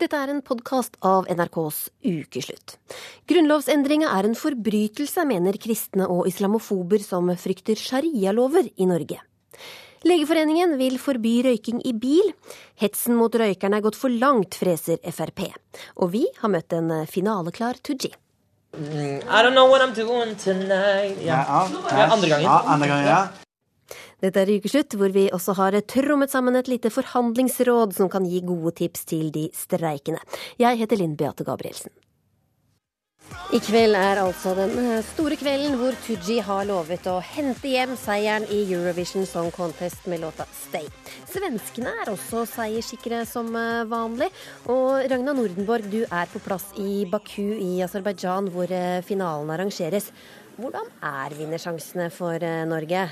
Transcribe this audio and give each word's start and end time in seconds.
Dette 0.00 0.16
er 0.16 0.30
en 0.32 0.38
podkast 0.40 0.94
av 1.04 1.26
NRKs 1.28 1.90
Ukeslutt. 2.08 2.78
Grunnlovsendringa 3.28 4.08
er 4.16 4.30
en 4.30 4.36
forbrytelse, 4.38 5.26
mener 5.28 5.58
kristne 5.60 6.06
og 6.08 6.24
islamofober 6.30 7.02
som 7.04 7.28
frykter 7.36 7.76
sharialover 7.76 8.70
i 8.80 8.86
Norge. 8.88 9.18
Legeforeningen 10.08 10.72
vil 10.80 10.96
forby 10.96 11.34
røyking 11.44 11.82
i 11.84 11.92
bil. 11.92 12.32
Hetsen 12.80 13.18
mot 13.18 13.36
røykerne 13.36 13.76
er 13.76 13.84
gått 13.84 14.00
for 14.00 14.08
langt, 14.08 14.56
freser 14.56 14.96
Frp. 15.04 15.50
Og 16.00 16.14
vi 16.16 16.24
har 16.40 16.54
møtt 16.56 16.72
en 16.72 16.88
finaleklar 17.04 17.76
Tooji. 17.84 18.14
Mm, 18.72 19.20
I 19.20 19.42
don't 19.44 19.52
know 19.52 19.68
what 19.68 19.84
I'm 19.84 19.92
doing 19.92 20.32
tonight. 20.40 21.20
Ja. 21.20 21.44
Ja, 21.44 21.68
Ja, 21.92 22.08
andre 22.08 22.28
gangen. 22.32 22.48
Ja, 22.48 22.58
andre 22.64 22.88
gangen, 22.88 23.06
ja. 23.12 23.22
Dette 24.20 24.42
er 24.42 24.52
Ukeslutt, 24.58 24.98
hvor 25.00 25.12
vi 25.14 25.30
også 25.32 25.56
har 25.56 25.78
trommet 25.88 26.32
sammen 26.32 26.58
et 26.58 26.68
lite 26.68 26.92
forhandlingsråd 26.92 27.96
som 27.96 28.12
kan 28.12 28.28
gi 28.28 28.42
gode 28.44 28.74
tips 28.82 29.08
til 29.08 29.32
de 29.32 29.48
streikende. 29.56 30.20
Jeg 30.60 30.80
heter 30.82 31.00
Linn 31.00 31.16
Beate 31.16 31.46
Gabrielsen. 31.46 31.92
I 33.54 33.58
kveld 33.62 33.96
er 33.98 34.18
altså 34.22 34.52
den 34.58 34.72
store 35.06 35.36
kvelden 35.38 35.76
hvor 35.78 35.94
Tooji 36.04 36.40
har 36.46 36.66
lovet 36.68 37.06
å 37.10 37.16
hente 37.32 37.70
hjem 37.70 37.96
seieren 37.98 38.46
i 38.50 38.60
Eurovision 38.62 39.26
Song 39.26 39.50
Contest 39.54 40.06
med 40.10 40.22
låta 40.22 40.46
Stay. 40.54 40.86
Svenskene 41.30 41.92
er 42.02 42.12
også 42.12 42.44
seierssikre 42.50 43.22
som 43.26 43.50
eh, 43.58 43.86
vanlig. 43.90 44.30
Og 44.70 45.06
Ragna 45.10 45.34
Nordenborg, 45.36 45.86
du 45.90 46.02
er 46.04 46.30
på 46.30 46.42
plass 46.42 46.68
i 46.78 47.04
Baku 47.10 47.54
i 47.54 47.72
Aserbajdsjan, 47.86 48.50
hvor 48.54 48.70
eh, 48.70 49.00
finalen 49.06 49.50
arrangeres. 49.54 50.10
Hvordan 50.60 50.90
er 51.06 51.34
vinnersjansene 51.38 52.10
for 52.14 52.38
eh, 52.38 52.62
Norge? 52.70 53.08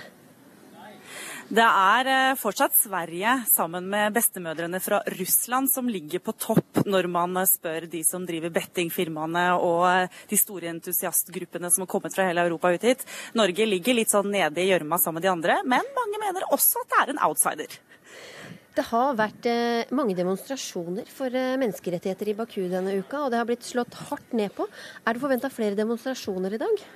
Det 1.48 1.64
er 1.64 2.08
eh, 2.12 2.34
fortsatt 2.36 2.74
Sverige 2.76 3.30
sammen 3.48 3.86
med 3.88 4.12
bestemødrene 4.12 4.82
fra 4.84 4.98
Russland 5.14 5.70
som 5.72 5.86
ligger 5.88 6.20
på 6.20 6.34
topp 6.36 6.82
når 6.84 7.08
man 7.08 7.38
eh, 7.40 7.48
spør 7.48 7.86
de 7.88 8.02
som 8.04 8.26
driver 8.28 8.52
bettingfirmaene 8.52 9.46
og 9.56 9.86
eh, 9.88 10.18
de 10.28 10.36
store 10.36 10.68
entusiastgruppene 10.74 11.70
som 11.72 11.86
har 11.86 11.90
kommet 11.94 12.12
fra 12.12 12.28
hele 12.28 12.44
Europa 12.44 12.74
ut 12.76 12.84
hit. 12.84 13.06
Norge 13.40 13.68
ligger 13.70 13.96
litt 13.96 14.12
sånn 14.12 14.28
nede 14.34 14.60
i 14.60 14.68
gjørma 14.68 15.00
sammen 15.00 15.22
med 15.22 15.24
de 15.24 15.32
andre, 15.32 15.58
men 15.64 15.88
mange 15.96 16.20
mener 16.26 16.50
også 16.52 16.84
at 16.84 16.92
det 16.92 17.00
er 17.00 17.14
en 17.14 17.24
outsider. 17.30 17.80
Det 18.76 18.88
har 18.92 19.16
vært 19.16 19.48
mange 19.96 20.20
demonstrasjoner 20.20 21.08
for 21.10 21.32
menneskerettigheter 21.32 22.28
i 22.28 22.36
Baku 22.38 22.60
denne 22.68 23.00
uka, 23.00 23.24
og 23.24 23.32
det 23.32 23.40
har 23.40 23.48
blitt 23.48 23.66
slått 23.66 23.96
hardt 24.12 24.36
ned 24.36 24.52
på. 24.54 24.68
Er 25.02 25.16
det 25.16 25.24
forventa 25.24 25.50
flere 25.50 25.80
demonstrasjoner 25.80 26.60
i 26.60 26.60
dag? 26.60 26.88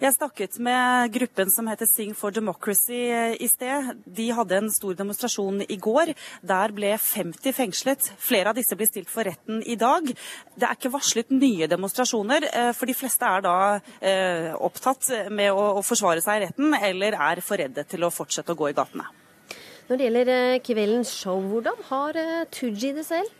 Jeg 0.00 0.14
snakket 0.14 0.54
med 0.64 1.10
gruppen 1.12 1.50
som 1.52 1.66
heter 1.68 1.84
Sing 1.84 2.14
for 2.16 2.32
Democracy 2.32 3.02
eh, 3.12 3.34
i 3.36 3.44
sted. 3.52 3.90
De 4.08 4.30
hadde 4.32 4.56
en 4.56 4.70
stor 4.72 4.94
demonstrasjon 4.96 5.60
i 5.60 5.76
går. 5.76 6.14
Der 6.40 6.72
ble 6.72 6.94
50 6.96 7.52
fengslet. 7.52 8.06
Flere 8.16 8.48
av 8.48 8.56
disse 8.56 8.78
blir 8.80 8.88
stilt 8.88 9.12
for 9.12 9.28
retten 9.28 9.60
i 9.60 9.76
dag. 9.76 10.08
Det 10.56 10.64
er 10.64 10.78
ikke 10.78 10.94
varslet 10.94 11.34
nye 11.36 11.68
demonstrasjoner, 11.68 12.46
eh, 12.48 12.70
for 12.78 12.88
de 12.88 12.96
fleste 12.96 13.28
er 13.28 13.44
da 13.44 13.58
eh, 14.00 14.48
opptatt 14.56 15.10
med 15.28 15.52
å, 15.52 15.66
å 15.82 15.84
forsvare 15.84 16.24
seg 16.24 16.38
i 16.38 16.46
retten, 16.46 16.78
eller 16.80 17.18
er 17.20 17.44
for 17.44 17.60
redde 17.60 17.84
til 17.84 18.08
å 18.08 18.12
fortsette 18.14 18.56
å 18.56 18.60
gå 18.62 18.70
i 18.70 18.78
gatene. 18.80 19.04
Når 19.90 20.00
det 20.00 20.08
gjelder 20.08 20.64
kveldens 20.64 21.12
show, 21.12 21.44
hvordan 21.44 21.84
har 21.90 22.16
Tooji 22.56 22.94
det 22.96 23.04
selv? 23.04 23.36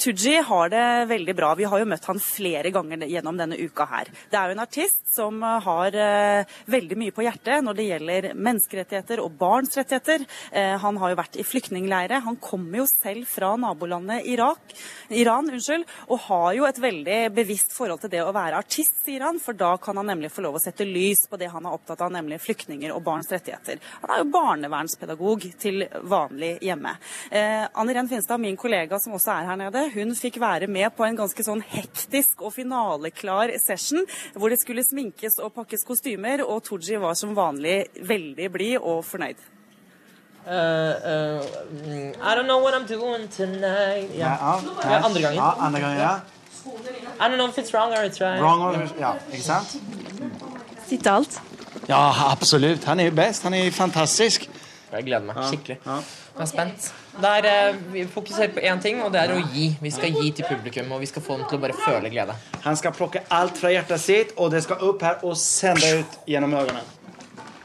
Tooji 0.00 0.38
har 0.40 0.68
det 0.68 1.04
veldig 1.04 1.34
bra. 1.36 1.54
Vi 1.54 1.66
har 1.68 1.80
jo 1.82 1.86
møtt 1.88 2.06
han 2.08 2.20
flere 2.24 2.70
ganger 2.72 3.02
gjennom 3.04 3.36
denne 3.36 3.58
uka 3.60 3.84
her. 3.84 4.08
Det 4.32 4.38
er 4.38 4.48
jo 4.48 4.54
en 4.54 4.62
artist 4.62 5.10
som 5.12 5.42
eh, 5.44 5.58
har 5.66 5.96
eh, 6.00 6.52
veldig 6.72 6.96
mye 6.96 7.12
på 7.12 7.24
hjertet 7.26 7.60
når 7.66 7.76
det 7.76 7.84
gjelder 7.84 8.28
menneskerettigheter 8.32 9.20
og 9.20 9.34
barns 9.36 9.76
rettigheter. 9.76 10.24
Eh, 10.56 10.72
han 10.80 10.96
har 11.02 11.12
jo 11.12 11.18
vært 11.18 11.36
i 11.36 11.44
flyktningleire. 11.44 12.22
Han 12.24 12.38
kommer 12.40 12.80
jo 12.80 12.86
selv 12.88 13.28
fra 13.28 13.50
nabolandet 13.60 14.24
Irak, 14.32 14.72
Iran 15.12 15.50
unnskyld, 15.52 15.84
og 16.08 16.24
har 16.30 16.56
jo 16.56 16.64
et 16.70 16.80
veldig 16.80 17.18
bevisst 17.36 17.76
forhold 17.76 18.00
til 18.00 18.14
det 18.14 18.24
å 18.24 18.32
være 18.32 18.56
artist, 18.62 19.02
sier 19.04 19.26
han. 19.26 19.42
For 19.42 19.58
da 19.58 19.74
kan 19.84 20.00
han 20.00 20.08
nemlig 20.14 20.32
få 20.32 20.46
lov 20.46 20.56
å 20.56 20.64
sette 20.64 20.88
lys 20.88 21.26
på 21.28 21.36
det 21.40 21.50
han 21.52 21.68
er 21.68 21.76
opptatt 21.76 22.06
av, 22.06 22.14
nemlig 22.16 22.40
flyktninger 22.40 22.96
og 22.96 23.04
barns 23.04 23.28
rettigheter. 23.34 23.84
Han 24.00 24.16
er 24.16 24.24
jo 24.24 24.30
barnevernspedagog 24.32 25.44
til 25.60 25.84
vanlig 26.08 26.54
hjemme. 26.64 26.96
Eh, 27.28 27.68
Anne 27.68 28.00
Ren 28.00 28.08
Finstad, 28.08 28.40
min 28.40 28.56
kollega 28.56 28.96
som 29.02 29.20
også 29.20 29.36
er 29.36 29.52
her 29.52 29.62
nede, 29.66 29.89
hun 29.94 30.14
fikk 30.16 30.40
være 30.42 30.68
med 30.70 30.92
på 30.96 31.04
en 31.06 31.18
ganske 31.18 31.44
sånn 31.46 31.62
hektisk 31.72 32.42
og 32.44 32.54
finaleklar 32.56 33.52
session, 33.62 34.04
hvor 34.34 34.52
det 34.52 34.60
skulle 34.62 34.84
sminkes 34.86 35.38
og 35.42 35.54
pakkes 35.56 35.86
kostymer, 35.86 36.44
og 36.46 36.64
Tooji 36.66 37.00
var 37.00 37.16
som 37.18 37.36
vanlig 37.36 37.84
veldig 38.06 38.50
blid 38.52 38.76
og 38.80 39.04
fornøyd. 39.08 39.40
Uh, 40.40 40.52
uh, 40.54 41.44
I 42.22 42.34
don't 42.34 42.48
know 42.48 42.62
what 42.62 42.74
I'm 42.74 42.86
doing 42.86 43.28
tonight. 43.28 44.08
Ja. 44.16 44.34
Ja, 44.40 44.60
ja. 44.82 44.90
Ja, 44.90 45.04
andre 45.04 45.20
gangen. 45.20 45.36
Ja, 45.36 45.54
andre 45.60 45.80
gangen, 45.80 45.98
ja. 45.98 46.20
I 47.20 47.28
don't 47.28 47.36
know 47.36 47.48
if 47.48 47.58
it's 47.58 47.72
wrong 47.74 47.92
or 47.92 48.04
it's 48.04 48.20
right. 48.20 48.40
Wrong 48.40 48.62
or, 48.62 48.88
ja, 48.98 49.12
ikke 49.32 49.44
sant? 49.44 49.76
Sitter 50.88 51.12
alt? 51.12 51.40
Ja, 51.88 52.30
absolutt. 52.30 52.84
Han 52.84 53.00
er 53.00 53.04
jo 53.04 53.14
best. 53.14 53.42
Han 53.42 53.54
er 53.54 53.70
fantastisk. 53.70 54.48
Jeg 54.90 55.04
gleder 55.06 55.24
meg 55.28 55.38
skikkelig. 55.48 55.78
Ja. 55.86 56.00
Jeg 56.30 56.42
er 56.42 56.48
spent. 56.48 56.92
Det 57.20 57.30
er, 57.30 57.46
eh, 57.50 57.80
vi 57.92 58.04
fokuserer 58.06 58.52
på 58.54 58.62
én 58.64 58.80
ting, 58.82 59.02
og 59.02 59.12
det 59.12 59.20
er 59.20 59.34
å 59.34 59.40
gi. 59.52 59.76
Vi 59.82 59.90
skal 59.90 60.14
gi 60.14 60.30
til 60.30 60.46
publikum, 60.48 60.92
og 60.92 61.00
vi 61.00 61.06
skal 61.06 61.22
få 61.22 61.36
dem 61.36 61.48
til 61.48 61.58
å 61.58 61.60
bare 61.60 61.76
føle 61.76 62.10
glede. 62.10 62.36
Han 62.64 62.76
skal 62.76 62.92
plukke 62.92 63.24
alt 63.30 63.58
fra 63.58 63.68
hjertet 63.68 64.00
sitt, 64.00 64.32
og 64.36 64.50
det 64.50 64.62
skal 64.62 64.76
opp 64.88 65.02
her 65.02 65.18
og 65.22 65.36
sende 65.36 66.00
ut 66.00 66.18
gjennom 66.26 66.54
øynene. 66.54 66.82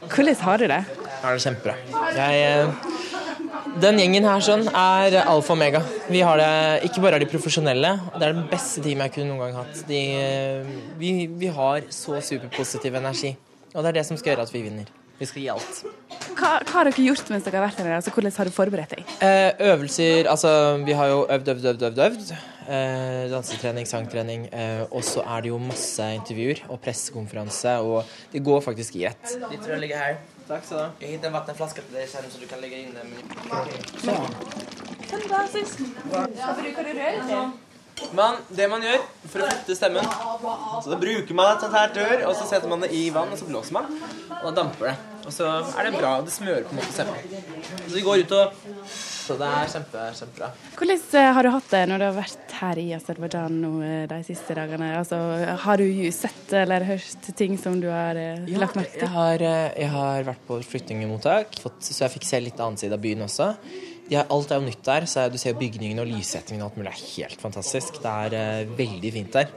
Hvordan 0.06 0.36
har 0.40 0.58
du 0.58 0.66
det? 0.66 0.84
Jeg 1.06 1.22
har 1.22 1.32
det 1.32 1.42
kjempebra. 1.42 1.74
Jeg, 2.14 2.42
eh, 2.42 2.96
den 3.80 3.98
gjengen 4.00 4.24
her 4.24 4.44
sånn 4.44 4.66
er 4.68 5.18
alfa 5.22 5.52
og 5.52 5.58
omega. 5.58 5.82
Vi 6.08 6.20
har 6.24 6.38
det, 6.40 6.84
ikke 6.88 7.02
bare 7.04 7.18
er 7.18 7.24
de 7.24 7.30
profesjonelle, 7.32 7.90
det 8.16 8.28
er 8.28 8.32
det 8.32 8.46
beste 8.50 8.84
teamet 8.84 9.10
jeg 9.10 9.16
kunne 9.18 9.34
noen 9.34 9.42
gang 9.46 9.58
hatt. 9.62 9.82
De, 9.88 10.02
eh, 10.16 10.76
vi, 11.00 11.26
vi 11.26 11.50
har 11.52 11.82
så 11.90 12.20
superpositiv 12.24 12.94
energi, 12.94 13.36
og 13.74 13.82
det 13.82 13.90
er 13.90 13.98
det 14.00 14.06
som 14.08 14.16
skal 14.16 14.34
gjøre 14.34 14.46
at 14.48 14.54
vi 14.54 14.62
vinner. 14.68 14.95
Vi 15.18 15.26
skal 15.28 15.42
gi 15.42 15.48
alt. 15.48 15.78
Hva, 16.36 16.50
hva 16.60 16.72
har 16.74 16.90
dere 16.90 17.04
gjort 17.06 17.30
mens 17.32 17.46
dere 17.46 17.56
har 17.60 17.64
vært 17.70 17.78
her? 17.80 17.94
Altså, 17.96 18.12
hvordan 18.12 18.34
har 18.36 18.44
du 18.44 18.52
forberedt 18.52 18.92
deg? 18.96 19.02
Eh, 19.24 19.50
øvelser 19.70 20.28
Altså, 20.28 20.50
vi 20.84 20.92
har 20.98 21.08
jo 21.12 21.24
øvd, 21.24 21.48
øvd, 21.54 21.64
øvd, 21.72 21.82
øvd. 21.88 21.98
øvd. 22.06 22.32
Eh, 22.66 23.30
dansetrening, 23.30 23.86
sangtrening. 23.88 24.48
Eh, 24.52 24.82
og 24.90 25.04
så 25.06 25.22
er 25.24 25.40
det 25.40 25.48
jo 25.52 25.58
masse 25.62 26.02
intervjuer 26.18 26.64
og 26.68 26.80
pressekonferanse, 26.84 27.78
og 27.80 28.04
det 28.32 28.44
går 28.44 28.60
faktisk 28.60 28.96
i 28.96 29.04
ett. 29.12 29.36
De 29.50 29.56
tror 29.56 29.76
jeg 29.76 29.80
ligger 29.86 29.96
her. 29.96 30.16
Takk 30.46 30.64
skal 30.64 30.76
du 30.76 30.82
ha. 30.82 30.90
Jeg 31.00 31.08
hittet 31.16 31.26
en 31.30 31.36
vannflaske 31.38 31.80
til 31.86 31.94
deg 31.96 32.08
selv, 32.10 32.30
så 32.30 32.38
du 32.42 32.46
kan 32.46 32.60
legge 32.60 32.76
inn 32.76 32.94
den. 32.94 33.10
Men 38.16 38.36
det 38.52 38.66
man 38.68 38.82
gjør 38.84 39.02
for 39.26 39.42
å 39.42 39.48
flytte 39.48 39.74
stemmen 39.78 40.04
Så 40.84 40.90
da 40.92 40.98
bruker 41.00 41.36
man 41.36 41.54
et 41.54 41.62
sånt 41.64 41.76
her 41.76 41.92
dør, 41.96 42.26
og 42.28 42.34
så 42.36 42.46
setter 42.48 42.68
man 42.70 42.84
det 42.84 42.90
i 42.94 43.06
vann, 43.14 43.32
og 43.32 43.40
så 43.40 43.48
blåser 43.48 43.76
man. 43.76 43.88
Og 44.42 44.50
da 44.50 44.52
damper 44.60 44.90
det. 44.90 44.96
Og 45.26 45.32
så 45.34 45.46
er 45.74 45.88
det 45.88 45.96
bra. 45.96 46.10
Det 46.22 46.30
smører 46.30 46.66
på 46.68 46.74
en 46.74 46.78
måte 46.78 46.92
stemmen. 46.94 47.16
Så 47.88 47.94
vi 47.96 48.02
går 48.06 48.22
ut 48.26 48.34
og 48.36 48.60
Så 49.26 49.34
det 49.40 49.48
er 49.48 49.70
kjempe, 49.72 50.02
kjempebra. 50.20 50.50
Hvordan 50.78 51.00
eh, 51.18 51.30
har 51.34 51.42
du 51.42 51.50
hatt 51.50 51.72
det 51.72 51.80
når 51.90 51.98
du 51.98 52.04
har 52.06 52.14
vært 52.14 52.52
her 52.60 52.78
i 52.78 52.84
Aserbajdsjan 52.94 53.56
eh, 53.88 54.04
de 54.12 54.20
siste 54.28 54.54
dagene? 54.54 54.92
Altså, 55.00 55.18
har 55.64 55.82
du 55.82 55.88
sett 56.14 56.54
eller 56.60 56.86
hørt 56.86 57.26
ting 57.40 57.56
som 57.58 57.80
du 57.82 57.88
har 57.90 58.14
ja, 58.14 58.36
lagt 58.62 58.78
merke 58.78 58.92
Jeg 58.94 59.02
til? 59.02 59.12
har, 59.16 59.42
eh, 59.50 59.66
jeg 59.82 59.90
har 59.96 60.28
vært 60.30 60.46
på 60.46 60.60
flyktningmottak, 60.70 61.58
så 61.58 61.98
jeg 62.04 62.14
fikk 62.20 62.28
se 62.28 62.44
litt 62.44 62.62
annen 62.62 62.78
side 62.78 62.94
av 62.94 63.02
byen 63.02 63.26
også. 63.26 63.50
Har, 64.12 64.26
alt 64.30 64.52
er 64.52 64.60
jo 64.60 64.66
nytt 64.68 64.82
der, 64.86 65.06
så 65.10 65.26
du 65.32 65.38
ser 65.40 65.56
bygningene 65.58 66.04
og 66.04 66.10
lyssettingen 66.10 66.62
og 66.62 66.70
alt 66.70 66.80
mulig. 66.80 66.92
Det 66.92 66.96
er 66.96 67.14
helt 67.16 67.42
fantastisk. 67.42 68.00
Det 68.02 68.12
er 68.12 68.36
uh, 68.66 68.74
veldig 68.78 69.12
fint 69.14 69.38
der. 69.38 69.50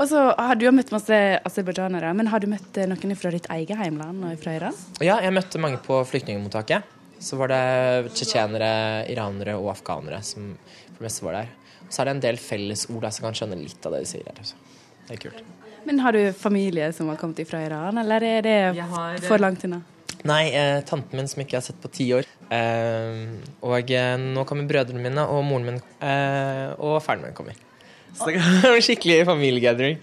Og 0.00 0.08
så 0.08 0.22
har 0.32 0.56
du 0.56 0.64
jo 0.64 0.72
møtt 0.72 0.92
masse 0.94 1.16
aserbajdsjanere, 1.44 2.14
men 2.16 2.30
har 2.32 2.40
du 2.40 2.48
møtt 2.48 2.78
eh, 2.80 2.88
noen 2.88 3.12
fra 3.20 3.32
ditt 3.34 3.48
eget 3.52 3.76
heimland 3.76 4.24
og 4.30 4.38
fra 4.40 4.54
Iran? 4.56 4.78
Ja, 5.04 5.18
jeg 5.20 5.34
møtte 5.36 5.60
mange 5.60 5.80
på 5.84 5.98
flyktningmottaket. 6.08 6.96
Så 7.20 7.36
var 7.36 7.52
det 7.52 8.14
tsjetsjenere, 8.14 8.70
iranere 9.12 9.58
og 9.60 9.74
afghanere 9.74 10.22
som 10.24 10.54
for 10.62 11.02
det 11.02 11.08
meste 11.10 11.26
var 11.26 11.36
der. 11.36 11.52
Og 11.84 11.92
så 11.92 12.00
er 12.00 12.08
det 12.08 12.14
en 12.16 12.24
del 12.24 12.40
fellesord 12.40 13.04
der 13.04 13.12
som 13.12 13.28
kan 13.28 13.36
skjønne 13.36 13.60
litt 13.60 13.84
av 13.84 13.92
det 13.92 14.06
de 14.06 14.08
sier 14.14 14.24
her. 14.24 14.40
Så. 14.40 14.56
Det 15.04 15.18
er 15.18 15.22
kult. 15.26 15.44
Men 15.84 16.00
har 16.04 16.16
du 16.16 16.32
familie 16.36 16.90
som 16.96 17.08
har 17.12 17.20
kommet 17.20 17.44
fra 17.48 17.60
Iran, 17.64 18.00
eller 18.00 18.24
er 18.24 18.44
det 18.44 18.58
har, 18.80 19.20
for 19.24 19.40
langt 19.40 19.64
unna? 19.68 19.82
Nei, 20.28 20.50
eh, 20.52 20.82
tanten 20.88 21.16
min 21.16 21.28
som 21.30 21.40
ikke 21.40 21.56
jeg 21.56 21.62
har 21.62 21.66
sett 21.70 21.80
på 21.80 21.90
ti 21.94 22.10
år. 22.16 22.28
Eh, 22.52 23.40
og 23.64 23.92
eh, 23.94 24.14
nå 24.20 24.44
kommer 24.48 24.68
brødrene 24.68 25.02
mine 25.02 25.24
og 25.24 25.42
moren 25.48 25.70
min, 25.70 25.82
eh, 26.04 26.68
og 26.76 27.00
faren 27.04 27.24
min 27.24 27.36
kommer. 27.36 27.56
Så 28.16 28.28
det 28.28 28.42
er 28.42 28.74
en 28.74 28.84
skikkelig 28.84 29.22
familiegathering. 29.28 29.98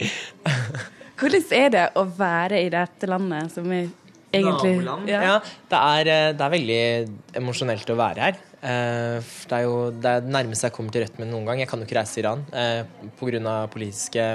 Hvordan 1.18 1.48
er 1.58 1.72
det 1.74 1.86
å 1.98 2.06
være 2.18 2.62
i 2.64 2.70
dette 2.74 3.10
landet 3.10 3.54
som 3.54 3.70
er 3.74 3.88
egentlig 4.32 4.76
Naboland. 4.78 5.10
Ja. 5.10 5.38
det, 5.72 5.80
er, 5.80 6.12
eh, 6.14 6.30
det 6.38 6.46
er 6.46 6.54
veldig 6.54 6.82
emosjonelt 7.42 7.92
å 7.94 7.98
være 8.00 8.28
her. 8.28 8.40
Eh, 8.58 9.34
det 9.50 9.58
er 9.60 9.66
jo 9.66 9.76
det 9.94 10.14
er 10.14 10.28
nærmeste 10.28 10.70
jeg 10.70 10.76
kommer 10.76 10.94
til 10.94 11.06
rødt 11.06 11.20
med 11.22 11.32
noen 11.32 11.48
gang. 11.48 11.62
Jeg 11.62 11.72
kan 11.72 11.82
jo 11.82 11.88
ikke 11.88 12.00
reise 12.00 12.18
til 12.18 12.26
Iran. 12.26 12.46
Eh, 12.52 13.10
Pga. 13.20 13.58
politiske 13.74 14.28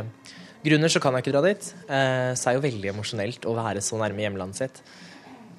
grunner 0.63 0.93
så 0.93 1.03
kan 1.03 1.15
jeg 1.17 1.25
ikke 1.25 1.35
dra 1.37 1.45
dit. 1.49 1.73
Eh, 1.89 2.33
så 2.39 2.49
er 2.49 2.53
det 2.53 2.61
jo 2.61 2.67
veldig 2.69 2.93
emosjonelt 2.95 3.49
å 3.49 3.57
være 3.59 3.83
så 3.85 3.99
nærme 4.01 4.25
hjemlandet 4.25 4.63
sitt. 4.63 4.83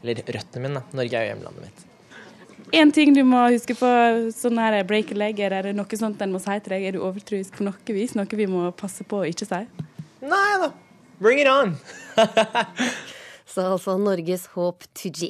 Eller 0.04 0.20
røttene 0.36 0.68
mine, 0.68 0.82
da. 0.82 0.98
Norge 1.00 1.18
er 1.18 1.26
jo 1.26 1.34
hjemlandet 1.34 1.68
mitt. 1.68 1.84
én 2.74 2.92
ting 2.92 3.14
du 3.16 3.22
må 3.24 3.46
huske 3.54 3.76
på 3.78 3.90
sånn 4.36 4.60
her 4.60 4.84
break 4.88 5.12
a 5.14 5.18
leg, 5.20 5.40
er 5.40 5.70
det 5.70 5.76
noe 5.78 6.00
sånt 6.00 6.22
en 6.22 6.34
må 6.34 6.42
si 6.44 6.58
til 6.60 6.76
deg? 6.76 6.88
Er 6.90 6.98
du 6.98 7.04
overtroisk 7.06 7.58
på 7.58 7.68
noe 7.68 7.96
vis? 7.96 8.16
Noe 8.18 8.28
vi 8.28 8.48
må 8.50 8.68
passe 8.76 9.06
på 9.08 9.22
å 9.22 9.28
ikke 9.30 9.48
si? 9.48 9.62
Nei 10.24 10.52
da. 10.62 10.74
Bring 11.24 11.40
it 11.40 11.48
on! 11.48 11.78
Så 13.54 13.68
altså 13.76 13.98
Norges 14.02 14.48
håp 14.56 14.84
Tooji. 14.98 15.30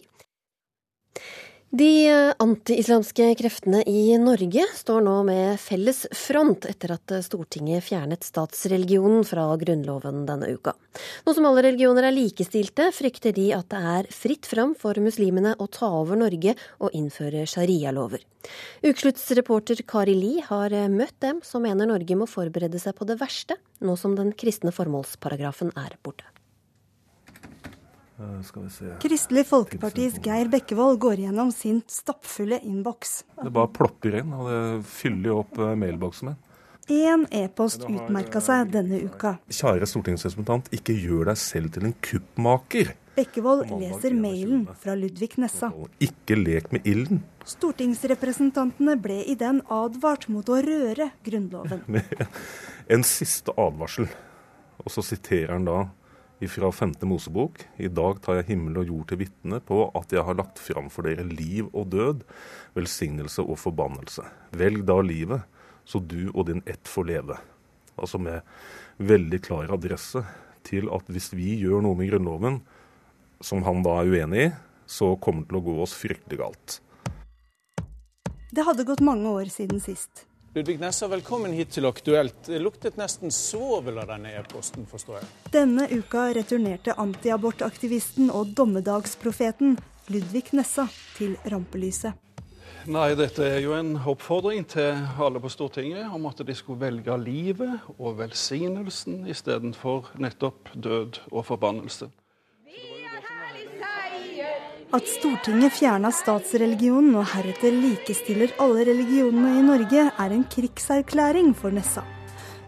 De 1.74 2.06
antiislamske 2.38 2.44
anti-islamske 2.44 3.36
kreftene 3.40 3.80
i 3.90 4.14
Norge 4.22 4.62
står 4.78 5.02
nå 5.02 5.14
med 5.25 5.56
felles 5.58 6.04
front 6.14 6.68
etter 6.70 6.92
at 6.94 7.14
Stortinget 7.25 7.81
fjernet 7.88 8.22
statsreligionen 8.22 9.24
fra 9.25 9.48
Grunnloven 9.58 10.20
denne 10.28 10.52
uka. 10.54 10.75
Nå 11.25 11.34
som 11.34 11.48
alle 11.50 11.64
religioner 11.66 12.06
er 12.06 12.14
likestilte, 12.14 12.92
frykter 12.94 13.34
de 13.34 13.48
at 13.58 13.72
det 13.74 13.80
er 13.96 14.10
fritt 14.14 14.46
fram 14.46 14.75
for 14.78 15.02
muslimene 15.02 15.56
å 15.58 15.66
ta 15.66 15.90
over 16.04 16.22
Norge 16.22 16.54
og 16.78 16.94
innføre 16.94 17.48
sharialover. 17.50 18.22
Ukesluttsreporter 18.86 19.81
Kari 19.90 20.14
Li 20.14 20.36
har 20.46 20.78
møtt 20.94 21.18
dem 21.25 21.42
som 21.42 21.66
mener 21.66 21.90
Norge 21.90 22.20
må 22.22 22.30
forberede 22.30 22.78
seg 22.78 22.94
på 23.00 23.10
det 23.10 23.18
verste, 23.18 23.58
nå 23.81 23.98
som 23.98 24.14
den 24.14 24.30
kristne 24.38 24.75
formålsparagrafen 24.78 25.74
er 25.74 25.98
borte. 26.06 26.30
Eh, 28.24 28.98
Kristelig 29.04 29.46
Folkepartis 29.48 30.18
Geir 30.24 30.50
Bekkevold 30.52 31.00
går 31.00 31.25
gjennom 31.25 31.52
sin 31.52 31.81
stappfulle 31.88 32.60
innboks. 32.64 33.24
Det 33.44 33.52
bare 33.54 33.72
plopper 33.75 34.20
inn, 34.22 34.34
og 34.36 34.50
det 34.50 34.64
fyller 34.88 35.31
jo 35.31 35.38
opp 35.44 35.60
eh, 35.60 35.75
mailboksen 35.80 36.31
min. 36.31 36.42
Én 36.92 37.24
e-post 37.31 37.86
utmerka 37.88 38.42
seg 38.44 38.74
denne 38.74 39.00
uka. 39.06 39.38
Kjære 39.48 39.88
stortingsrepresentant, 39.88 40.68
ikke 40.75 40.96
gjør 40.98 41.31
deg 41.31 41.40
selv 41.40 41.72
til 41.75 41.88
en 41.88 41.96
kuppmaker. 42.04 42.92
Bekkevold 43.14 43.70
leser 43.80 44.16
mailen 44.18 44.66
fra 44.81 44.96
Ludvig 44.98 45.38
Nessa. 45.40 45.70
Ikke 46.04 46.36
lek 46.36 46.72
med 46.75 46.88
ilden. 46.90 47.22
Stortingsrepresentantene 47.48 48.98
ble 49.00 49.22
i 49.30 49.38
den 49.40 49.62
advart 49.72 50.28
mot 50.34 50.50
å 50.50 50.60
røre 50.66 51.12
Grunnloven. 51.24 51.86
en 52.94 53.08
siste 53.08 53.56
advarsel. 53.56 54.10
Og 54.84 54.92
så 54.92 55.06
siterer 55.06 55.54
han 55.56 55.70
da 55.70 55.86
fra 56.51 56.72
5. 56.72 56.94
Mosebok. 57.10 57.62
I 57.78 57.88
dag 57.88 58.19
tar 58.24 58.40
jeg 58.40 58.50
himmel 58.51 58.81
og 58.81 58.90
jord 58.90 59.07
til 59.10 59.19
vitne 59.24 59.60
på 59.63 59.86
at 59.98 60.13
jeg 60.13 60.25
har 60.25 60.38
lagt 60.40 60.62
fram 60.62 60.90
for 60.94 61.07
dere 61.07 61.25
liv 61.28 61.69
og 61.72 61.92
død, 61.94 62.24
velsignelse 62.78 63.45
og 63.45 63.60
forbannelse. 63.62 64.25
Velg 64.57 64.86
da 64.90 64.98
livet, 65.04 65.45
så 65.86 66.00
du 66.00 66.31
og 66.34 66.48
din 66.50 66.63
ett 66.66 66.88
får 66.90 67.10
leve. 67.12 67.38
Altså 67.95 68.19
med 68.22 68.42
veldig 68.98 69.42
klar 69.45 69.74
adresse 69.74 70.24
til 70.68 70.90
at 70.95 71.10
hvis 71.12 71.31
vi 71.36 71.54
gjør 71.62 71.84
noe 71.86 72.00
med 72.00 72.12
Grunnloven 72.12 72.62
som 73.44 73.63
han 73.68 73.84
da 73.86 74.00
er 74.01 74.13
uenig 74.13 74.48
i, 74.48 74.51
så 74.88 75.13
kommer 75.22 75.44
det 75.44 75.51
til 75.54 75.62
å 75.62 75.66
gå 75.68 75.80
oss 75.84 75.96
fryktelig 75.98 76.39
galt. 76.42 76.80
Det 78.54 78.66
hadde 78.68 78.86
gått 78.86 79.01
mange 79.04 79.31
år 79.31 79.50
siden 79.50 79.81
sist. 79.81 80.28
Ludvig 80.55 80.79
Nessa, 80.79 81.07
velkommen 81.07 81.53
hit 81.57 81.71
til 81.73 81.88
Aktuelt. 81.89 82.44
Det 82.45 82.59
luktet 82.61 82.94
nesten 83.00 83.31
svovel 83.33 83.95
av 83.97 84.11
denne 84.11 84.35
e-posten, 84.38 84.85
forstår 84.85 85.15
jeg. 85.17 85.29
Denne 85.55 85.88
uka 85.89 86.27
returnerte 86.38 86.94
antiabortaktivisten 87.01 88.29
og 88.29 88.51
dommedagsprofeten 88.53 89.79
Ludvig 90.13 90.51
Nessa 90.53 90.85
til 91.15 91.33
rampelyset. 91.50 92.13
Nei, 92.85 93.15
dette 93.17 93.47
er 93.47 93.63
jo 93.63 93.73
en 93.73 93.95
oppfordring 93.97 94.67
til 94.69 95.01
alle 95.17 95.41
på 95.41 95.50
Stortinget 95.50 96.13
om 96.13 96.29
at 96.29 96.45
de 96.45 96.53
skulle 96.53 96.85
velge 96.85 97.17
livet 97.23 97.89
og 97.97 98.19
velsignelsen 98.21 99.23
istedenfor 99.33 100.13
nettopp 100.21 100.69
død 100.77 101.23
og 101.31 101.47
forbannelse. 101.50 102.13
At 104.94 105.07
Stortinget 105.10 105.74
fjerna 105.74 106.12
statsreligionen 106.13 107.16
og 107.18 107.24
heretter 107.31 107.74
likestiller 107.74 108.51
alle 108.62 108.84
religionene 108.92 109.56
i 109.57 109.63
Norge, 109.66 110.04
er 110.06 110.34
en 110.36 110.44
krigserklæring 110.45 111.48
for 111.57 111.74
Nessa. 111.74 112.04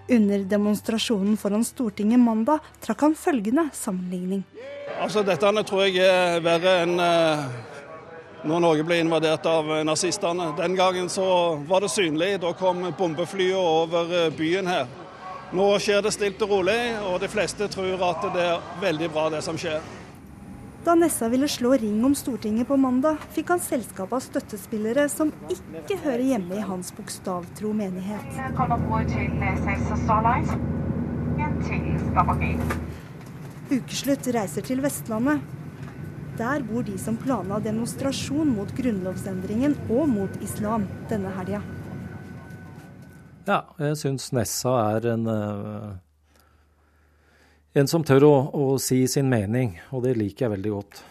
Under 0.09 0.41
demonstrasjonen 0.49 1.35
foran 1.37 1.61
Stortinget 1.67 2.17
mandag 2.17 2.65
trakk 2.81 3.03
han 3.05 3.13
følgende 3.13 3.67
sammenligning. 3.77 4.41
Altså, 4.97 5.21
Dette 5.21 5.51
tror 5.69 5.83
jeg 5.85 6.01
er 6.01 6.41
verre 6.41 6.73
enn 6.87 6.95
uh, 6.97 7.45
når 8.41 8.63
Norge 8.63 8.87
ble 8.89 8.97
invadert 9.03 9.45
av 9.45 9.69
nazistene. 9.85 10.47
Den 10.57 10.73
gangen 10.79 11.11
så 11.13 11.27
var 11.69 11.85
det 11.85 11.91
synlig. 11.93 12.39
Da 12.41 12.55
kom 12.57 12.87
bombeflyet 12.97 13.57
over 13.57 14.09
eh, 14.13 14.31
byen 14.33 14.69
her. 14.69 14.89
Nå 15.53 15.67
skjer 15.77 16.01
det 16.01 16.13
stilt 16.13 16.41
og 16.41 16.55
rolig, 16.57 16.79
og 17.05 17.19
de 17.21 17.29
fleste 17.29 17.69
tror 17.69 18.01
at 18.09 18.27
det 18.33 18.49
er 18.49 18.65
veldig 18.81 19.11
bra, 19.13 19.27
det 19.33 19.43
som 19.45 19.61
skjer. 19.61 20.04
Da 20.85 20.93
Nessa 20.95 21.29
ville 21.29 21.47
slå 21.47 21.73
ring 21.73 22.05
om 22.05 22.13
Stortinget 22.15 22.67
på 22.67 22.75
mandag, 22.77 23.17
fikk 23.33 23.49
han 23.49 23.61
selskap 23.63 24.11
av 24.13 24.19
støttespillere 24.21 25.07
som 25.09 25.31
ikke 25.49 25.97
hører 26.03 26.21
hjemme 26.27 26.59
i 26.59 26.65
hans 26.65 26.91
bokstavtro 26.93 27.71
menighet. 27.73 28.21
Ukeslutt 33.71 34.29
reiser 34.37 34.69
til 34.69 34.85
Vestlandet. 34.85 35.41
Der 36.37 36.61
bor 36.69 36.85
de 36.85 36.99
som 37.01 37.17
planla 37.17 37.57
demonstrasjon 37.65 38.53
mot 38.53 38.77
grunnlovsendringen 38.77 39.73
og 39.89 40.05
mot 40.13 40.41
islam 40.45 40.85
denne 41.09 41.33
helga. 41.39 41.65
Ja, 43.49 43.63
jeg 43.81 43.97
syns 44.05 44.29
Nessa 44.37 44.77
er 44.93 45.13
en 45.15 45.29
uh 45.33 46.04
en 47.75 47.89
som 47.91 48.05
tør 48.07 48.25
å, 48.27 48.33
å, 48.55 48.65
si 48.79 49.01
sin 49.11 49.27
mening, 49.31 49.75
og 49.91 50.05
det 50.05 50.15
liker 50.19 50.45
jeg 50.45 50.55
veldig 50.55 50.73
godt. 50.77 51.03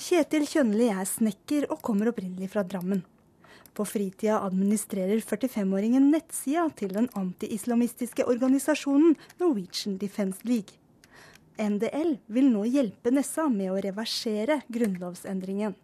Kjetil 0.00 0.46
Kjønli 0.48 0.88
er 0.90 1.06
snekker 1.06 1.68
og 1.70 1.82
kommer 1.84 2.10
opprinnelig 2.10 2.50
fra 2.54 2.64
Drammen. 2.66 3.04
På 3.76 3.84
fritida 3.86 4.40
administrerer 4.42 5.20
45-åringen 5.22 6.08
nettsida 6.10 6.66
til 6.76 6.96
den 6.96 7.06
anti-islamistiske 7.16 8.26
organisasjonen 8.26 9.14
Norwegian 9.38 10.00
Defence 10.00 10.42
League. 10.48 10.74
NDL 11.60 12.16
vil 12.32 12.48
nå 12.50 12.64
hjelpe 12.72 13.12
Nessa 13.14 13.46
med 13.52 13.70
å 13.70 13.78
reversere 13.84 14.62
grunnlovsendringen. 14.72 15.76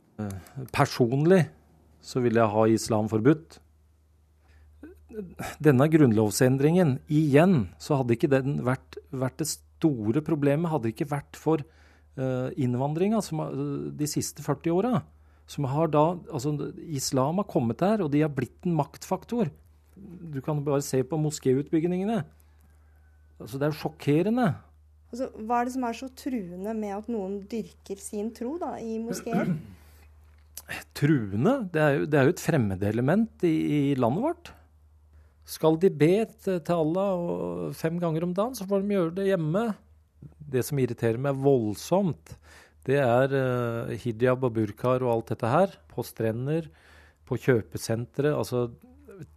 Personlig 0.75 1.44
så 2.02 2.22
vil 2.25 2.40
jeg 2.40 2.52
ha 2.55 2.67
islam 2.72 3.11
forbudt. 3.12 3.61
Denne 5.62 5.87
grunnlovsendringen, 5.93 6.99
igjen, 7.12 7.69
så 7.79 8.00
hadde 8.00 8.17
ikke 8.17 8.32
den 8.32 8.61
vært, 8.67 8.99
vært 9.14 9.38
det 9.43 9.49
store 9.76 10.23
problemet 10.25 10.73
hadde 10.73 10.93
ikke 10.93 11.08
vært 11.11 11.38
for 11.38 11.62
uh, 11.62 12.49
innvandringa 12.56 13.20
de 13.96 14.08
siste 14.11 14.44
40 14.44 14.75
åra. 14.76 15.02
Som 15.46 15.69
har 15.70 15.93
da, 15.94 16.08
altså 16.26 16.56
Islam 16.90 17.38
har 17.38 17.46
kommet 17.46 17.78
der, 17.78 18.02
og 18.02 18.11
de 18.11 18.25
har 18.25 18.32
blitt 18.34 18.67
en 18.67 18.75
maktfaktor. 18.78 19.52
Du 19.96 20.40
kan 20.44 20.64
bare 20.67 20.82
se 20.84 21.05
på 21.06 21.19
moskéutbyggingene. 21.20 22.24
Altså, 23.39 23.60
det 23.60 23.69
er 23.69 23.79
sjokkerende. 23.79 24.48
Altså, 25.12 25.29
hva 25.46 25.60
er 25.60 25.69
det 25.69 25.74
som 25.77 25.86
er 25.86 25.96
så 25.96 26.08
truende 26.19 26.74
med 26.77 26.96
at 26.96 27.08
noen 27.12 27.39
dyrker 27.48 28.00
sin 28.03 28.32
tro 28.34 28.56
da, 28.60 28.74
i 28.82 28.98
moskeer? 29.03 29.55
Truende? 30.98 31.53
Det 31.70 31.82
er 31.82 31.93
jo, 31.94 32.06
det 32.10 32.19
er 32.19 32.27
jo 32.27 32.32
et 32.32 32.43
fremmedelement 32.43 33.44
i, 33.46 33.55
i 33.55 33.81
landet 33.94 34.24
vårt. 34.24 34.50
Skal 35.46 35.79
de 35.79 35.91
be 35.94 36.24
til 36.43 36.74
Allah 36.74 37.70
fem 37.79 38.00
ganger 38.03 38.26
om 38.26 38.32
dagen, 38.34 38.56
så 38.58 38.67
får 38.67 38.82
de 38.82 38.96
gjøre 38.96 39.15
det 39.20 39.29
hjemme. 39.29 39.69
Det 40.46 40.65
som 40.67 40.81
irriterer 40.82 41.20
meg 41.22 41.38
voldsomt, 41.38 42.34
det 42.86 42.98
er 43.03 43.32
uh, 43.34 43.94
hijab 44.03 44.44
og 44.46 44.56
burkaer 44.58 45.05
og 45.06 45.12
alt 45.12 45.31
dette 45.34 45.50
her. 45.50 45.76
På 45.91 46.03
strender, 46.06 46.67
på 47.26 47.38
kjøpesentre. 47.43 48.34
Altså 48.34 48.69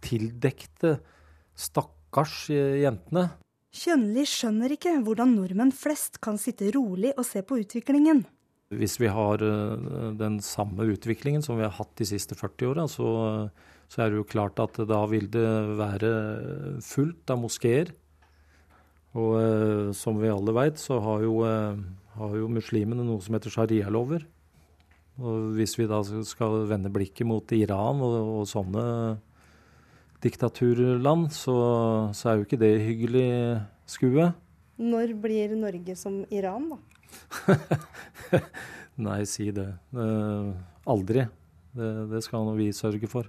tildekte, 0.02 0.98
stakkars 1.58 2.44
jentene. 2.50 3.28
Kjønli 3.70 4.26
skjønner 4.26 4.74
ikke 4.74 4.96
hvordan 5.06 5.36
nordmenn 5.38 5.70
flest 5.74 6.18
kan 6.22 6.38
sitte 6.42 6.72
rolig 6.74 7.12
og 7.14 7.26
se 7.26 7.42
på 7.46 7.60
utviklingen. 7.62 8.24
Hvis 8.74 8.98
vi 9.02 9.10
har 9.10 9.42
uh, 9.42 10.10
den 10.18 10.38
samme 10.42 10.90
utviklingen 10.90 11.42
som 11.42 11.58
vi 11.58 11.66
har 11.66 11.74
hatt 11.78 11.94
de 11.98 12.06
siste 12.06 12.38
40 12.38 12.70
åra, 12.70 12.86
så 12.90 13.14
uh, 13.46 13.70
så 13.90 14.04
er 14.04 14.12
det 14.12 14.20
jo 14.20 14.28
klart 14.28 14.60
at 14.62 14.76
da 14.86 15.00
vil 15.10 15.26
det 15.32 15.48
være 15.80 16.10
fullt 16.84 17.32
av 17.34 17.40
moskeer. 17.42 17.90
Og 19.18 19.32
eh, 19.40 19.88
som 19.98 20.20
vi 20.20 20.30
alle 20.30 20.54
veit, 20.54 20.78
så 20.78 21.00
har 21.02 21.24
jo, 21.24 21.40
eh, 21.42 21.80
har 22.14 22.36
jo, 22.38 22.50
muslimene 22.52 23.02
noe 23.02 23.22
som 23.24 23.34
heter 23.34 23.50
sharialover. 23.50 24.22
Og 25.20 25.56
hvis 25.56 25.74
vi 25.76 25.88
da 25.90 25.98
skal 26.06 26.62
vende 26.70 26.92
blikket 26.92 27.26
mot 27.26 27.50
Iran 27.52 27.98
og, 28.06 28.14
og 28.38 28.46
sånne 28.48 28.84
diktaturland, 30.22 31.26
så, 31.34 31.56
så, 32.14 32.30
er 32.30 32.38
jo 32.38 32.46
ikke 32.46 32.60
det 32.62 32.72
hyggelig 32.84 33.26
skue. 33.90 34.30
Når 34.80 35.16
blir 35.18 35.58
Norge 35.58 35.98
som 35.98 36.22
Iran, 36.30 36.70
da? 36.76 37.58
Nei, 39.10 39.20
si 39.26 39.50
det. 39.56 39.66
Eh, 39.90 40.54
aldri. 40.94 41.26
Det, 41.74 41.92
det 42.14 42.22
skal 42.22 42.54
vi 42.54 42.70
sørge 42.76 43.10
for. 43.10 43.26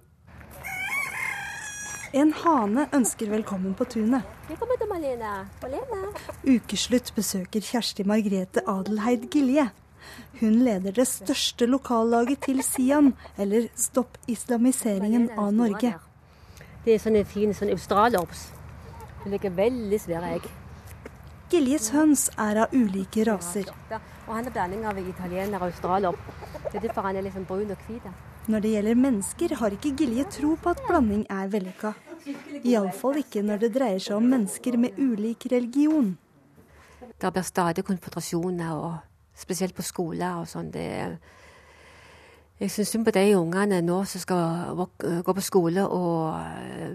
En 2.11 2.33
hane 2.35 2.89
ønsker 2.91 3.29
velkommen 3.31 3.71
på 3.79 3.85
tunet. 3.87 4.25
Ukeslutt 6.43 7.11
besøker 7.15 7.63
Kjersti 7.63 8.03
Margrethe 8.03 8.63
Adelheid 8.67 9.29
Gilje. 9.31 9.69
Hun 10.41 10.57
leder 10.65 10.91
det 10.97 11.05
største 11.07 11.69
lokallaget 11.71 12.41
til 12.43 12.59
Sian, 12.67 13.13
eller 13.39 13.69
Stopp 13.79 14.17
islamiseringen 14.27 15.29
av 15.39 15.53
Norge. 15.55 15.93
Det 16.83 16.97
er 16.97 16.99
sånne 16.99 17.21
fine 17.23 17.55
sånne 17.55 17.77
australorps. 17.77 18.49
Det 19.21 19.31
ligger 19.31 19.55
veldig 19.61 20.01
svære 20.03 20.33
egg. 20.35 20.49
Giljes 21.53 21.93
høns 21.95 22.25
er 22.35 22.65
av 22.65 22.75
ulike 22.75 23.23
raser. 23.29 23.71
Og 24.27 24.35
han 24.35 24.43
er 24.43 24.51
blanding 24.51 24.83
av 24.89 24.99
italiener 24.99 25.61
og 25.61 25.69
australorp. 25.69 26.27
Det 26.67 26.75
er 26.81 26.89
derfor 26.89 27.07
han 27.07 27.15
er 27.15 27.29
liksom 27.29 27.47
brun 27.47 27.71
og 27.71 27.87
hvit. 27.87 28.11
Når 28.50 28.63
det 28.63 28.71
gjelder 28.74 28.98
mennesker, 28.98 29.53
har 29.60 29.75
ikke 29.75 29.91
Gilje 30.00 30.24
tro 30.33 30.55
på 30.57 30.71
at 30.74 30.81
blanding 30.88 31.27
er 31.29 31.51
vellykka. 31.51 31.93
Iallfall 32.65 33.19
ikke 33.21 33.43
når 33.45 33.62
det 33.62 33.69
dreier 33.75 34.01
seg 34.01 34.17
om 34.17 34.27
mennesker 34.31 34.77
med 34.81 34.98
ulik 34.98 35.45
religion. 35.53 36.15
Det 37.21 37.29
blir 37.29 37.45
stadig 37.45 37.86
konfrontasjoner, 37.86 38.74
og 38.74 39.38
spesielt 39.38 39.77
på 39.77 39.86
skoler 39.86 40.41
og 40.41 40.50
sånn. 40.50 40.74
Jeg 40.74 42.69
syns 42.69 42.91
synd 42.93 43.05
på 43.05 43.13
de 43.13 43.27
ungene 43.38 43.81
nå 43.86 44.01
som 44.10 44.21
skal 44.21 44.74
gå 45.25 45.33
på 45.38 45.45
skole 45.45 45.86
og 45.86 46.33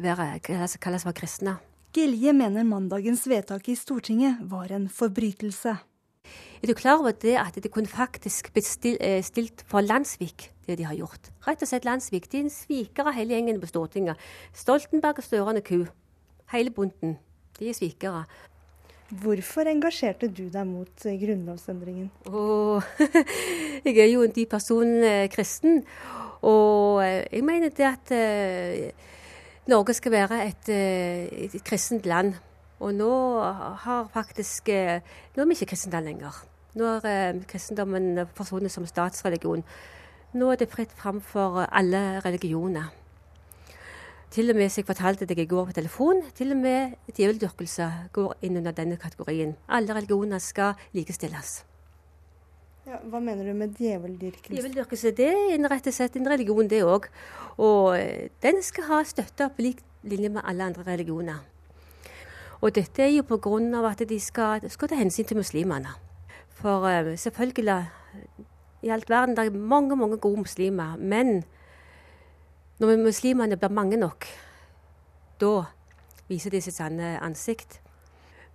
være, 0.02 0.40
kalles 0.42 1.06
for 1.06 1.14
kristne. 1.14 1.56
Gilje 1.94 2.34
mener 2.36 2.66
mandagens 2.66 3.22
vedtak 3.30 3.70
i 3.70 3.78
Stortinget 3.78 4.42
var 4.50 4.74
en 4.74 4.90
forbrytelse. 4.92 5.78
Er 6.62 6.70
du 6.70 6.74
klar 6.74 6.98
over 6.98 7.12
det 7.12 7.36
at 7.38 7.58
det 7.62 7.70
kunne 7.70 7.90
faktisk 7.90 8.52
blitt 8.54 8.66
stilt 8.66 9.64
for 9.68 9.84
landssvik, 9.84 10.50
det 10.66 10.78
de 10.80 10.88
har 10.88 10.96
gjort? 10.96 11.30
Rett 11.46 11.62
og 11.62 11.70
slett 11.70 11.86
landssvik. 11.86 12.30
De 12.32 12.44
er 12.44 12.50
svikere 12.52 13.12
hele 13.14 13.36
gjengen 13.36 13.60
på 13.62 13.70
Stortinget. 13.70 14.20
Stoltenberg 14.56 15.20
og 15.22 15.26
Størene 15.26 15.62
ku. 15.64 15.84
Hele 16.52 16.72
bunten. 16.74 17.18
De 17.58 17.70
er 17.70 17.76
svikere. 17.76 18.24
Hvorfor 19.06 19.68
engasjerte 19.70 20.26
du 20.26 20.48
deg 20.50 20.66
mot 20.66 21.04
grunnlovsendringen? 21.06 22.08
Oh, 22.26 22.82
jeg 23.86 23.98
er 24.02 24.10
jo 24.10 24.24
en 24.26 24.34
dyp 24.34 24.50
person 24.56 24.96
kristen. 25.30 25.84
Og 26.42 27.04
jeg 27.04 27.44
mener 27.46 27.70
det 27.70 27.86
at 27.86 28.12
Norge 29.66 29.94
skal 29.94 30.12
være 30.12 30.40
et, 30.46 30.68
et, 30.70 31.56
kristent 31.64 32.06
land. 32.06 32.34
Og 32.80 32.92
nå 32.94 33.12
har 33.84 34.10
faktisk 34.12 34.68
Nå 34.68 35.42
er 35.42 35.48
vi 35.48 35.56
ikke 35.56 35.72
kristendom 35.72 36.04
lenger. 36.04 36.42
Nå 36.76 36.84
er 37.08 37.38
kristendommen 37.48 38.26
forsvunnet 38.36 38.72
som 38.72 38.84
statsreligion. 38.86 39.64
Nå 40.36 40.50
er 40.52 40.60
det 40.60 40.68
fritt 40.68 40.92
fram 40.92 41.22
for 41.24 41.64
alle 41.72 42.20
religioner. 42.20 42.90
Til 44.30 44.50
og 44.50 44.58
med, 44.58 44.68
som 44.68 44.82
jeg 44.82 44.88
fortalte 44.90 45.24
deg 45.24 45.38
i 45.40 45.46
går 45.48 45.70
på 45.70 45.76
telefon, 45.78 46.20
til 46.36 46.52
og 46.52 46.58
med 46.60 46.98
djeveldyrkelse 47.16 47.86
går 48.12 48.34
inn 48.44 48.58
under 48.60 48.74
denne 48.76 48.98
kategorien. 49.00 49.54
Alle 49.68 49.96
religioner 49.96 50.42
skal 50.42 50.74
likestilles. 50.92 51.62
Ja, 52.86 53.00
hva 53.08 53.22
mener 53.22 53.48
du 53.48 53.54
med 53.56 53.72
djeveldyrkelse? 53.78 54.52
Djeveldyrkelse 54.52 55.14
det 55.16 55.32
er 55.32 55.68
rett 55.70 55.88
og 55.88 55.96
slett 55.96 56.20
en 56.20 56.28
religion, 56.28 56.68
det 56.68 56.84
òg. 56.84 57.08
Og 57.56 57.96
den 58.44 58.60
skal 58.62 58.90
ha 58.90 59.02
støtte 59.08 59.48
på 59.56 59.64
lik 59.64 59.80
linje 60.04 60.28
med 60.36 60.44
alle 60.44 60.68
andre 60.68 60.84
religioner. 60.90 61.40
Og 62.60 62.74
dette 62.74 63.02
er 63.02 63.12
jo 63.12 63.22
av 63.76 63.84
at 63.84 64.08
de 64.08 64.20
skal, 64.20 64.70
skal 64.70 64.88
ta 64.88 64.94
hensyn 64.94 65.24
til 65.24 65.36
muslimene. 65.36 65.88
For 66.48 66.80
uh, 66.84 67.16
selvfølgelig, 67.18 67.84
i 68.82 68.88
alt 68.88 69.10
verden, 69.10 69.36
det 69.36 69.46
er 69.46 69.50
mange, 69.50 69.96
mange 69.96 70.16
gode 70.16 70.38
muslimer. 70.38 70.96
Men 70.96 71.44
når 72.78 72.96
muslimene 72.96 73.56
blir 73.56 73.68
mange 73.68 73.96
nok, 73.96 74.26
da 75.40 75.64
viser 76.28 76.50
de 76.50 76.60
sitt 76.60 76.74
sanne 76.74 77.18
ansikt. 77.22 77.80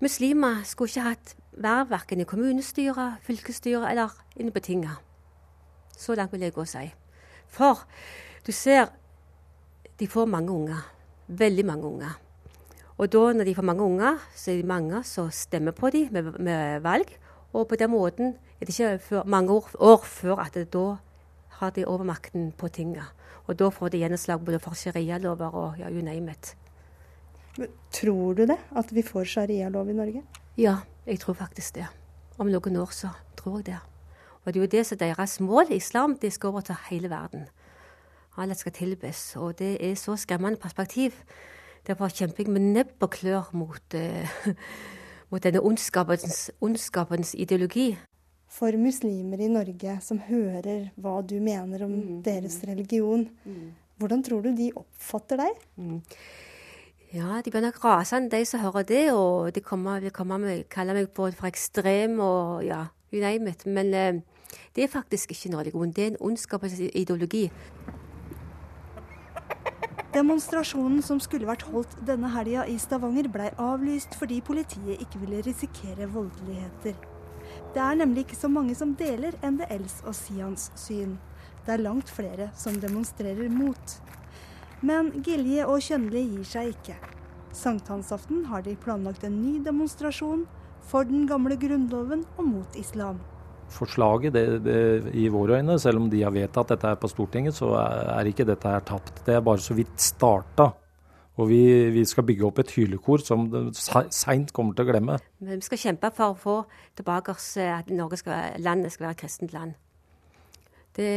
Muslimer 0.02 0.64
skulle 0.64 0.90
ikke 0.90 1.02
hatt 1.02 1.36
verv 1.52 1.90
verken 1.90 2.22
i 2.22 2.26
kommunestyret, 2.26 3.22
fylkesstyret 3.22 3.90
eller 3.92 4.10
inne 4.36 4.52
på 4.52 4.60
tinget. 4.60 4.98
Så 5.98 6.16
langt 6.16 6.32
vil 6.34 6.42
jeg 6.42 6.54
gå 6.54 6.62
og 6.62 6.68
si. 6.68 6.88
For 7.48 7.84
du 8.48 8.52
ser, 8.52 8.90
de 10.00 10.08
får 10.08 10.26
mange 10.26 10.52
unger. 10.52 10.82
Veldig 11.28 11.66
mange 11.66 11.86
unger. 11.86 12.18
Og 13.02 13.10
da 13.10 13.22
når 13.34 13.48
de 13.48 13.56
får 13.58 13.66
mange 13.66 13.84
unger, 13.84 14.18
så 14.38 14.52
er 14.52 14.60
det 14.62 14.70
mange 14.70 15.00
som 15.10 15.32
stemmer 15.34 15.74
på 15.74 15.90
dem 15.90 16.12
med, 16.14 16.36
med 16.38 16.84
valg. 16.86 17.10
Og 17.54 17.66
på 17.68 17.76
den 17.76 17.90
måten 17.90 18.36
er 18.60 18.66
det 18.66 18.76
ikke 18.76 19.00
før, 19.02 19.24
mange 19.26 19.52
år, 19.52 19.72
år 19.80 20.04
før 20.06 20.44
at 20.44 20.54
det, 20.54 20.68
da 20.74 21.00
har 21.58 21.72
de 21.74 21.86
overmakten 21.86 22.52
på 22.52 22.70
tinget. 22.70 23.10
Og 23.50 23.58
da 23.60 23.70
får 23.74 23.90
de 23.90 24.04
gjennomslag 24.04 24.44
både 24.46 24.60
for 24.62 24.78
sharialover 24.78 25.50
og 25.50 25.80
ja, 25.80 25.90
you 25.90 26.04
name 26.06 26.32
it. 26.32 26.56
Men 27.58 27.68
tror 27.92 28.34
du 28.38 28.46
det? 28.46 28.58
At 28.78 28.94
vi 28.94 29.02
får 29.02 29.24
sharialov 29.24 29.90
i 29.90 29.94
Norge? 29.94 30.22
Ja, 30.58 30.76
jeg 31.06 31.20
tror 31.20 31.34
faktisk 31.34 31.76
det. 31.76 31.88
Om 32.38 32.54
noen 32.54 32.78
år 32.78 32.94
så 32.94 33.10
tror 33.38 33.58
jeg 33.60 33.66
det. 33.66 33.80
Og 34.46 34.54
det 34.54 34.60
er 34.60 34.64
jo 34.64 34.72
det 34.78 34.86
som 34.86 34.96
er 34.96 35.06
deres 35.06 35.40
mål. 35.40 35.74
Islam 35.74 36.16
det 36.22 36.34
skal 36.34 36.54
overta 36.54 36.78
hele 36.90 37.10
verden. 37.10 37.50
Alle 38.38 38.56
skal 38.56 38.72
tilbes. 38.72 39.36
Og 39.36 39.58
det 39.60 39.78
er 39.82 39.96
så 39.96 40.16
skremmende 40.16 40.62
perspektiv. 40.62 41.12
Derfor 41.88 42.14
kjemper 42.14 42.46
jeg 42.46 42.54
med 42.54 42.68
nebb 42.76 43.02
og 43.02 43.14
klør 43.16 43.50
mot, 43.58 43.96
uh, 43.98 44.48
mot 45.32 45.44
denne 45.44 45.64
ondskapens, 45.66 46.52
ondskapens, 46.62 47.34
ideologi. 47.34 47.96
For 48.52 48.76
muslimer 48.78 49.40
i 49.42 49.50
Norge 49.50 49.98
som 50.04 50.20
hører 50.28 50.92
hva 51.00 51.22
du 51.24 51.38
mener 51.42 51.86
om 51.88 51.94
mm. 51.96 52.22
deres 52.26 52.60
religion, 52.68 53.26
mm. 53.46 53.68
hvordan 53.98 54.24
tror 54.28 54.44
du 54.46 54.52
de 54.56 54.72
oppfatter 54.76 55.40
deg? 55.40 55.68
Mm. 55.80 56.02
Ja, 57.12 57.42
de 57.44 57.52
blir 57.52 57.64
nok 57.64 57.84
rasende, 57.84 58.32
de 58.32 58.46
som 58.46 58.60
hører 58.60 58.84
det. 58.88 59.06
Og 59.14 59.56
de 59.56 59.62
kommer, 59.62 60.00
vil 60.00 60.14
komme 60.16 60.38
med, 60.40 60.64
kalle 60.72 60.94
meg 60.96 61.10
både 61.16 61.36
for 61.36 61.50
ekstrem 61.50 62.20
og 62.24 62.64
ja, 62.64 62.86
you 63.12 63.20
name 63.20 63.52
it. 63.52 63.66
Men 63.66 63.94
eh, 63.94 64.22
det 64.76 64.86
er 64.86 64.88
faktisk 64.88 65.32
ikke 65.32 65.50
en 65.50 65.58
religion. 65.60 65.92
Det 65.92 66.04
er 66.04 66.14
en 66.14 66.22
ondskapens 66.22 66.80
ideologi. 66.80 67.50
Demonstrasjonen 70.12 71.00
som 71.06 71.22
skulle 71.24 71.48
vært 71.48 71.64
holdt 71.72 71.94
denne 72.04 72.28
helga 72.34 72.66
i 72.68 72.76
Stavanger, 72.82 73.30
blei 73.32 73.48
avlyst 73.56 74.18
fordi 74.20 74.42
politiet 74.44 75.00
ikke 75.00 75.22
ville 75.22 75.40
risikere 75.46 76.10
voldeligheter. 76.12 76.98
Det 77.72 77.80
er 77.80 77.96
nemlig 78.00 78.26
ikke 78.26 78.40
så 78.42 78.52
mange 78.52 78.76
som 78.76 78.92
deler 79.00 79.38
NDLs 79.40 80.02
og 80.04 80.16
Sians 80.18 80.68
syn. 80.76 81.16
Det 81.64 81.78
er 81.78 81.86
langt 81.86 82.12
flere 82.12 82.50
som 82.60 82.76
demonstrerer 82.84 83.48
mot. 83.54 83.98
Men 84.84 85.14
Gilje 85.24 85.64
og 85.70 85.80
Kjønli 85.86 86.28
gir 86.34 86.48
seg 86.48 86.76
ikke. 86.76 87.00
Sankthansaften 87.56 88.48
har 88.52 88.68
de 88.68 88.76
planlagt 88.80 89.24
en 89.28 89.40
ny 89.40 89.60
demonstrasjon 89.64 90.48
for 90.92 91.08
den 91.08 91.28
gamle 91.30 91.56
grunnloven 91.60 92.26
og 92.38 92.48
mot 92.52 92.80
islam 92.80 93.22
forslaget 93.74 94.34
det, 94.36 94.46
det, 94.66 95.16
i 95.18 95.28
våre 95.32 95.60
øyne, 95.60 95.80
selv 95.80 96.02
om 96.02 96.10
de 96.12 96.22
har 96.24 96.34
vedtatt 96.36 96.74
dette 96.74 96.92
her 96.92 97.00
på 97.00 97.10
Stortinget, 97.12 97.58
så 97.58 97.74
er 97.80 98.30
ikke 98.30 98.48
dette 98.48 98.70
her 98.70 98.86
tapt. 98.86 99.24
Det 99.26 99.36
er 99.36 99.44
bare 99.46 99.64
så 99.64 99.78
vidt 99.78 99.96
starta. 100.02 100.72
Og 101.40 101.48
vi, 101.48 101.62
vi 101.96 102.04
skal 102.06 102.26
bygge 102.28 102.46
opp 102.46 102.60
et 102.62 102.74
hylekor 102.76 103.24
som 103.24 103.48
seint 103.74 104.52
kommer 104.54 104.76
til 104.76 104.86
å 104.86 104.92
glemme. 104.92 105.16
Men 105.40 105.62
vi 105.62 105.66
skal 105.66 105.80
kjempe 105.80 106.12
for 106.14 106.34
å 106.34 106.38
få 106.38 106.58
tilbake 107.00 107.34
at 107.66 107.90
Norge 107.90 108.20
skal, 108.20 108.60
landet 108.62 108.94
skal 108.94 109.08
være 109.08 109.18
et 109.18 109.24
kristent 109.24 109.56
land. 109.56 109.74
Det, 110.92 111.12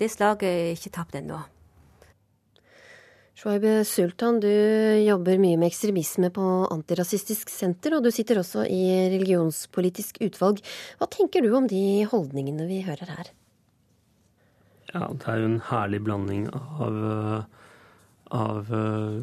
det 0.00 0.10
slaget 0.10 0.48
er 0.50 0.72
ikke 0.74 0.96
tapt 0.98 1.14
ennå. 1.16 1.38
Shoaib 3.32 3.64
Sultan, 3.88 4.38
du 4.42 4.50
jobber 5.02 5.38
mye 5.40 5.56
med 5.58 5.70
ekstremisme 5.72 6.28
på 6.34 6.44
Antirasistisk 6.70 7.50
senter, 7.50 7.96
og 7.96 8.04
du 8.04 8.10
sitter 8.12 8.38
også 8.42 8.66
i 8.68 8.82
religionspolitisk 9.14 10.20
utvalg. 10.26 10.60
Hva 11.00 11.08
tenker 11.10 11.42
du 11.42 11.54
om 11.56 11.66
de 11.70 12.04
holdningene 12.10 12.68
vi 12.68 12.82
hører 12.86 13.14
her? 13.16 13.32
Ja, 14.92 15.08
det 15.08 15.26
er 15.32 15.40
jo 15.40 15.48
en 15.48 15.62
herlig 15.70 16.02
blanding 16.04 16.46
av, 16.52 16.98
av 18.36 18.72
eh, 18.76 19.18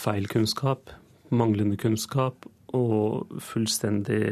feil 0.00 0.28
kunnskap, 0.32 0.94
manglende 1.28 1.76
kunnskap 1.76 2.48
og 2.74 3.36
fullstendig 3.44 4.22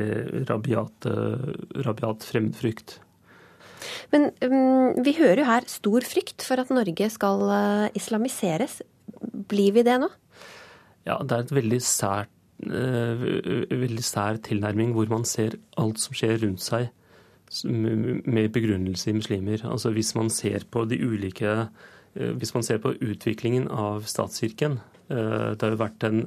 rabiat, 0.49 1.07
rabiat 1.85 2.25
fremmedfrykt. 2.25 2.99
Men 4.15 4.31
um, 4.45 4.97
vi 5.05 5.15
hører 5.19 5.43
jo 5.43 5.49
her 5.49 5.69
stor 5.71 6.07
frykt 6.09 6.45
for 6.47 6.61
at 6.63 6.73
Norge 6.73 7.09
skal 7.13 7.45
uh, 7.51 7.87
islamiseres. 7.97 8.81
Blir 9.51 9.75
vi 9.77 9.85
det 9.87 9.99
nå? 10.03 10.11
Ja, 11.05 11.19
det 11.21 11.37
er 11.37 11.45
et 11.45 11.55
veldig 11.55 11.81
sært 11.85 12.33
uh, 12.65 13.25
veldig 13.71 14.05
sær 14.05 14.39
tilnærming 14.45 14.95
hvor 14.97 15.11
man 15.11 15.27
ser 15.29 15.59
alt 15.81 16.01
som 16.03 16.17
skjer 16.17 16.39
rundt 16.45 16.63
seg 16.65 16.91
med 17.65 18.49
begrunnelse 18.55 19.11
i 19.11 19.17
muslimer. 19.19 19.61
Altså 19.69 19.93
Hvis 19.95 20.15
man 20.17 20.31
ser 20.33 20.65
på 20.71 20.87
de 20.89 20.99
ulike 20.99 21.51
uh, 21.51 22.33
Hvis 22.39 22.55
man 22.55 22.63
ser 22.63 22.81
på 22.83 22.95
utviklingen 22.95 23.69
av 23.69 24.07
statskirken 24.09 24.81
Det 25.09 25.61
har 25.61 25.75
jo 25.75 25.83
vært 25.83 26.05
en 26.09 26.25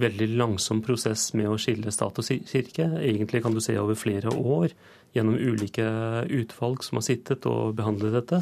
veldig 0.00 0.28
langsom 0.38 0.80
prosess 0.84 1.32
med 1.36 1.50
å 1.50 1.58
skille 1.60 1.92
stat 1.92 2.18
og 2.20 2.28
kirke. 2.48 2.86
Egentlig 3.02 3.42
kan 3.44 3.52
du 3.52 3.60
se 3.60 3.74
over 3.80 3.98
flere 3.98 4.30
år 4.30 4.72
gjennom 5.12 5.36
ulike 5.36 5.84
utvalg 6.30 6.84
som 6.86 7.00
har 7.00 7.06
sittet 7.06 7.44
og 7.50 7.74
behandlet 7.76 8.14
dette. 8.16 8.40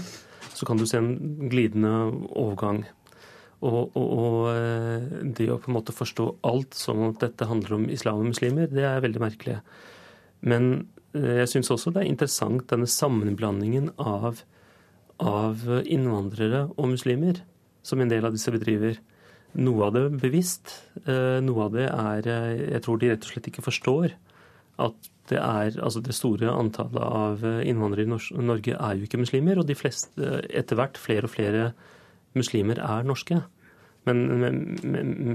Så 0.55 0.69
kan 0.69 0.79
du 0.79 0.87
se 0.87 1.01
en 1.01 1.49
glidende 1.51 1.95
overgang. 2.29 2.85
Og, 3.61 3.91
og, 3.93 4.07
og, 4.17 4.37
eh, 4.55 5.11
det 5.37 5.51
å 5.53 5.59
på 5.61 5.69
en 5.69 5.77
måte 5.77 5.93
forstå 5.93 6.27
alt 6.49 6.77
som 6.79 7.03
at 7.11 7.21
dette 7.21 7.49
handler 7.49 7.77
om 7.77 7.91
islam 7.93 8.23
og 8.23 8.31
muslimer, 8.31 8.71
det 8.73 8.87
er 8.89 9.05
veldig 9.05 9.21
merkelig. 9.21 9.59
Men 10.49 10.89
jeg 11.13 11.49
syns 11.51 11.69
også 11.75 11.91
det 11.93 12.05
er 12.05 12.09
interessant 12.09 12.69
denne 12.71 12.87
sammenblandingen 12.89 13.91
av, 13.99 14.45
av 15.19 15.65
innvandrere 15.83 16.69
og 16.71 16.93
muslimer 16.93 17.43
som 17.83 18.01
en 18.01 18.13
del 18.13 18.25
av 18.25 18.33
disse 18.37 18.53
bedriver. 18.55 19.01
Noe 19.59 19.89
av 19.89 19.97
det 19.97 20.05
bevisst, 20.23 20.71
noe 21.05 21.65
av 21.65 21.75
det 21.75 21.89
er 21.91 22.29
Jeg 22.29 22.83
tror 22.85 23.01
de 23.01 23.09
rett 23.11 23.27
og 23.27 23.33
slett 23.33 23.49
ikke 23.51 23.65
forstår 23.67 24.15
at 24.87 25.11
det 25.31 25.41
er 25.41 25.77
altså 25.83 26.03
det 26.05 26.15
store 26.17 26.53
antallet 26.55 27.03
av 27.03 27.43
innvandrere 27.43 28.07
i 28.07 28.45
Norge 28.47 28.77
er 28.77 28.99
jo 28.99 29.07
ikke 29.07 29.21
muslimer, 29.21 29.61
og 29.61 29.69
de 29.69 29.77
fleste, 29.79 30.41
etter 30.47 30.79
hvert 30.79 30.99
flere 30.99 31.29
og 31.29 31.35
flere 31.35 31.73
muslimer 32.39 32.81
er 32.83 33.07
norske. 33.09 33.41
Men, 34.09 34.23
men, 34.41 34.61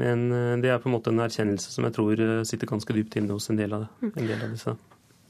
men, 0.02 0.24
det 0.64 0.72
er 0.74 0.80
på 0.82 0.90
en 0.90 0.96
måte 0.96 1.12
en 1.14 1.22
erkjennelse 1.22 1.70
som 1.70 1.86
jeg 1.86 1.94
tror 1.96 2.22
sitter 2.50 2.70
ganske 2.70 2.96
dypt 2.98 3.18
inne 3.20 3.36
hos 3.38 3.52
en 3.54 3.60
del 3.60 3.76
av, 3.78 3.86
en 4.02 4.16
del 4.26 4.40
av 4.40 4.50
disse. 4.56 4.74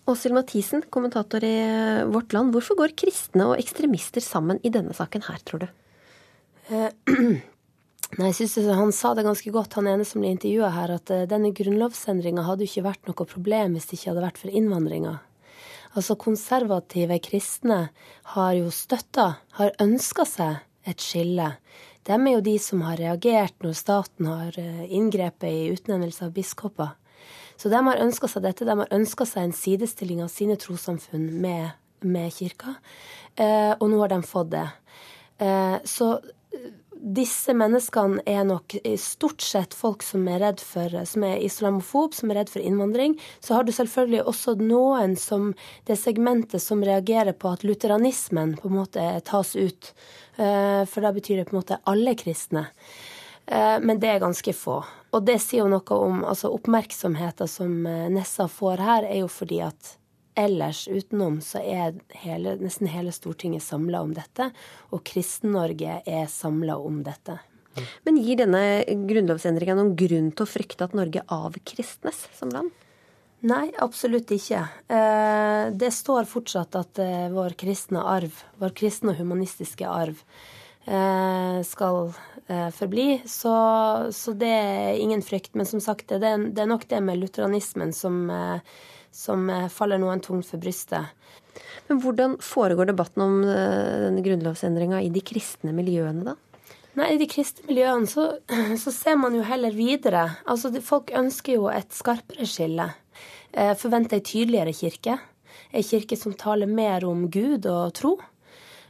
Åshild 0.06 0.38
Mathisen, 0.38 0.86
kommentator 0.94 1.44
i 1.44 1.56
Vårt 2.14 2.34
Land. 2.34 2.54
Hvorfor 2.54 2.78
går 2.78 2.94
kristne 2.98 3.50
og 3.50 3.58
ekstremister 3.58 4.22
sammen 4.22 4.60
i 4.62 4.72
denne 4.72 4.94
saken 4.94 5.26
her, 5.26 5.42
tror 5.44 5.66
du? 5.66 5.68
Eh, 6.70 6.92
Nei, 8.16 8.30
jeg 8.30 8.36
synes 8.38 8.78
Han 8.78 8.94
sa 8.94 9.16
det 9.18 9.26
ganske 9.26 9.50
godt, 9.52 9.74
han 9.80 9.90
ene 9.90 10.06
som 10.06 10.22
ble 10.22 10.30
intervjua 10.36 10.70
her, 10.76 10.94
at 11.00 11.10
eh, 11.12 11.26
denne 11.30 11.50
grunnlovsendringa 11.58 12.46
hadde 12.46 12.64
jo 12.64 12.72
ikke 12.72 12.86
vært 12.86 13.10
noe 13.10 13.28
problem 13.28 13.74
hvis 13.76 13.90
det 13.90 13.98
ikke 13.98 14.12
hadde 14.12 14.28
vært 14.28 14.42
for 14.44 14.54
innvandringa. 14.62 15.16
Altså, 15.96 16.18
konservative 16.20 17.18
kristne 17.26 17.80
har 18.36 18.54
jo 18.60 18.70
støtta, 18.70 19.28
har 19.58 19.76
ønska 19.82 20.28
seg 20.30 20.62
et 20.86 21.01
skille. 21.01 21.50
De 22.06 22.13
er 22.13 22.36
jo 22.36 22.44
de 22.46 22.56
som 22.62 22.84
har 22.86 23.00
reagert 23.01 23.58
når 23.65 23.77
staten 23.77 24.30
har 24.30 24.60
eh, 24.62 24.86
inngrepet 24.94 25.50
i 25.50 25.74
utnevnelse 25.74 26.27
av 26.27 26.36
biskoper. 26.36 26.94
Så 27.58 27.72
de 27.72 27.82
har 27.88 28.04
ønska 28.04 28.30
seg 28.30 28.46
dette. 28.46 28.68
De 28.68 28.77
har 28.77 28.94
ønska 28.94 29.25
seg 29.25 29.48
en 29.48 29.56
sidestilling 29.56 30.22
av 30.24 30.30
sine 30.34 30.58
trossamfunn 30.60 31.27
med, 31.42 31.75
med 32.06 32.34
kirka, 32.36 32.77
eh, 33.36 33.74
og 33.80 33.89
nå 33.89 34.01
har 34.04 34.13
de 34.13 34.22
fått 34.27 34.51
det. 34.54 34.68
Eh, 35.42 35.77
så 35.88 36.13
disse 37.06 37.54
menneskene 37.54 38.24
er 38.25 38.46
nok 38.48 38.77
stort 38.98 39.44
sett 39.46 39.75
folk 39.77 40.04
som 40.04 40.25
er 40.32 40.39
redd 40.42 40.62
for, 40.63 40.94
som 41.06 41.25
er 41.27 41.44
islamofob, 41.44 42.15
som 42.18 42.32
er 42.32 42.39
redd 42.39 42.51
for 42.54 42.65
innvandring. 42.65 43.13
Så 43.44 43.54
har 43.58 43.65
du 43.65 43.74
selvfølgelig 43.75 44.24
også 44.25 44.56
noen 44.62 45.13
som 45.20 45.51
det 45.86 46.00
segmentet 46.01 46.63
som 46.63 46.82
reagerer 46.86 47.36
på 47.38 47.51
at 47.54 47.65
lutheranismen 47.68 48.56
på 48.62 48.72
en 48.72 48.80
måte 48.80 49.06
tas 49.27 49.54
ut. 49.56 49.92
Eh, 50.38 50.84
for 50.89 51.06
da 51.06 51.13
betyr 51.15 51.38
det 51.38 51.50
på 51.50 51.56
en 51.56 51.62
måte 51.62 51.80
alle 51.84 52.15
kristne. 52.20 52.68
Eh, 53.46 53.77
men 53.82 54.00
det 54.00 54.10
er 54.12 54.24
ganske 54.24 54.54
få. 54.54 54.82
Og 55.15 55.24
det 55.25 55.38
sier 55.44 55.63
jo 55.63 55.72
noe 55.72 56.00
om 56.01 56.24
altså 56.27 56.51
Oppmerksomheten 56.56 57.50
som 57.50 57.86
eh, 57.88 58.08
Nessa 58.12 58.50
får 58.51 58.84
her, 58.84 59.08
er 59.08 59.22
jo 59.24 59.32
fordi 59.32 59.62
at 59.65 59.96
ellers 60.36 60.86
utenom 60.92 61.39
så 61.44 61.62
er 61.63 61.96
hele, 62.25 62.58
nesten 62.60 62.92
hele 62.92 63.13
Stortinget 63.15 63.63
samla 63.63 64.01
om 64.04 64.12
dette, 64.15 64.50
og 64.92 65.06
Kristen-Norge 65.08 66.01
er 66.04 66.25
samla 66.32 66.75
om 66.75 67.00
dette. 67.06 67.38
Men 68.08 68.20
gir 68.24 68.39
denne 68.39 68.84
grunnlovsendringa 69.08 69.75
noen 69.77 69.96
grunn 70.00 70.32
til 70.36 70.44
å 70.44 70.50
frykte 70.50 70.88
at 70.88 70.96
Norge 70.96 71.24
avkristnes 71.32 72.25
som 72.36 72.51
land? 72.51 72.72
Nei, 73.46 73.70
absolutt 73.78 74.32
ikke. 74.34 74.64
Eh, 74.90 75.68
det 75.78 75.92
står 75.94 76.25
fortsatt 76.30 76.78
at 76.80 77.02
eh, 77.04 77.28
vår 77.34 77.54
kristne 77.60 78.02
arv, 78.02 78.40
vår 78.62 78.74
kristne 78.78 79.14
og 79.14 79.20
humanistiske 79.22 79.86
arv, 79.86 80.22
eh, 80.86 81.60
skal 81.68 82.16
forbli. 82.78 83.24
Så, 83.25 83.52
så 84.14 84.34
det 84.38 84.50
er 84.54 85.00
ingen 85.02 85.24
frykt. 85.25 85.56
Men 85.58 85.66
som 85.66 85.82
sagt, 85.82 86.12
det 86.14 86.22
er 86.30 86.70
nok 86.70 86.84
det 86.90 87.00
med 87.02 87.18
lutheranismen 87.22 87.94
som 87.94 88.28
som 89.16 89.48
faller 89.72 89.96
noen 89.96 90.20
tungt 90.20 90.44
for 90.50 90.60
brystet. 90.60 91.08
Men 91.88 92.02
hvordan 92.04 92.34
foregår 92.44 92.90
debatten 92.90 93.24
om 93.24 93.38
denne 93.48 94.22
grunnlovsendringa 94.22 95.00
i 95.02 95.08
de 95.10 95.24
kristne 95.24 95.72
miljøene, 95.72 96.34
da? 96.34 96.36
Nei, 97.00 97.14
I 97.16 97.20
de 97.20 97.28
kristne 97.32 97.66
miljøene 97.70 98.08
så, 98.08 98.28
så, 98.84 98.92
ser 98.92 99.18
man 99.20 99.36
jo 99.36 99.44
heller 99.48 99.74
videre. 99.75 100.28
Altså, 100.46 100.74
Folk 100.84 101.16
ønsker 101.16 101.58
jo 101.58 101.70
et 101.72 101.96
skarpere 101.96 102.48
skille. 102.48 102.90
Eh, 103.55 103.74
forventer 103.79 104.20
ei 104.20 104.25
tydeligere 104.27 104.75
kirke. 104.75 105.18
Ei 105.72 105.83
kirke 105.83 106.18
som 106.20 106.35
taler 106.35 106.68
mer 106.68 107.05
om 107.07 107.29
Gud 107.31 107.65
og 107.72 107.94
tro. 107.96 108.18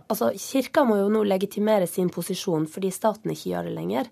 Altså, 0.05 0.29
Kirka 0.37 0.83
må 0.85 0.99
jo 0.99 1.07
nå 1.09 1.23
legitimere 1.25 1.87
sin 1.89 2.11
posisjon 2.13 2.67
fordi 2.69 2.91
staten 2.93 3.31
ikke 3.33 3.49
gjør 3.49 3.69
det 3.69 3.73
lenger. 3.73 4.09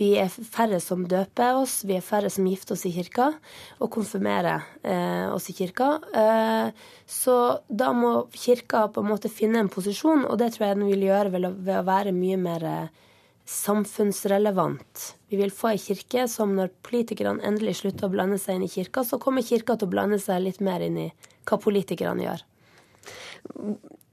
Vi 0.00 0.14
er 0.20 0.32
færre 0.32 0.78
som 0.80 1.04
døper 1.08 1.58
oss, 1.60 1.82
vi 1.88 1.98
er 1.98 2.04
færre 2.04 2.30
som 2.32 2.46
gifter 2.48 2.76
oss 2.76 2.86
i 2.88 2.92
kirka 2.94 3.30
og 3.80 3.90
konfirmerer 3.92 4.64
eh, 4.84 5.28
oss 5.32 5.50
i 5.52 5.56
kirka. 5.56 5.90
Eh, 6.22 6.86
så 7.08 7.36
da 7.68 7.92
må 7.96 8.14
kirka 8.32 8.86
på 8.92 9.04
en 9.04 9.10
måte 9.12 9.32
finne 9.32 9.60
en 9.60 9.72
posisjon, 9.72 10.24
og 10.24 10.40
det 10.40 10.54
tror 10.54 10.70
jeg 10.70 10.80
den 10.80 10.88
vil 10.92 11.06
gjøre 11.08 11.36
ved 11.36 11.74
å 11.76 11.84
være 11.84 12.16
mye 12.16 12.40
mer 12.40 12.68
eh, 12.68 13.06
samfunnsrelevant. 13.44 15.06
Vi 15.30 15.38
vil 15.40 15.50
få 15.50 15.72
ei 15.72 15.80
kirke 15.82 16.26
som 16.30 16.52
når 16.54 16.70
politikerne 16.86 17.42
endelig 17.46 17.80
slutter 17.80 18.06
å 18.06 18.12
blande 18.12 18.38
seg 18.38 18.58
inn 18.58 18.66
i 18.68 18.70
kirka, 18.70 19.02
så 19.02 19.18
kommer 19.22 19.46
kirka 19.46 19.74
til 19.74 19.88
å 19.88 19.94
blande 19.96 20.20
seg 20.22 20.44
litt 20.44 20.60
mer 20.62 20.84
inn 20.86 21.00
i 21.02 21.08
hva 21.46 21.58
politikerne 21.62 22.26
gjør. 22.26 22.44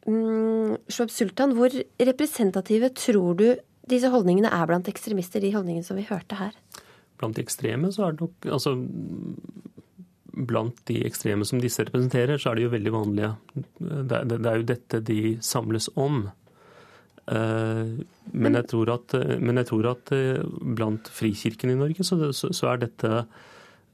Mm, 0.10 0.80
Shoaib 0.92 1.14
Sultan, 1.14 1.54
hvor 1.58 1.74
representative 2.02 2.90
tror 2.98 3.38
du 3.40 3.48
disse 3.90 4.10
holdningene 4.10 4.52
er 4.54 4.68
blant 4.70 4.90
ekstremister, 4.90 5.44
de 5.44 5.54
holdningene 5.54 5.86
som 5.86 6.00
vi 6.00 6.08
hørte 6.08 6.40
her? 6.40 6.56
Blant 7.22 7.38
de 7.38 7.46
ekstreme 7.46 7.92
så 7.94 8.08
er 8.08 8.16
det 8.16 8.26
nok 8.26 8.50
altså, 8.58 8.78
Blant 10.34 10.80
de 10.90 10.96
ekstreme 11.06 11.46
som 11.46 11.60
disse 11.62 11.84
representerer, 11.86 12.40
så 12.42 12.50
er 12.50 12.58
de 12.58 12.64
jo 12.64 12.70
veldig 12.74 12.92
vanlige. 12.96 13.28
Det, 13.54 14.22
det, 14.26 14.40
det 14.40 14.48
er 14.50 14.56
jo 14.58 14.66
dette 14.72 15.00
de 15.06 15.18
samles 15.46 15.92
om. 15.94 16.24
Uh, 17.24 18.04
men, 18.36 18.58
jeg 18.60 18.68
tror 18.74 18.90
at, 18.98 19.16
men 19.40 19.62
jeg 19.62 19.70
tror 19.70 19.94
at 19.94 20.12
uh, 20.12 20.44
blant 20.76 21.08
frikirken 21.08 21.72
i 21.72 21.80
Norge 21.80 22.04
så, 22.04 22.18
så, 22.36 22.68
er 22.74 22.82
dette 22.84 23.24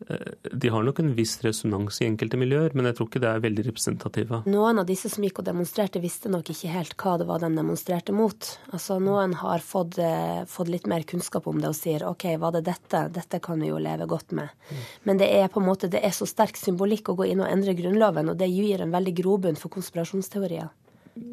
Eh, 0.08 0.50
de 0.52 0.70
har 0.70 0.84
nok 0.84 1.00
en 1.00 1.12
viss 1.16 1.36
resonans 1.44 2.00
i 2.02 2.08
enkelte 2.08 2.40
miljøer, 2.40 2.74
men 2.78 2.88
jeg 2.88 2.98
tror 2.98 3.10
ikke 3.10 3.22
det 3.24 3.30
er 3.32 3.44
veldig 3.44 3.66
representative. 3.68 4.42
Noen 4.50 4.80
av 4.82 4.88
disse 4.88 5.12
som 5.12 5.26
gikk 5.26 5.42
og 5.42 5.50
demonstrerte, 5.50 6.02
visste 6.04 6.32
nok 6.32 6.52
ikke 6.54 6.72
helt 6.72 6.96
hva 7.02 7.18
det 7.20 7.28
var 7.30 7.44
de 7.44 7.52
demonstrerte 7.56 8.16
mot. 8.16 8.52
Altså 8.72 9.00
Noen 9.04 9.36
har 9.42 9.64
fått, 9.66 10.00
eh, 10.00 10.46
fått 10.48 10.72
litt 10.72 10.88
mer 10.88 11.04
kunnskap 11.04 11.48
om 11.48 11.60
det 11.60 11.72
og 11.72 11.76
sier 11.76 12.08
OK, 12.08 12.38
var 12.40 12.56
det 12.56 12.66
dette? 12.70 13.08
Dette 13.12 13.40
kan 13.44 13.60
vi 13.60 13.72
jo 13.74 13.78
leve 13.78 14.08
godt 14.08 14.32
med. 14.32 14.50
Mm. 14.70 14.84
Men 15.04 15.18
det 15.18 15.32
er 15.36 15.48
på 15.48 15.60
en 15.60 15.68
måte, 15.68 15.92
det 15.92 16.04
er 16.04 16.16
så 16.16 16.28
sterk 16.28 16.56
symbolikk 16.56 17.10
å 17.10 17.18
gå 17.20 17.28
inn 17.28 17.44
og 17.44 17.52
endre 17.52 17.76
Grunnloven, 17.76 18.30
og 18.30 18.38
det 18.38 18.50
gir 18.50 18.82
en 18.82 18.92
veldig 18.92 19.16
grobunn 19.16 19.60
for 19.60 19.70
konspirasjonsteorier. 19.70 20.70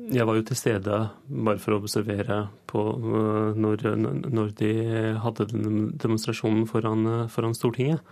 Jeg 0.07 0.27
var 0.27 0.37
jo 0.39 0.45
til 0.47 0.59
stede 0.59 0.99
bare 1.27 1.59
for 1.59 1.75
å 1.75 1.81
observere 1.81 2.45
på 2.71 2.83
eh, 2.95 3.59
når, 3.59 3.85
når 4.31 4.55
de 4.61 4.71
hadde 5.23 5.49
den 5.51 5.91
demonstrasjonen 5.99 6.67
foran, 6.71 7.27
foran 7.33 7.57
Stortinget. 7.57 8.03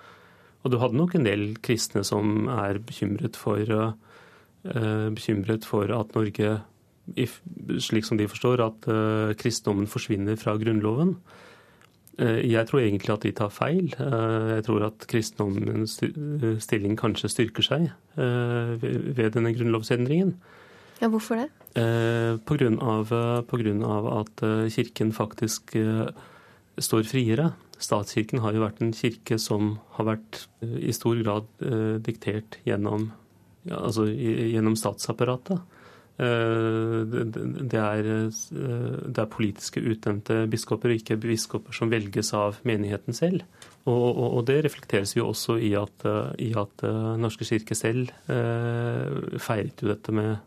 Og 0.65 0.73
du 0.73 0.79
hadde 0.81 0.99
nok 0.99 1.15
en 1.15 1.27
del 1.27 1.53
kristne 1.63 2.03
som 2.07 2.49
er 2.49 2.81
bekymret 2.81 3.37
for, 3.37 3.61
uh, 3.69 5.09
bekymret 5.13 5.67
for 5.69 5.91
at 5.93 6.15
Norge, 6.17 6.55
slik 7.85 8.09
som 8.09 8.17
de 8.17 8.25
forstår, 8.33 8.63
at 8.65 8.89
kristendommen 9.37 9.91
forsvinner 9.93 10.39
fra 10.41 10.55
Grunnloven. 10.57 11.19
Jeg 12.17 12.65
tror 12.71 12.81
egentlig 12.81 13.13
at 13.13 13.27
de 13.27 13.35
tar 13.37 13.53
feil. 13.53 13.93
Jeg 13.93 14.65
tror 14.65 14.87
at 14.89 15.05
kristendommens 15.11 15.99
stilling 16.65 16.97
kanskje 16.97 17.29
styrker 17.29 17.69
seg 17.69 17.91
ved 18.17 19.37
denne 19.37 19.53
grunnlovsendringen. 19.53 20.33
Ja, 21.03 21.13
Hvorfor 21.13 21.43
det? 21.43 21.51
Grunn 21.75 22.77
av, 22.79 23.11
på 23.51 23.59
grunn 23.59 23.81
av 23.83 24.07
at 24.21 24.43
Kirken 24.71 25.11
faktisk 25.17 25.75
står 26.79 27.07
friere. 27.09 27.51
Statskirken 27.83 28.43
har 28.45 28.55
jo 28.55 28.65
vært 28.65 28.83
en 28.85 28.95
kirke 28.95 29.39
som 29.43 29.77
har 29.99 30.09
vært 30.15 30.45
eh, 30.65 30.91
i 30.91 30.95
stor 30.95 31.19
grad 31.23 31.49
eh, 31.65 31.97
diktert 32.05 32.59
gjennom, 32.67 33.11
altså, 33.69 34.07
gjennom 34.09 34.77
statsapparatet. 34.79 35.81
Eh, 36.23 37.01
det 37.11 37.81
er, 37.81 38.09
det 38.31 39.19
er, 39.19 39.33
politiske 39.33 39.83
utnevnte 39.83 40.45
biskoper, 40.51 40.95
og 40.95 41.03
ikke 41.03 41.19
biskoper 41.25 41.77
som 41.77 41.93
velges 41.93 42.33
av 42.37 42.61
menigheten 42.69 43.17
selv. 43.17 43.45
Og, 43.85 44.07
og, 44.15 44.29
og 44.39 44.47
det 44.49 44.63
reflekteres 44.65 45.17
jo 45.19 45.29
også 45.33 45.59
i 45.61 45.75
at, 45.77 46.07
i 46.41 46.55
at 46.57 46.87
Norske 47.21 47.45
kirke 47.45 47.77
selv 47.77 48.15
feiret 48.25 49.83
jo 49.83 49.91
dette 49.91 50.15
med 50.15 50.39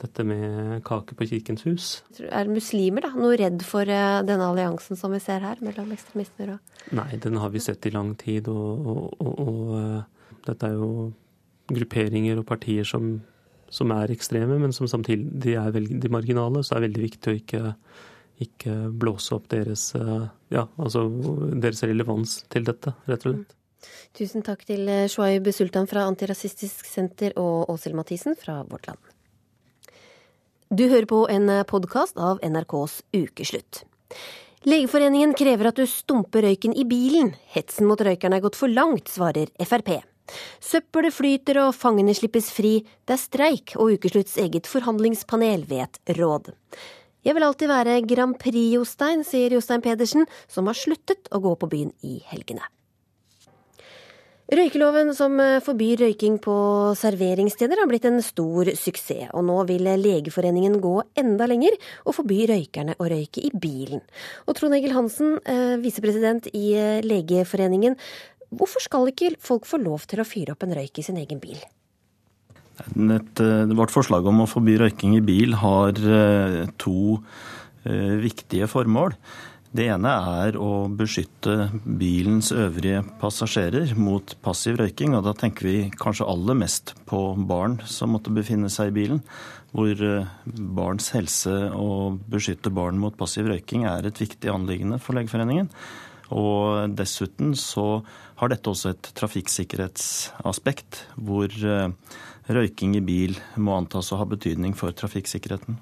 dette 0.00 0.24
med 0.26 0.82
kake 0.86 1.16
på 1.18 1.26
Kirkens 1.30 1.64
hus. 1.66 1.88
Er 2.28 2.50
muslimer 2.50 3.06
da 3.06 3.12
noe 3.14 3.36
redd 3.38 3.62
for 3.66 3.88
eh, 3.88 4.20
denne 4.26 4.48
alliansen 4.50 4.98
som 4.98 5.14
vi 5.14 5.20
ser 5.22 5.44
her, 5.44 5.60
mellom 5.64 5.92
ekstremister 5.94 6.56
og 6.56 6.94
Nei, 6.96 7.14
den 7.22 7.38
har 7.38 7.52
vi 7.54 7.62
sett 7.62 7.86
i 7.86 7.92
lang 7.94 8.14
tid. 8.18 8.48
Og, 8.50 8.88
og, 8.92 9.20
og, 9.22 9.42
og 9.44 9.76
eh, 9.78 10.40
dette 10.48 10.70
er 10.70 10.80
jo 10.80 10.88
grupperinger 11.72 12.40
og 12.40 12.48
partier 12.48 12.88
som, 12.88 13.14
som, 13.70 13.92
er 13.94 14.12
ekstreme, 14.12 14.58
men 14.58 14.74
som 14.74 14.90
samtidig 14.90 15.54
er 15.60 15.74
veldig 15.76 16.10
marginale. 16.12 16.64
Så 16.64 16.74
det 16.74 16.80
er 16.80 16.86
veldig 16.88 17.06
viktig 17.06 17.30
å 17.30 17.38
ikke, 17.38 17.62
ikke 18.48 18.76
blåse 19.04 19.36
opp 19.38 19.48
deres, 19.54 19.92
eh, 19.98 20.28
ja, 20.56 20.66
altså 20.82 21.06
deres 21.54 21.84
relevans 21.86 22.40
til 22.52 22.66
dette, 22.68 22.96
rett 23.06 23.26
og 23.28 23.36
slett. 23.36 23.58
Tusen 24.14 24.44
takk 24.46 24.60
til 24.68 24.86
Shuaib 25.10 25.48
Sultan 25.54 25.88
fra 25.90 26.04
Antirasistisk 26.06 26.86
Senter 26.86 27.34
og 27.40 27.72
Åshild 27.72 27.98
Mathisen 27.98 28.38
fra 28.38 28.60
Vårt 28.68 28.86
Land. 28.90 29.11
Du 30.72 30.86
hører 30.88 31.04
på 31.04 31.18
en 31.28 31.50
podkast 31.68 32.16
av 32.16 32.38
NRKs 32.40 33.02
Ukeslutt. 33.12 33.82
Legeforeningen 34.64 35.34
krever 35.36 35.68
at 35.68 35.76
du 35.76 35.84
stumper 35.84 36.46
røyken 36.46 36.72
i 36.72 36.86
bilen. 36.88 37.34
Hetsen 37.52 37.84
mot 37.90 38.00
røykerne 38.00 38.38
er 38.38 38.44
gått 38.46 38.56
for 38.56 38.72
langt, 38.72 39.12
svarer 39.12 39.52
Frp. 39.60 39.98
Søppelet 40.64 41.12
flyter 41.12 41.60
og 41.66 41.76
fangene 41.76 42.16
slippes 42.16 42.48
fri. 42.56 42.78
Det 43.04 43.18
er 43.18 43.20
streik, 43.20 43.76
og 43.76 43.98
Ukeslutts 43.98 44.38
eget 44.40 44.70
forhandlingspanel 44.70 45.68
vet 45.68 46.00
råd. 46.16 46.54
Jeg 47.20 47.36
vil 47.36 47.50
alltid 47.50 47.68
være 47.68 48.00
Grand 48.08 48.40
Prix-Jostein, 48.40 49.28
sier 49.28 49.52
Jostein 49.52 49.84
Pedersen, 49.84 50.24
som 50.48 50.72
har 50.72 50.80
sluttet 50.80 51.28
å 51.28 51.44
gå 51.44 51.52
på 51.52 51.68
byen 51.68 51.92
i 52.00 52.22
helgene. 52.32 52.64
Røykeloven 54.52 55.14
som 55.16 55.38
forbyr 55.64 56.02
røyking 56.02 56.34
på 56.44 56.54
serveringssteder 57.00 57.78
har 57.80 57.88
blitt 57.88 58.04
en 58.04 58.18
stor 58.20 58.68
suksess, 58.76 59.30
og 59.32 59.46
nå 59.48 59.54
vil 59.70 59.86
Legeforeningen 59.96 60.74
gå 60.82 60.92
enda 61.16 61.46
lenger 61.48 61.78
og 62.04 62.18
forby 62.18 62.42
røykerne 62.50 62.98
å 63.00 63.06
røyke 63.08 63.40
i 63.46 63.48
bilen. 63.56 64.02
Og 64.44 64.58
Trond 64.58 64.76
Egil 64.76 64.92
Hansen, 64.92 65.38
eh, 65.48 65.78
visepresident 65.80 66.50
i 66.52 66.76
Legeforeningen, 67.00 67.96
hvorfor 68.52 68.84
skal 68.84 69.08
ikke 69.08 69.38
folk 69.40 69.64
få 69.64 69.80
lov 69.80 70.04
til 70.04 70.20
å 70.20 70.28
fyre 70.28 70.52
opp 70.52 70.68
en 70.68 70.76
røyk 70.76 71.00
i 71.00 71.06
sin 71.08 71.16
egen 71.16 71.40
bil? 71.40 71.56
Et, 72.76 73.40
eh, 73.40 73.72
vårt 73.72 73.90
forslag 73.90 74.26
om 74.26 74.44
å 74.44 74.50
forby 74.52 74.76
røyking 74.76 75.16
i 75.16 75.24
bil 75.24 75.54
har 75.54 75.96
eh, 75.96 76.66
to 76.76 77.22
viktige 77.82 78.68
formål. 78.70 79.16
Det 79.72 79.86
ene 79.88 80.10
er 80.44 80.56
å 80.60 80.84
beskytte 80.92 81.70
bilens 81.82 82.50
øvrige 82.52 83.00
passasjerer 83.22 83.94
mot 83.96 84.34
passiv 84.44 84.76
røyking. 84.82 85.14
Og 85.16 85.24
da 85.24 85.32
tenker 85.32 85.64
vi 85.64 85.76
kanskje 85.96 86.28
aller 86.28 86.58
mest 86.60 86.92
på 87.08 87.20
barn 87.48 87.78
som 87.88 88.12
måtte 88.12 88.34
befinne 88.36 88.68
seg 88.72 88.90
i 88.90 88.96
bilen. 88.98 89.22
Hvor 89.72 89.96
eh, 89.96 90.28
barns 90.76 91.08
helse 91.16 91.54
og 91.72 92.20
beskytte 92.28 92.72
barn 92.74 93.00
mot 93.00 93.16
passiv 93.16 93.48
røyking 93.48 93.86
er 93.88 94.04
et 94.04 94.20
viktig 94.20 94.52
anliggende 94.52 94.98
for 95.00 95.16
Legeforeningen. 95.16 95.70
Og 96.36 96.92
dessuten 96.98 97.54
så 97.56 98.02
har 98.42 98.52
dette 98.52 98.68
også 98.68 98.92
et 98.92 99.08
trafikksikkerhetsaspekt, 99.16 101.06
hvor 101.16 101.48
eh, 101.48 101.88
røyking 102.52 102.98
i 103.00 103.02
bil 103.08 103.40
må 103.56 103.78
antas 103.80 104.12
å 104.12 104.20
ha 104.20 104.28
betydning 104.28 104.76
for 104.76 104.92
trafikksikkerheten. 104.92 105.80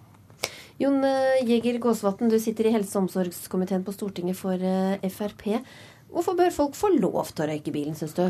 Jon 0.80 1.02
eh, 1.04 1.42
Jæger 1.44 1.76
Gåsvatn, 1.82 2.30
du 2.32 2.38
sitter 2.40 2.70
i 2.70 2.72
helse- 2.72 2.96
og 2.96 3.04
omsorgskomiteen 3.04 3.82
på 3.84 3.92
Stortinget 3.92 4.38
for 4.38 4.56
eh, 4.56 5.10
Frp. 5.12 5.60
Hvorfor 6.08 6.38
bør 6.38 6.54
folk 6.54 6.78
få 6.78 6.88
lov 6.94 7.34
til 7.34 7.44
å 7.44 7.50
røyke 7.50 7.74
bilen, 7.74 7.98
syns 7.98 8.16
du? 8.16 8.24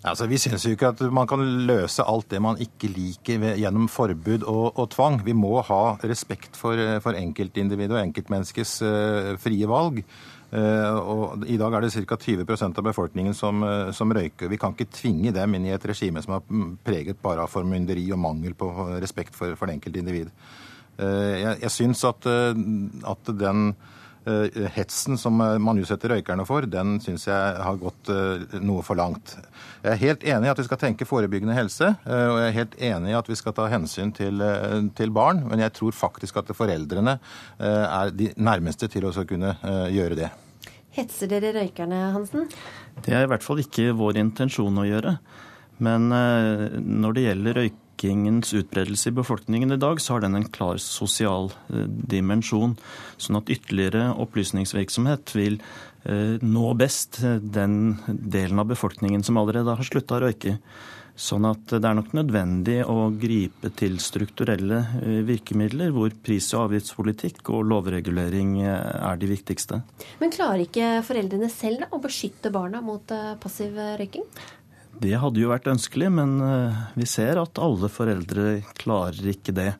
Altså, 0.00 0.24
vi 0.28 0.38
syns 0.40 0.64
jo 0.64 0.72
ikke 0.72 0.90
at 0.94 1.00
man 1.12 1.28
kan 1.28 1.42
løse 1.68 2.04
alt 2.08 2.30
det 2.32 2.40
man 2.40 2.60
ikke 2.60 2.88
liker 2.92 3.42
gjennom 3.60 3.88
forbud 3.92 4.44
og, 4.48 4.76
og 4.76 4.90
tvang. 4.92 5.18
Vi 5.24 5.34
må 5.36 5.58
ha 5.64 5.82
respekt 6.04 6.56
for, 6.56 6.76
eh, 6.76 7.00
for 7.04 7.16
enkeltindividet 7.16 7.96
og 7.96 8.04
enkeltmenneskets 8.04 8.78
uh, 8.84 9.32
frie 9.40 9.68
valg. 9.68 10.04
Uh, 10.50 10.96
og 11.00 11.44
I 11.48 11.56
dag 11.60 11.76
er 11.76 11.84
det 11.84 11.92
ca. 11.96 12.16
20% 12.16 12.80
av 12.80 12.88
befolkningen 12.88 13.36
som, 13.36 13.64
uh, 13.64 13.92
som, 13.96 14.12
røyker. 14.12 14.52
Vi 14.52 14.60
kan 14.60 14.76
ikke 14.76 14.92
tvinge 15.00 15.32
dem 15.36 15.56
inn 15.56 15.68
i 15.68 15.76
et 15.76 15.84
regime 15.88 16.20
som 16.24 16.36
er 16.36 16.64
preget 16.84 17.20
bare 17.24 17.44
av 17.44 17.52
formynderi 17.52 18.10
og 18.12 18.20
mangel 18.20 18.56
på 18.58 18.72
respekt 19.00 19.36
for, 19.36 19.56
for 19.56 19.68
det 19.68 19.80
enkelte 19.80 20.04
individ. 20.04 20.32
Eh, 21.00 21.36
jeg, 21.40 21.56
jeg 21.64 21.72
syns 21.72 22.02
at, 22.08 22.28
eh, 22.28 22.58
at 23.08 23.30
den 23.40 23.70
eh, 24.28 24.66
hetsen 24.74 25.16
som 25.20 25.38
man 25.40 25.80
utsetter 25.80 26.12
røykerne 26.12 26.44
for, 26.48 26.66
den 26.68 26.98
syns 27.04 27.24
jeg 27.28 27.62
har 27.64 27.80
gått 27.80 28.10
noe 28.60 28.84
for 28.86 29.00
langt. 29.00 29.32
Jeg 29.80 29.94
er 29.94 30.02
helt 30.02 30.26
enig 30.28 30.50
i 30.50 30.52
at 30.52 30.60
vi 30.60 30.66
skal 30.68 30.82
tenke 30.82 31.08
forebyggende 31.08 31.56
helse, 31.56 31.94
og 32.04 32.36
jeg 32.36 32.50
er 32.50 32.58
helt 32.58 32.76
enig 32.90 33.14
i 33.14 33.16
at 33.16 33.30
vi 33.30 33.38
skal 33.40 33.56
ta 33.56 33.70
hensyn 33.72 34.12
til, 34.16 34.44
til 34.98 35.14
barn, 35.16 35.40
men 35.48 35.64
jeg 35.64 35.72
tror 35.78 35.96
faktisk 35.96 36.42
at 36.42 36.52
foreldrene 36.56 37.16
er 37.64 38.12
de 38.12 38.28
nærmeste 38.36 38.90
til 38.92 39.08
å 39.08 39.14
kunne 39.24 39.56
gjøre 39.88 40.20
det. 40.20 40.30
Hetser 40.92 41.30
dere 41.30 41.54
røykerne, 41.56 42.10
Hansen? 42.12 42.48
Det 43.00 43.14
er 43.14 43.24
i 43.24 43.30
hvert 43.30 43.46
fall 43.46 43.62
ikke 43.62 43.94
vår 43.96 44.20
intensjon 44.20 44.82
å 44.82 44.88
gjøre. 44.88 45.16
Men 45.80 46.10
når 46.12 47.16
det 47.16 47.24
gjelder 47.24 47.56
røyk 47.62 47.84
røykingens 48.00 48.54
utbredelse 48.54 49.10
i 49.10 49.14
befolkningen 49.14 49.72
i 49.72 49.80
dag, 49.80 50.00
så 50.00 50.14
har 50.14 50.20
den 50.24 50.36
en 50.36 50.48
klar 50.48 50.78
sosial 50.78 51.50
eh, 51.68 51.86
dimensjon. 51.86 52.76
Sånn 53.18 53.36
at 53.36 53.50
ytterligere 53.50 54.14
opplysningsvirksomhet 54.16 55.34
vil 55.36 55.60
eh, 56.04 56.38
nå 56.40 56.74
best 56.74 57.22
eh, 57.22 57.36
den 57.40 57.98
delen 58.08 58.58
av 58.58 58.70
befolkningen 58.70 59.22
som 59.22 59.36
allerede 59.36 59.76
har 59.76 59.84
slutta 59.84 60.16
å 60.16 60.24
røyke. 60.24 60.56
Sånn 61.20 61.44
at 61.44 61.68
det 61.68 61.84
er 61.84 61.96
nok 61.98 62.14
nødvendig 62.16 62.78
å 62.88 63.10
gripe 63.12 63.68
til 63.76 63.98
strukturelle 64.00 64.78
virkemidler, 65.26 65.90
hvor 65.92 66.14
pris- 66.24 66.48
og 66.54 66.70
avgiftspolitikk 66.70 67.50
og 67.52 67.66
lovregulering 67.68 68.54
er 68.64 69.20
de 69.20 69.28
viktigste. 69.28 69.82
Men 70.22 70.32
klarer 70.32 70.62
ikke 70.64 71.02
foreldrene 71.04 71.50
selv 71.52 71.82
da, 71.82 71.90
å 71.92 72.00
beskytte 72.00 72.54
barna 72.54 72.80
mot 72.80 73.12
passiv 73.42 73.76
røyking? 74.00 74.24
Det 75.00 75.16
hadde 75.16 75.40
jo 75.40 75.48
vært 75.48 75.70
ønskelig, 75.70 76.10
men 76.12 76.36
eh, 76.44 76.80
vi 76.98 77.06
ser 77.08 77.40
at 77.40 77.60
alle 77.62 77.88
foreldre 77.88 78.58
klarer 78.76 79.30
ikke 79.32 79.54
det. 79.56 79.70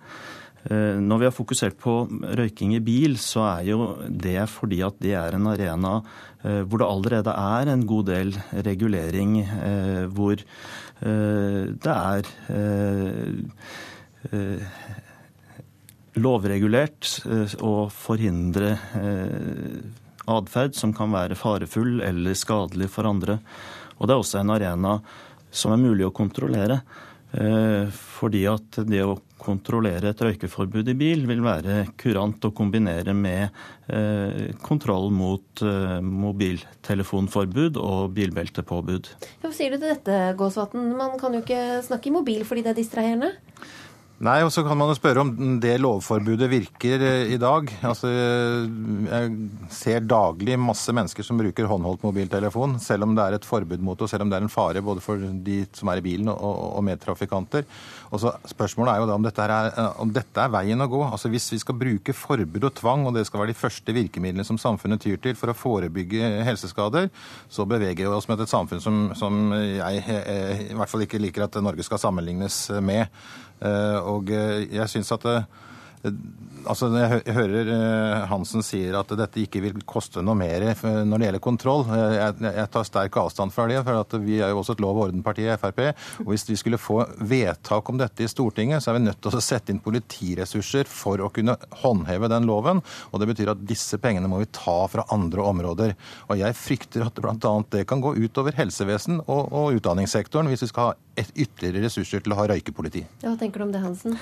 Eh, 0.65 0.97
når 0.97 1.21
vi 1.21 1.27
har 1.29 1.35
fokusert 1.37 1.77
på 1.81 1.97
røyking 2.41 2.73
i 2.79 2.81
bil, 2.85 3.19
så 3.21 3.45
er 3.51 3.69
jo 3.69 3.91
det 4.09 4.47
fordi 4.49 4.81
at 4.87 4.97
det 5.05 5.13
er 5.21 5.37
en 5.37 5.51
arena 5.53 5.99
eh, 6.41 6.63
hvor 6.65 6.81
det 6.81 6.89
allerede 6.89 7.37
er 7.37 7.73
en 7.73 7.85
god 7.91 8.09
del 8.09 8.33
regulering, 8.71 9.43
hvor 10.17 10.41
det 11.01 11.93
er 11.93 12.27
lovregulert 16.21 17.09
å 17.65 17.73
forhindre 17.89 18.75
atferd 20.29 20.77
som 20.77 20.93
kan 20.93 21.15
være 21.15 21.39
farefull 21.41 22.03
eller 22.05 22.37
skadelig 22.37 22.91
for 22.93 23.09
andre. 23.09 23.39
Og 24.01 24.09
det 24.09 24.17
er 24.17 24.25
også 24.25 24.41
en 24.41 24.55
arena 24.57 24.97
som 25.53 25.75
er 25.75 25.83
mulig 25.83 26.07
å 26.09 26.15
kontrollere. 26.15 26.81
Eh, 27.31 27.91
fordi 27.93 28.43
at 28.51 28.81
det 28.91 29.05
å 29.07 29.19
kontrollere 29.41 30.11
et 30.11 30.23
røykeforbud 30.25 30.89
i 30.91 30.97
bil 30.99 31.23
vil 31.29 31.43
være 31.45 31.85
kurant 32.01 32.43
å 32.45 32.51
kombinere 32.57 33.15
med 33.17 33.47
eh, 33.87 34.51
kontroll 34.65 35.09
mot 35.15 35.63
eh, 35.63 36.01
mobiltelefonforbud 36.03 37.79
og 37.81 38.17
bilbeltepåbud. 38.17 39.13
Hva 39.45 39.53
sier 39.55 39.73
du 39.73 39.79
til 39.79 39.93
dette, 39.93 40.19
Gåsvatn? 40.41 40.91
Man 40.99 41.15
kan 41.23 41.37
jo 41.37 41.45
ikke 41.45 41.81
snakke 41.87 42.11
i 42.11 42.17
mobil 42.19 42.43
fordi 42.49 42.67
det 42.67 42.75
er 42.75 42.81
distraherende? 42.83 43.33
Nei, 44.21 44.43
og 44.45 44.51
så 44.53 44.61
kan 44.61 44.77
man 44.77 44.91
jo 44.91 44.99
spørre 44.99 45.23
om 45.25 45.31
det 45.63 45.79
lovforbudet 45.81 46.45
virker 46.53 47.01
eh, 47.01 47.31
i 47.33 47.39
dag. 47.41 47.71
Altså, 47.89 48.11
jeg 48.11 49.31
ser 49.73 50.05
daglig 50.05 50.59
masse 50.61 50.93
mennesker 50.93 51.25
som 51.25 51.41
bruker 51.41 51.69
håndholdt 51.71 52.05
mobiltelefon, 52.05 52.77
selv 52.85 53.07
om 53.07 53.15
det 53.17 53.25
er 53.25 53.39
et 53.39 53.49
forbud 53.49 53.81
mot 53.81 53.97
det, 53.97 54.05
og 54.05 54.13
selv 54.13 54.27
om 54.27 54.33
det 54.33 54.37
er 54.37 54.45
en 54.45 54.53
fare 54.53 54.85
både 54.85 55.01
for 55.01 55.25
de 55.47 55.63
som 55.73 55.89
er 55.89 56.03
i 56.03 56.05
bilen 56.05 56.29
og, 56.35 56.61
og 56.77 56.85
medtrafikanter. 56.85 57.65
Og 58.11 58.21
så 58.21 58.35
Spørsmålet 58.51 58.93
er 58.93 59.01
jo 59.01 59.09
da 59.09 59.17
om 59.17 59.25
dette, 59.25 59.49
er, 59.49 59.73
eh, 59.73 60.01
om 60.05 60.13
dette 60.13 60.45
er 60.45 60.53
veien 60.53 60.85
å 60.85 60.91
gå. 60.93 61.01
Altså 61.07 61.33
Hvis 61.33 61.49
vi 61.55 61.65
skal 61.65 61.81
bruke 61.81 62.13
forbud 62.13 62.69
og 62.69 62.77
tvang, 62.77 63.09
og 63.09 63.17
det 63.17 63.25
skal 63.25 63.47
være 63.47 63.55
de 63.55 63.61
første 63.63 63.97
virkemidlene 63.97 64.45
som 64.45 64.61
samfunnet 64.61 65.01
tyr 65.01 65.17
til 65.17 65.33
for 65.39 65.49
å 65.49 65.57
forebygge 65.57 66.35
helseskader, 66.45 67.09
så 67.49 67.65
beveger 67.65 68.05
vi 68.05 68.13
oss 68.21 68.29
med 68.29 68.45
et 68.45 68.53
samfunn 68.53 68.85
som, 68.85 69.07
som 69.17 69.47
jeg 69.57 70.05
eh, 70.05 70.67
i 70.69 70.77
hvert 70.77 70.93
fall 70.93 71.09
ikke 71.09 71.25
liker 71.25 71.49
at 71.49 71.57
Norge 71.65 71.89
skal 71.89 72.05
sammenlignes 72.05 72.67
med. 72.85 73.09
Eh, 73.61 73.99
og 74.09 74.31
eh, 74.33 74.65
jeg 74.75 74.89
syns 74.89 75.13
at 75.13 75.27
eh, 75.29 75.43
Altså, 76.01 76.89
Jeg 76.93 77.35
hører 77.37 77.69
Hansen 78.31 78.65
sier 78.65 78.95
at 78.99 79.11
dette 79.17 79.41
ikke 79.43 79.61
vil 79.65 79.79
koste 79.89 80.23
noe 80.25 80.37
mer 80.37 80.65
når 80.65 81.21
det 81.21 81.27
gjelder 81.27 81.43
kontroll. 81.45 81.85
Jeg, 81.89 82.67
tar 82.73 82.87
sterk 82.89 83.17
avstand 83.21 83.53
fra 83.53 83.67
det. 83.69 83.83
for 83.85 84.19
Vi 84.25 84.39
er 84.41 84.53
jo 84.53 84.61
også 84.61 84.77
et 84.77 84.83
lov- 84.85 84.97
og 84.97 85.09
orden-parti 85.09 85.45
i 85.45 85.57
Frp. 85.61 85.81
og 86.25 86.33
Hvis 86.33 86.49
vi 86.49 86.57
skulle 86.57 86.81
få 86.81 87.05
vedtak 87.21 87.89
om 87.89 87.99
dette 88.01 88.25
i 88.25 88.29
Stortinget, 88.29 88.83
så 88.83 88.91
er 88.91 88.99
vi 88.99 89.05
nødt 89.07 89.21
til 89.21 89.33
å 89.33 89.41
sette 89.45 89.73
inn 89.73 89.81
politiressurser 89.81 90.89
for 90.89 91.19
å 91.19 91.31
kunne 91.33 91.57
håndheve 91.83 92.29
den 92.29 92.49
loven. 92.49 92.83
og 93.13 93.21
Det 93.21 93.29
betyr 93.29 93.53
at 93.53 93.67
disse 93.67 93.99
pengene 93.99 94.29
må 94.29 94.41
vi 94.41 94.47
ta 94.53 94.87
fra 94.89 95.05
andre 95.11 95.41
områder. 95.43 95.95
Og 96.29 96.39
Jeg 96.39 96.57
frykter 96.57 97.07
at 97.07 97.15
bl.a. 97.15 97.65
det 97.71 97.87
kan 97.87 98.01
gå 98.01 98.15
utover 98.17 98.53
helsevesen 98.53 99.21
og, 99.27 99.53
og 99.53 99.77
utdanningssektoren 99.81 100.49
hvis 100.49 100.63
vi 100.63 100.73
skal 100.73 100.93
ha 100.93 100.95
ytterligere 101.21 101.85
ressurser 101.85 102.21
til 102.25 102.33
å 102.33 102.39
ha 102.41 102.47
røykepoliti. 102.49 103.05
Hva 103.21 103.37
tenker 103.39 103.61
du 103.61 103.69
om 103.69 103.73
det, 103.73 103.83
Hansen? 103.85 104.17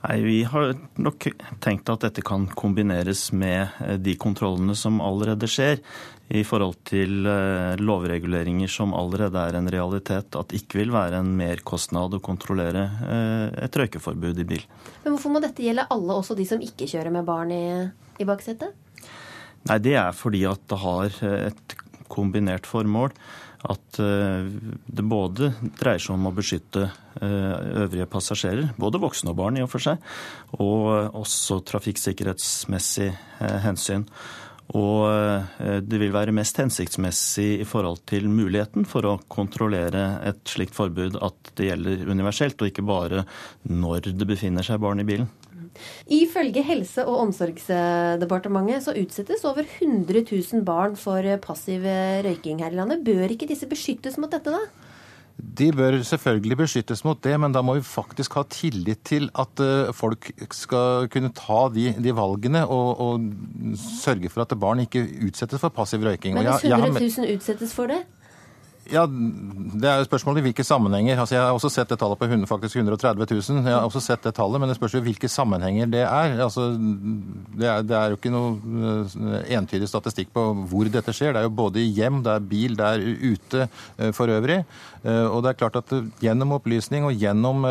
Nei, 0.00 0.20
Vi 0.24 0.38
har 0.48 0.72
nok 0.96 1.26
tenkt 1.60 1.90
at 1.92 2.06
dette 2.06 2.22
kan 2.24 2.46
kombineres 2.56 3.26
med 3.36 3.68
eh, 3.84 3.98
de 4.00 4.14
kontrollene 4.20 4.76
som 4.78 5.00
allerede 5.04 5.48
skjer, 5.50 5.82
i 6.30 6.44
forhold 6.46 6.78
til 6.86 7.26
eh, 7.26 7.74
lovreguleringer 7.82 8.70
som 8.70 8.94
allerede 8.94 9.40
er 9.42 9.58
en 9.58 9.68
realitet. 9.72 10.36
At 10.38 10.52
det 10.52 10.62
ikke 10.62 10.80
vil 10.80 10.94
være 10.94 11.18
en 11.20 11.34
merkostnad 11.36 12.16
å 12.16 12.22
kontrollere 12.24 12.86
eh, 13.02 13.64
et 13.66 13.76
røykeforbud 13.76 14.40
i 14.40 14.46
bil. 14.54 14.64
Men 15.02 15.16
hvorfor 15.16 15.34
må 15.34 15.42
dette 15.44 15.64
gjelde 15.66 15.88
alle, 15.90 16.16
også 16.16 16.38
de 16.38 16.46
som 16.48 16.62
ikke 16.64 16.88
kjører 16.88 17.12
med 17.18 17.28
barn 17.28 17.52
i, 17.52 17.64
i 18.22 18.28
baksetet? 18.28 18.72
Nei, 19.68 19.78
Det 19.84 19.98
er 20.00 20.16
fordi 20.16 20.46
at 20.48 20.64
det 20.70 20.80
har 20.80 21.20
et 21.42 21.76
kombinert 22.10 22.66
formål. 22.66 23.12
At 23.60 23.98
det 24.00 25.04
både 25.04 25.50
dreier 25.76 26.00
seg 26.00 26.14
om 26.14 26.30
å 26.30 26.32
beskytte 26.32 26.86
øvrige 27.20 28.06
passasjerer, 28.08 28.70
både 28.80 29.02
voksne 29.02 29.34
og 29.34 29.36
barn 29.36 29.58
i 29.60 29.64
og 29.66 29.68
for 29.68 29.84
seg, 29.84 30.00
og 30.56 31.18
også 31.20 31.58
trafikksikkerhetsmessig 31.68 33.10
hensyn. 33.66 34.06
Og 34.78 35.06
eh, 35.10 35.80
det 35.82 35.98
vil 35.98 36.12
være 36.14 36.34
mest 36.34 36.60
hensiktsmessig 36.60 37.48
i 37.62 37.66
forhold 37.66 38.04
til 38.10 38.28
muligheten 38.30 38.86
for 38.88 39.06
å 39.08 39.18
kontrollere 39.30 40.20
et 40.28 40.42
slikt 40.50 40.76
forbud 40.76 41.18
at 41.18 41.54
det 41.58 41.72
gjelder 41.72 42.06
universelt, 42.10 42.60
og 42.60 42.70
ikke 42.70 42.86
bare 42.86 43.24
når 43.66 44.12
det 44.14 44.28
befinner 44.28 44.66
seg 44.66 44.82
barn 44.82 45.02
i 45.02 45.08
bilen. 45.08 45.30
Ifølge 46.10 46.64
Helse- 46.66 47.06
og 47.06 47.26
omsorgsdepartementet 47.26 48.84
så 48.86 48.96
utsettes 48.98 49.44
over 49.48 49.64
100 49.64 50.24
000 50.28 50.64
barn 50.66 50.96
for 50.98 51.24
passiv 51.42 51.84
røyking 52.26 52.62
her 52.64 52.72
i 52.74 52.80
landet. 52.80 53.04
Bør 53.06 53.30
ikke 53.30 53.48
disse 53.50 53.68
beskyttes 53.70 54.18
mot 54.20 54.32
dette, 54.32 54.52
da? 54.52 54.90
De 55.40 55.70
bør 55.72 55.96
selvfølgelig 56.04 56.56
beskyttes 56.60 57.02
mot 57.06 57.20
det, 57.24 57.32
men 57.40 57.54
da 57.54 57.62
må 57.64 57.76
vi 57.78 57.84
faktisk 57.86 58.34
ha 58.36 58.44
tillit 58.50 59.02
til 59.08 59.28
at 59.38 59.62
eh, 59.64 59.92
folk 59.96 60.30
skal 60.52 61.08
kunne 61.12 61.32
ta 61.36 61.62
de, 61.72 61.90
de 61.96 62.14
valgene 62.16 62.66
og, 62.66 63.00
og, 63.00 63.28
sørge 63.80 64.30
for 64.32 64.44
at 64.44 64.56
barn 64.60 64.84
ikke 64.84 65.06
utsettes 65.28 65.62
for 65.62 65.72
passiv 65.74 66.04
røyking. 66.04 66.36
Men 66.36 66.50
hvis 66.50 66.68
100 66.68 67.06
000 67.24 67.36
utsettes 67.36 67.74
for 67.76 67.90
det? 67.90 68.02
Ja, 68.90 69.04
Det 69.06 69.86
er 69.86 70.00
jo 70.00 70.06
spørsmålet 70.08 70.40
i 70.40 70.44
hvilke 70.48 70.64
sammenhenger. 70.66 71.18
Altså, 71.20 71.34
Jeg 71.36 71.42
har 71.44 71.54
også 71.54 71.70
sett 71.70 71.88
det 71.88 71.98
tallet 71.98 72.18
på 72.18 72.26
100, 72.26 72.46
faktisk 72.46 72.76
130 72.76 73.26
000. 73.30 73.62
Jeg 73.64 73.74
har 73.74 73.86
også 73.86 74.00
sett 74.02 74.22
det 74.22 74.34
tallet, 74.34 74.60
Men 74.60 74.68
det 74.68 74.76
spørs 74.76 74.94
jo 74.94 75.00
hvilke 75.00 75.28
sammenhenger 75.28 75.86
det 75.86 76.02
er. 76.02 76.40
Altså, 76.42 76.72
det 77.54 77.68
er. 77.68 77.82
Det 77.82 77.96
er 77.96 78.10
jo 78.10 78.18
ikke 78.18 78.32
noe 78.34 78.58
eh, 79.06 79.56
entydig 79.56 79.88
statistikk 79.88 80.32
på 80.34 80.42
hvor 80.66 80.90
dette 80.90 81.14
skjer. 81.14 81.32
Det 81.32 81.42
er 81.42 81.48
jo 81.48 81.54
både 81.54 81.80
i 81.80 81.92
hjem, 81.94 82.22
det 82.22 82.32
er 82.34 82.48
bil, 82.50 82.76
det 82.76 82.86
er 82.86 82.98
ute 83.32 83.68
eh, 83.98 84.10
for 84.12 84.26
øvrig. 84.26 84.64
Eh, 85.04 85.26
og 85.26 85.42
det 85.42 85.50
er 85.52 85.60
klart 85.60 85.76
at 85.76 85.94
Gjennom 86.20 86.52
opplysning 86.52 87.04
og 87.04 87.14
gjennom 87.16 87.64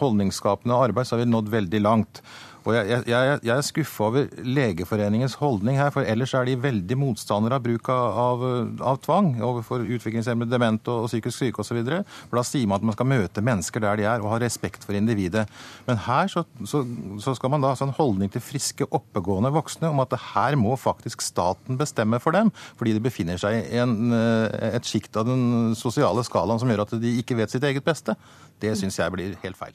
holdningsskapende 0.00 0.76
arbeid 0.76 1.06
så 1.06 1.16
har 1.16 1.22
vi 1.22 1.30
nådd 1.30 1.50
veldig 1.52 1.80
langt. 1.82 2.20
Og 2.62 2.76
jeg, 2.76 3.02
jeg, 3.10 3.38
jeg 3.42 3.52
er 3.54 3.64
skuffa 3.66 4.06
over 4.08 4.28
Legeforeningens 4.46 5.34
holdning 5.40 5.78
her, 5.80 5.90
for 5.94 6.06
ellers 6.06 6.34
er 6.38 6.46
de 6.46 6.56
veldig 6.62 6.98
motstandere 7.00 7.58
av 7.58 7.64
bruk 7.64 7.90
av, 7.92 8.18
av, 8.22 8.44
av 8.92 9.00
tvang 9.02 9.32
overfor 9.42 9.82
utviklingshemmede, 9.82 10.52
demente 10.52 10.92
og, 10.92 11.06
og 11.06 11.10
psykisk 11.10 11.38
syke 11.38 11.64
osv. 11.64 11.80
For 11.82 12.38
da 12.38 12.44
sier 12.46 12.68
man 12.70 12.80
at 12.80 12.88
man 12.90 12.96
skal 12.96 13.10
møte 13.10 13.44
mennesker 13.44 13.84
der 13.84 14.00
de 14.00 14.06
er, 14.06 14.22
og 14.22 14.32
ha 14.34 14.40
respekt 14.42 14.86
for 14.86 14.98
individet. 14.98 15.46
Men 15.88 16.00
her 16.06 16.30
så, 16.32 16.44
så, 16.68 16.84
så 17.22 17.36
skal 17.38 17.54
man 17.54 17.64
da 17.64 17.74
ha 17.74 17.86
en 17.86 17.96
holdning 17.98 18.32
til 18.32 18.44
friske, 18.44 18.86
oppegående 18.94 19.52
voksne 19.54 19.90
om 19.90 20.02
at 20.04 20.12
det 20.14 20.22
her 20.32 20.58
må 20.60 20.76
faktisk 20.78 21.24
staten 21.24 21.80
bestemme 21.80 22.20
for 22.22 22.36
dem, 22.36 22.52
fordi 22.78 22.96
de 22.96 23.04
befinner 23.04 23.40
seg 23.40 23.58
i 23.58 23.80
en, 23.82 24.12
eh, 24.14 24.74
et 24.76 24.86
sjikt 24.86 25.16
av 25.18 25.26
den 25.28 25.74
sosiale 25.78 26.24
skalaen 26.26 26.62
som 26.62 26.70
gjør 26.70 26.86
at 26.86 26.98
de 27.02 27.16
ikke 27.22 27.38
vet 27.38 27.52
sitt 27.52 27.66
eget 27.66 27.86
beste. 27.86 28.16
Det 28.62 28.76
syns 28.78 29.00
jeg 29.00 29.14
blir 29.14 29.40
helt 29.42 29.58
feil. 29.58 29.74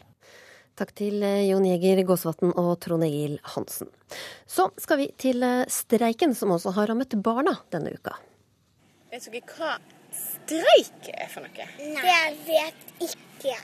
Takk 0.77 0.91
til 0.93 1.23
eh, 1.25 1.47
Jon 1.47 1.65
Jæger 1.65 2.03
Gåsvatn 2.05 2.51
og 2.53 2.75
Trond 2.83 3.05
Egil 3.07 3.39
Hansen. 3.55 3.89
Så 4.45 4.67
skal 4.77 4.99
vi 5.01 5.07
til 5.17 5.41
eh, 5.41 5.63
streiken, 5.73 6.35
som 6.37 6.53
også 6.53 6.75
har 6.75 6.91
rammet 6.91 7.15
barna 7.25 7.55
denne 7.73 7.95
uka. 7.97 8.13
Vet 9.09 9.25
dere 9.25 9.41
hva 9.55 9.71
streik 10.13 11.09
er 11.15 11.31
for 11.33 11.47
noe? 11.47 11.67
Nei, 11.81 12.05
jeg 12.05 12.37
vet 12.45 13.09
ikke. 13.09 13.57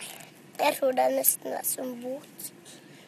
Jeg 0.57 0.77
tror 0.79 0.97
det 0.97 1.05
er 1.05 1.15
nesten 1.19 1.53
er 1.53 1.69
som 1.69 1.93
bot. 2.01 2.49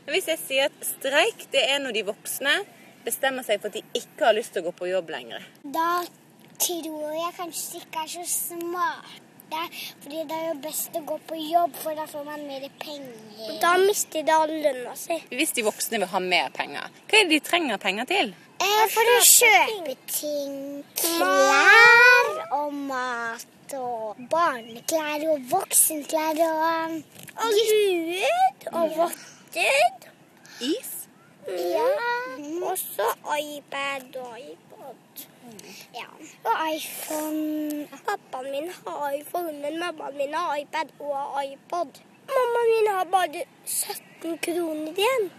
Hvis 0.06 0.30
jeg 0.30 0.41
sier 0.44 0.70
at 0.70 0.86
streik 0.86 1.48
det 1.56 1.65
er 1.65 1.82
når 1.82 1.98
de 1.98 2.06
voksne 2.06 2.60
bestemmer 3.06 3.46
seg 3.48 3.58
for 3.62 3.74
at 3.74 3.80
de 3.80 4.02
ikke 4.04 4.28
har 4.28 4.38
lyst 4.38 4.54
til 4.54 4.62
å 4.62 4.70
gå 4.70 4.78
på 4.84 4.94
jobb 4.94 5.10
lenger. 5.18 5.46
Da 5.65 6.06
tror 6.62 7.10
jeg 7.10 7.38
kanskje 7.41 7.80
de 7.80 7.86
ikke 7.88 8.06
er 8.06 8.12
så 8.20 8.26
smart 8.30 9.25
det. 9.52 9.66
Fordi 10.04 10.24
det 10.30 10.38
er 10.38 10.48
jo 10.50 10.56
best 10.64 10.98
å 10.98 11.02
gå 11.10 11.18
på 11.30 11.40
jobb, 11.40 11.76
for 11.82 11.98
da 11.98 12.06
får 12.10 12.26
man 12.28 12.46
mer 12.48 12.66
penger. 12.82 13.60
Da 13.62 13.76
mister 13.82 14.26
de 14.26 14.36
all 14.36 14.54
lønna 14.66 14.96
si. 15.00 15.20
Hvis 15.32 15.56
de 15.58 15.66
voksne 15.68 16.02
vil 16.02 16.10
ha 16.14 16.24
mer 16.24 16.50
penger, 16.56 16.90
hva 17.10 17.20
er 17.20 17.30
det 17.30 17.38
de 17.38 17.42
trenger 17.50 17.82
penger 17.82 18.10
til? 18.12 18.34
Eh, 18.56 18.86
for 18.94 19.12
å 19.12 19.20
kjøpe 19.28 19.96
ting. 20.08 20.58
Klær 21.02 22.42
og 22.60 22.74
mat 22.88 23.76
og 23.76 24.22
barneklær 24.32 25.26
og 25.34 25.48
voksenklær 25.52 26.40
og 26.46 27.02
Og 27.36 27.56
hud 27.70 28.70
og 28.72 28.94
votter. 28.96 30.12
Is? 30.64 30.92
Ja. 31.48 32.05
Og 32.76 32.80
så 32.80 33.10
iPad 33.42 34.16
og 34.16 34.40
iPod. 34.40 35.28
Ja. 36.00 36.08
Og 36.50 36.56
iPhone. 36.76 37.88
Pappaen 38.08 38.52
min 38.52 38.68
har 38.70 39.12
iPhone, 39.20 39.54
men 39.62 39.80
mammaen 39.80 40.18
min 40.18 40.34
har 40.34 40.56
iPad 40.56 40.90
og 41.00 41.46
iPod. 41.46 42.02
Mammaen 42.36 42.70
min 42.74 42.88
har 42.96 43.04
bare 43.16 43.46
17 43.66 44.38
kroner 44.38 44.92
igjen. 44.92 45.32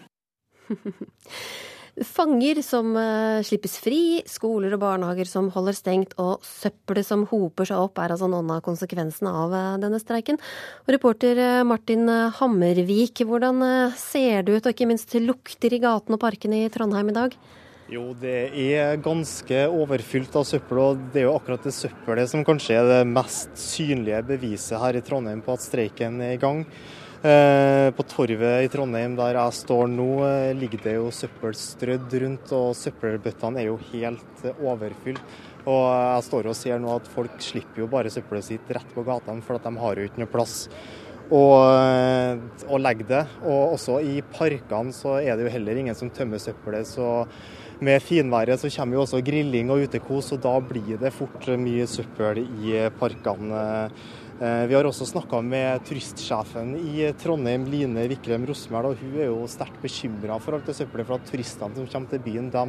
Fanger 2.04 2.58
som 2.60 2.90
uh, 2.92 3.40
slippes 3.46 3.78
fri, 3.80 4.20
skoler 4.28 4.74
og 4.76 4.82
barnehager 4.82 5.28
som 5.30 5.48
holder 5.54 5.76
stengt, 5.78 6.12
og 6.20 6.44
søppelet 6.44 7.08
som 7.08 7.22
hoper 7.30 7.68
seg 7.70 7.80
opp, 7.80 7.96
er 8.02 8.12
altså 8.12 8.28
noen 8.28 8.50
av 8.52 8.60
konsekvensene 8.66 9.32
av 9.32 9.54
uh, 9.56 9.76
denne 9.80 10.00
streiken. 10.02 10.36
Og 10.84 10.92
reporter 10.92 11.40
uh, 11.40 11.62
Martin 11.64 12.04
Hammervik, 12.36 13.24
hvordan 13.24 13.64
ser 13.96 14.44
det 14.44 14.58
ut, 14.58 14.66
og 14.66 14.74
ikke 14.74 14.90
minst 14.90 15.16
lukter 15.22 15.72
i 15.72 15.80
gatene 15.80 16.18
og 16.18 16.24
parkene 16.26 16.66
i 16.66 16.74
Trondheim 16.74 17.14
i 17.14 17.16
dag? 17.16 17.38
Jo, 17.86 18.10
det 18.18 18.50
er 18.58 18.96
ganske 18.98 19.64
overfylt 19.70 20.34
av 20.36 20.44
søppel, 20.48 20.82
og 20.82 21.02
det 21.14 21.22
er 21.22 21.28
jo 21.28 21.36
akkurat 21.38 21.64
det 21.64 21.72
søppelet 21.76 22.28
som 22.32 22.42
kanskje 22.44 22.80
er 22.80 22.88
det 22.90 23.02
mest 23.08 23.52
synlige 23.62 24.24
beviset 24.26 24.80
her 24.82 24.98
i 24.98 25.04
Trondheim 25.06 25.40
på 25.46 25.54
at 25.54 25.62
streiken 25.62 26.18
er 26.26 26.34
i 26.34 26.40
gang. 26.42 26.64
Eh, 27.24 27.88
på 27.96 28.04
torvet 28.04 28.66
i 28.66 28.68
Trondheim 28.68 29.14
der 29.16 29.38
jeg 29.38 29.56
står 29.56 29.88
nå, 29.88 30.08
eh, 30.26 30.52
ligger 30.58 30.82
det 30.84 30.94
jo 30.98 31.06
søppel 31.14 31.56
strødd 31.56 32.12
rundt, 32.22 32.52
og 32.52 32.76
søppelbøttene 32.76 33.62
er 33.62 33.70
jo 33.70 33.78
helt 33.88 34.44
eh, 34.44 34.60
overfylt. 34.60 35.22
Og 35.66 35.82
jeg 35.88 36.26
står 36.28 36.50
og 36.50 36.58
ser 36.58 36.78
nå 36.78 36.92
at 36.92 37.08
folk 37.10 37.40
slipper 37.42 37.82
jo 37.82 37.88
bare 37.90 38.12
søppelet 38.12 38.44
sitt 38.44 38.68
rett 38.70 38.92
på 38.94 39.02
gatene, 39.06 39.42
for 39.42 39.56
at 39.56 39.64
de 39.64 39.72
har 39.80 39.96
jo 39.96 40.06
ikke 40.06 40.22
noe 40.22 40.30
plass 40.30 40.68
å 41.32 42.78
legge 42.78 43.08
det. 43.08 43.24
Og 43.42 43.72
også 43.74 43.96
i 43.98 44.20
parkene 44.30 44.94
så 44.94 45.16
er 45.18 45.34
det 45.34 45.48
jo 45.48 45.54
heller 45.56 45.80
ingen 45.80 45.96
som 45.98 46.12
tømmer 46.12 46.38
søppelet. 46.38 46.86
så 46.86 47.26
med 47.80 48.00
finværet 48.00 48.60
så 48.60 48.70
kommer 48.72 48.96
jo 48.96 49.02
også 49.02 49.18
grilling 49.20 49.68
og 49.68 49.82
utekos, 49.84 50.30
og 50.32 50.40
da 50.40 50.54
blir 50.64 50.96
det 50.96 51.12
fort 51.12 51.44
mye 51.60 51.84
søppel 51.90 52.40
i 52.62 52.78
parkene. 52.96 53.90
Eh, 54.36 54.66
vi 54.68 54.74
har 54.76 54.84
også 54.84 55.06
snakka 55.08 55.38
med 55.40 55.80
turistsjefen 55.88 56.74
i 56.76 57.06
Trondheim, 57.16 57.62
Line 57.72 58.02
Vikrem 58.10 58.42
Rosmæl, 58.44 58.90
og 58.90 58.98
hun 59.00 59.14
er 59.16 59.30
jo 59.30 59.46
sterkt 59.48 59.78
bekymra 59.80 60.36
for 60.44 60.58
alt 60.58 60.68
det 60.68 60.74
søppelet. 60.76 61.08
For 61.08 61.16
at 61.16 61.30
turistene 61.30 61.78
som 61.78 61.86
kommer 61.88 62.12
til 62.12 62.20
byen, 62.26 62.50
de, 62.52 62.64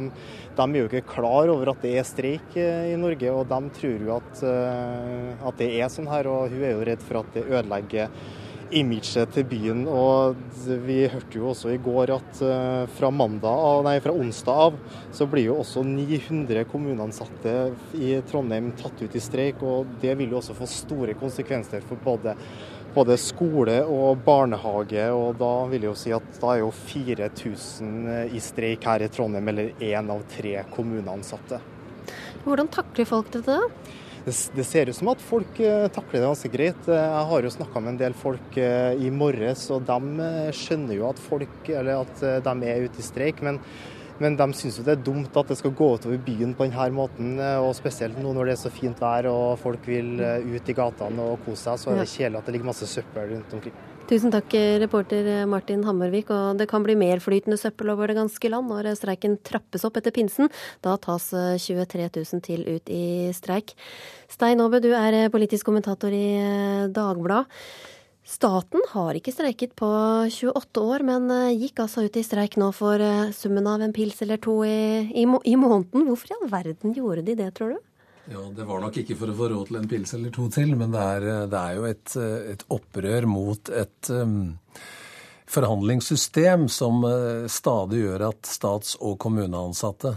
de, 0.56 0.64
er 0.64 0.78
jo 0.78 0.88
ikke 0.88 1.12
klar 1.12 1.52
over 1.52 1.74
at 1.74 1.84
det 1.84 1.92
er 2.00 2.08
streik 2.08 2.56
eh, 2.56 2.94
i 2.94 2.96
Norge. 2.96 3.34
Og 3.34 3.44
de 3.52 3.60
tror 3.76 4.06
jo 4.08 4.16
at, 4.16 4.42
eh, 4.48 5.46
at 5.50 5.60
det 5.60 5.68
er 5.76 5.92
sånn 5.92 6.08
her, 6.08 6.30
og 6.32 6.48
hun 6.54 6.64
er 6.64 6.72
jo 6.72 6.86
redd 6.88 7.04
for 7.04 7.20
at 7.20 7.36
det 7.36 7.44
ødelegger 7.50 8.16
imaget 8.70 9.32
til 9.34 9.44
byen. 9.48 9.84
Og 9.88 10.38
vi 10.86 11.00
hørte 11.08 11.38
jo 11.38 11.50
også 11.52 11.72
i 11.74 11.80
går 11.82 12.12
at 12.16 12.40
eh, 12.44 12.84
fra, 12.98 13.10
mandag, 13.14 13.84
nei, 13.86 13.98
fra 14.04 14.14
onsdag 14.14 14.64
av 14.68 14.78
så 15.14 15.26
blir 15.30 15.48
jo 15.48 15.58
også 15.62 15.84
900 15.86 16.64
kommuneansatte 16.70 17.54
i 17.98 18.16
Trondheim 18.28 18.72
tatt 18.78 19.02
ut 19.02 19.14
i 19.16 19.22
streik. 19.22 19.62
og 19.62 19.98
Det 20.02 20.16
vil 20.18 20.34
jo 20.34 20.40
også 20.42 20.56
få 20.58 20.68
store 20.70 21.16
konsekvenser 21.18 21.84
for 21.88 22.00
både, 22.04 22.34
både 22.96 23.18
skole 23.20 23.80
og 23.84 24.24
barnehage. 24.26 25.08
og 25.14 25.38
Da 25.40 25.54
vil 25.70 25.86
jeg 25.86 25.92
jo 25.92 25.98
si 26.02 26.14
at 26.16 26.42
da 26.42 26.54
er 26.54 26.64
jo 26.64 26.72
4000 26.74 28.34
i 28.34 28.42
streik 28.42 28.86
her 28.88 29.06
i 29.06 29.10
Trondheim, 29.12 29.48
eller 29.48 29.72
én 29.80 30.12
av 30.12 30.24
tre 30.34 30.60
kommuneansatte. 30.74 31.62
Hvordan 32.44 32.70
takler 32.72 33.08
folk 33.08 33.32
dette? 33.34 33.56
da? 33.58 33.96
Det, 34.28 34.34
det, 34.54 34.64
ser 34.68 34.90
ut 34.90 34.96
som 34.96 35.10
at 35.12 35.22
folk 35.24 35.60
uh, 35.64 35.88
takler 35.92 36.20
det 36.20 36.26
ganske 36.26 36.50
greit. 36.52 36.88
Eh, 36.88 37.02
jeg 37.02 37.28
har 37.32 37.46
jo 37.46 37.52
snakka 37.54 37.82
med 37.82 37.94
en 37.94 38.00
del 38.02 38.16
folk 38.18 38.58
uh, 38.60 38.92
i 38.94 39.10
morges, 39.14 39.68
og 39.74 39.86
de 39.88 40.30
skjønner 40.56 40.98
jo 40.98 41.06
at 41.08 41.22
folk, 41.22 41.60
eller 41.72 42.02
at 42.02 42.24
de 42.44 42.56
er 42.68 42.88
ute 42.88 43.00
i 43.00 43.06
streik. 43.06 43.42
Men, 43.46 43.60
men 44.18 44.38
de 44.38 44.48
syns 44.58 44.80
jo 44.80 44.86
det 44.86 44.96
er 44.96 45.04
dumt 45.06 45.36
at 45.38 45.52
det 45.52 45.58
skal 45.60 45.76
gå 45.78 45.92
utover 45.96 46.20
byen 46.28 46.56
på 46.58 46.66
denne 46.66 46.88
måten. 46.94 47.36
Og 47.62 47.70
spesielt 47.78 48.18
nå 48.20 48.34
når 48.34 48.50
det 48.50 48.56
er 48.56 48.64
så 48.66 48.74
fint 48.74 49.00
vær 49.02 49.30
og 49.30 49.60
folk 49.62 49.86
vil 49.88 50.18
ut 50.18 50.68
i 50.68 50.76
gatene 50.76 51.30
og 51.32 51.46
kose 51.46 51.64
seg, 51.68 51.84
så 51.84 51.94
er 51.94 52.02
det 52.02 52.10
kjedelig 52.10 52.42
at 52.42 52.50
det 52.50 52.58
ligger 52.58 52.72
masse 52.72 52.90
søppel 52.90 53.32
rundt 53.36 53.56
omkring. 53.58 53.78
Tusen 54.08 54.32
takk, 54.32 54.54
reporter 54.80 55.26
Martin 55.44 55.82
Hammervik. 55.84 56.30
Og 56.32 56.56
det 56.56 56.64
kan 56.70 56.80
bli 56.80 56.94
mer 56.96 57.20
flytende 57.20 57.58
søppel 57.60 57.90
over 57.92 58.08
det 58.08 58.16
ganske 58.16 58.48
land 58.48 58.70
når 58.72 58.94
streiken 58.96 59.36
trappes 59.44 59.84
opp 59.84 59.98
etter 60.00 60.14
pinsen. 60.16 60.48
Da 60.80 60.94
tas 60.96 61.26
23 61.28 62.06
000 62.16 62.40
til 62.46 62.64
ut 62.64 62.88
i 62.88 63.28
streik. 63.36 63.74
Stein 64.32 64.64
Aabe, 64.64 64.80
du 64.80 64.94
er 64.96 65.28
politisk 65.34 65.68
kommentator 65.68 66.14
i 66.14 66.26
eh, 66.40 66.88
Dagbladet. 66.88 67.52
Staten 68.28 68.82
har 68.90 69.16
ikke 69.16 69.32
streiket 69.32 69.70
på 69.76 69.88
28 70.28 70.82
år, 70.84 71.04
men 71.04 71.30
eh, 71.32 71.54
gikk 71.66 71.80
altså 71.84 72.04
ut 72.04 72.16
i 72.16 72.24
streik 72.24 72.58
nå 72.60 72.68
for 72.76 73.00
eh, 73.00 73.30
summen 73.36 73.68
av 73.68 73.84
en 73.84 73.92
pils 73.96 74.20
eller 74.24 74.40
to 74.44 74.58
i, 74.68 75.04
i, 75.16 75.24
i 75.24 75.56
måneden. 75.56 76.04
Hvorfor 76.08 76.32
i 76.32 76.36
all 76.36 76.50
verden 76.52 76.96
gjorde 76.96 77.24
de 77.28 77.36
det, 77.40 77.52
tror 77.56 77.76
du? 77.76 77.87
Ja, 78.30 78.44
Det 78.56 78.64
var 78.64 78.80
nok 78.80 78.96
ikke 79.00 79.16
for 79.16 79.32
å 79.32 79.36
få 79.36 79.48
råd 79.48 79.70
til 79.70 79.78
en 79.80 79.88
pils 79.88 80.12
eller 80.16 80.32
to 80.34 80.50
til, 80.52 80.74
men 80.76 80.92
det 80.92 81.00
er, 81.16 81.26
det 81.48 81.60
er 81.60 81.76
jo 81.78 81.84
et, 81.88 82.16
et, 82.52 82.64
opprør 82.74 83.26
mot 83.30 83.70
et 83.72 84.10
um, 84.12 84.50
forhandlingssystem 85.48 86.66
som 86.68 87.00
stadig 87.48 88.02
gjør 88.02 88.26
at 88.26 88.50
stats- 88.50 88.98
og 89.00 89.16
kommuneansatte 89.24 90.12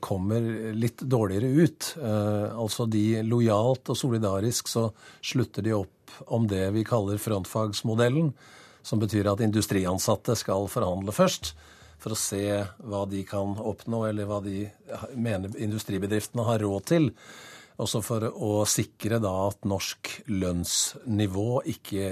kommer 0.00 0.46
litt 0.72 1.04
dårligere 1.04 1.50
ut. 1.52 1.90
Altså 2.00 2.86
de 2.88 3.20
lojalt 3.26 3.92
og 3.92 4.00
solidarisk 4.00 4.72
så 4.72 4.86
slutter 5.20 5.68
de 5.68 5.76
opp 5.76 6.16
om 6.32 6.48
det 6.48 6.70
vi 6.72 6.86
kaller 6.88 7.20
frontfagsmodellen, 7.20 8.32
som 8.80 9.04
betyr 9.04 9.28
at 9.28 9.44
industriansatte 9.44 10.38
skal 10.40 10.72
forhandle 10.72 11.12
først 11.12 11.52
for 12.02 12.14
å 12.14 12.18
se 12.18 12.42
hva 12.82 13.04
de 13.08 13.22
kan 13.28 13.56
oppnå, 13.58 14.04
eller 14.10 14.28
hva 14.28 14.42
de 14.44 14.66
mener 15.14 15.54
industribedriftene 15.62 16.46
har 16.48 16.62
råd 16.64 16.86
til. 16.90 17.10
Også 17.82 18.02
for 18.04 18.26
å 18.28 18.62
sikre 18.68 19.18
da 19.22 19.30
at 19.48 19.64
norsk 19.66 20.10
lønnsnivå 20.30 21.62
ikke 21.72 22.10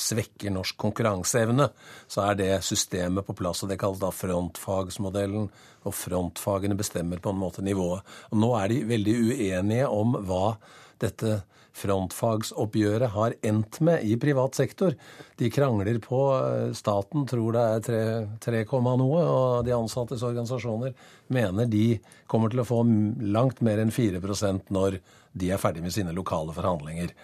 svekker 0.00 0.54
norsk 0.54 0.78
konkurranseevne, 0.80 1.68
så 2.10 2.24
er 2.30 2.38
det 2.40 2.50
systemet 2.66 3.26
på 3.26 3.36
plass. 3.38 3.62
og 3.62 3.70
Det 3.70 3.78
kalles 3.82 4.00
da 4.02 4.10
frontfagsmodellen. 4.14 5.50
Og 5.82 5.96
frontfagene 5.98 6.78
bestemmer 6.78 7.18
på 7.18 7.32
en 7.32 7.40
måte 7.42 7.62
nivået. 7.66 8.06
Og 8.30 8.38
Nå 8.38 8.52
er 8.58 8.70
de 8.70 8.84
veldig 8.86 9.16
uenige 9.28 9.90
om 9.90 10.16
hva 10.26 10.56
dette 11.02 11.40
frontfagsoppgjøret 11.72 13.12
har 13.14 13.34
endt 13.48 13.78
med 13.80 14.04
i 14.04 14.16
privat 14.20 14.54
sektor. 14.54 14.94
De 15.40 15.50
krangler 15.50 15.98
på 16.04 16.20
eh, 16.36 16.72
Staten 16.76 17.24
tror 17.28 17.56
det 17.56 17.62
er 17.62 17.86
3, 17.86 18.02
3, 18.44 18.62
noe, 19.00 19.22
og 19.22 19.64
de 19.66 19.74
ansattes 19.76 20.24
organisasjoner 20.26 20.92
mener 21.32 21.70
de 21.70 21.98
kommer 22.30 22.52
til 22.52 22.62
å 22.62 22.68
få 22.68 22.82
langt 23.24 23.64
mer 23.64 23.80
enn 23.80 23.94
4% 23.94 24.72
når 24.74 25.00
de 25.32 25.48
er 25.48 25.60
ferdig 25.60 25.80
med 25.80 25.94
sine 25.94 26.12
lokale 26.12 26.52
forhandlinger. 26.52 27.14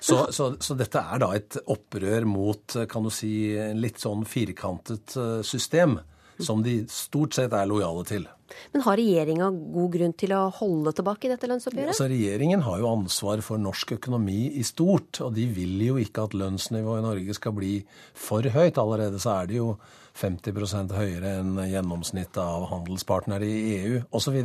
Så, 0.00 0.26
så, 0.36 0.50
så, 0.60 0.76
dette 0.76 1.00
er 1.00 1.22
da 1.22 1.30
et 1.34 1.56
opprør 1.64 2.26
mot 2.28 2.76
kan 2.90 3.06
du 3.06 3.10
si, 3.10 3.56
en 3.56 3.80
litt 3.80 4.02
sånn 4.04 4.28
firkantet 4.28 5.16
eh, 5.16 5.40
system 5.46 5.96
som 6.38 6.62
de 6.62 6.80
stort 6.92 7.36
sett 7.36 7.54
er 7.54 7.68
lojale 7.68 8.04
til. 8.08 8.26
Men 8.72 8.84
har 8.86 8.96
regjeringa 8.96 9.50
god 9.52 9.92
grunn 9.92 10.14
til 10.18 10.32
å 10.36 10.40
holde 10.56 10.94
tilbake 10.96 11.30
dette 11.30 11.50
lønnsoppgjøret? 11.50 11.92
Altså, 11.92 12.08
regjeringen 12.10 12.64
har 12.64 12.80
jo 12.80 12.90
ansvar 12.90 13.42
for 13.44 13.60
norsk 13.60 13.96
økonomi 13.98 14.54
i 14.56 14.64
stort, 14.66 15.20
og 15.24 15.34
de 15.36 15.44
vil 15.52 15.76
jo 15.84 15.98
ikke 16.00 16.28
at 16.28 16.36
lønnsnivået 16.38 17.02
i 17.02 17.06
Norge 17.06 17.36
skal 17.36 17.56
bli 17.58 17.74
for 18.16 18.46
høyt. 18.54 18.80
Allerede 18.80 19.20
så 19.22 19.40
er 19.42 19.50
det 19.50 19.60
jo 19.60 19.74
50% 20.18 20.94
høyere 20.96 21.38
enn 21.40 21.56
gjennomsnittet 21.70 22.40
av 22.42 22.68
handelspartnere 22.72 23.46
i 23.46 23.58
EU 23.78 24.02
osv. 24.14 24.38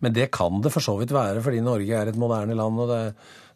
Men 0.00 0.16
det 0.16 0.30
kan 0.34 0.62
det 0.62 0.72
for 0.74 0.84
så 0.84 0.96
vidt 1.00 1.14
være, 1.14 1.42
fordi 1.44 1.62
Norge 1.64 1.96
er 1.96 2.10
et 2.10 2.20
moderne 2.20 2.56
land. 2.58 2.80
og 2.80 2.90
det, 2.90 3.00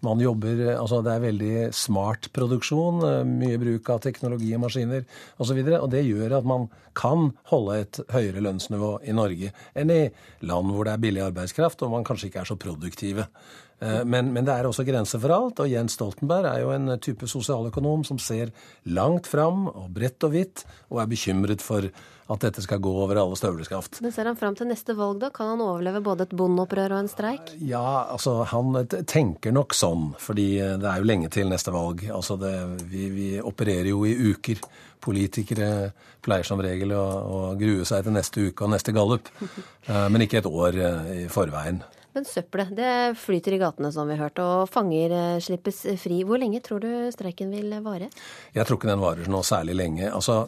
man 0.05 0.21
jobber, 0.21 0.59
altså 0.75 1.01
det 1.05 1.12
er 1.14 1.23
veldig 1.23 1.53
smart 1.73 2.29
produksjon, 2.37 3.01
mye 3.29 3.59
bruk 3.61 3.88
av 3.95 4.03
teknologi 4.05 4.51
og 4.57 4.64
maskiner 4.67 5.05
osv. 5.40 5.61
Og, 5.62 5.75
og 5.79 5.90
det 5.95 6.05
gjør 6.05 6.38
at 6.40 6.49
man 6.49 6.69
kan 6.99 7.31
holde 7.51 7.79
et 7.81 8.01
høyere 8.12 8.43
lønnsnivå 8.45 8.90
i 9.09 9.14
Norge 9.17 9.51
enn 9.75 9.93
i 9.93 10.03
land 10.47 10.75
hvor 10.75 10.87
det 10.87 10.95
er 10.95 11.05
billig 11.07 11.25
arbeidskraft 11.25 11.83
og 11.83 11.95
man 11.95 12.07
kanskje 12.07 12.31
ikke 12.31 12.45
er 12.45 12.51
så 12.53 12.59
produktive. 12.61 13.27
Eh, 13.80 14.02
men, 14.04 14.32
men, 14.32 14.46
det 14.46 14.54
er 14.54 14.68
også 14.68 14.87
grenser 14.87 15.22
for 15.22 15.34
alt, 15.34 15.62
og 15.64 15.70
Jens 15.70 15.98
Stoltenberg 15.98 16.48
er 16.50 16.64
jo 16.64 16.72
en 16.74 16.96
type 17.02 17.28
sosialøkonom 17.30 18.04
som 18.06 18.20
ser 18.22 18.52
langt 18.84 19.28
fram 19.30 19.68
og 19.70 19.88
bredt 19.94 20.26
og 20.26 20.34
hvitt, 20.34 20.66
og 20.92 21.02
er 21.02 21.10
bekymret 21.10 21.64
for 21.64 21.88
at 22.24 22.40
dette 22.40 22.62
skal 22.64 22.80
gå 22.80 22.88
over 23.04 23.18
alle 23.20 23.37
støvleskaft. 23.37 23.98
Men 24.00 24.12
ser 24.14 24.30
han 24.30 24.38
fram 24.40 24.54
til 24.56 24.70
neste 24.70 24.94
valg, 24.96 25.18
da? 25.20 25.28
Kan 25.34 25.50
han 25.52 25.64
overleve 25.64 26.00
både 26.04 26.24
et 26.24 26.32
bondeopprør 26.37 26.94
og 26.96 27.02
en 27.02 27.10
streik? 27.12 27.52
Ja, 27.60 28.06
altså 28.14 28.38
han 28.48 28.78
tenker 29.04 29.52
nok 29.52 29.76
sånn, 29.76 30.14
fordi 30.20 30.48
det 30.56 30.88
er 30.88 31.02
jo 31.02 31.10
lenge 31.10 31.28
til 31.34 31.52
neste 31.52 31.74
valg. 31.74 32.06
Altså 32.08 32.38
det, 32.40 32.54
vi, 32.88 33.10
vi 33.12 33.28
opererer 33.44 33.92
jo 33.92 34.06
i 34.08 34.16
uker. 34.32 34.64
Politikere 35.04 35.68
pleier 36.24 36.48
som 36.48 36.62
regel 36.64 36.94
å, 36.96 37.04
å 37.04 37.40
grue 37.60 37.84
seg 37.84 38.06
til 38.06 38.16
neste 38.16 38.46
uke 38.48 38.64
og 38.64 38.72
neste 38.72 38.94
gallup, 38.96 39.28
eh, 39.90 40.06
men 40.08 40.24
ikke 40.24 40.40
et 40.40 40.48
år 40.48 40.80
eh, 40.80 41.12
i 41.18 41.28
forveien. 41.28 41.82
Men 42.14 42.27
søppelet 42.29 42.70
det 42.79 42.92
flyter 43.18 43.57
i 43.57 43.59
gatene, 43.59 43.90
som 43.94 44.07
vi 44.11 44.18
hørte, 44.18 44.44
og 44.44 44.70
fanger 44.70 45.14
eh, 45.14 45.40
slippes 45.42 45.83
fri. 46.00 46.20
Hvor 46.27 46.38
lenge 46.38 46.62
tror 46.64 46.83
du 46.85 46.90
streiken 47.14 47.50
vil 47.55 47.74
vare? 47.85 48.11
Jeg 48.55 48.68
tror 48.68 48.79
ikke 48.79 48.92
den 48.92 49.03
varer 49.03 49.31
noe 49.33 49.46
særlig 49.46 49.74
lenge. 49.79 50.07
Altså, 50.11 50.44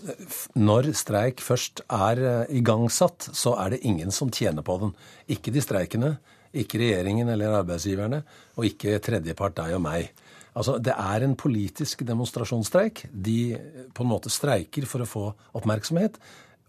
Når 0.54 0.92
streik 0.94 1.42
først 1.42 1.82
er 1.90 2.46
igangsatt, 2.54 3.30
så 3.34 3.56
er 3.64 3.74
det 3.74 3.82
ingen 3.82 4.14
som 4.14 4.30
tjener 4.30 4.62
på 4.66 4.78
den. 4.84 4.94
Ikke 5.28 5.54
de 5.54 5.64
streikende, 5.64 6.16
ikke 6.56 6.80
regjeringen 6.80 7.28
eller 7.34 7.58
arbeidsgiverne, 7.60 8.22
og 8.56 8.70
ikke 8.70 9.00
tredjepart, 9.02 9.58
deg 9.58 9.74
og 9.76 9.84
meg. 9.84 10.14
Altså, 10.56 10.78
Det 10.78 10.94
er 10.96 11.24
en 11.24 11.36
politisk 11.36 12.06
demonstrasjonsstreik. 12.06 13.06
De 13.12 13.58
på 13.94 14.04
en 14.04 14.10
måte 14.10 14.32
streiker 14.32 14.86
for 14.88 15.04
å 15.04 15.10
få 15.10 15.24
oppmerksomhet. 15.58 16.16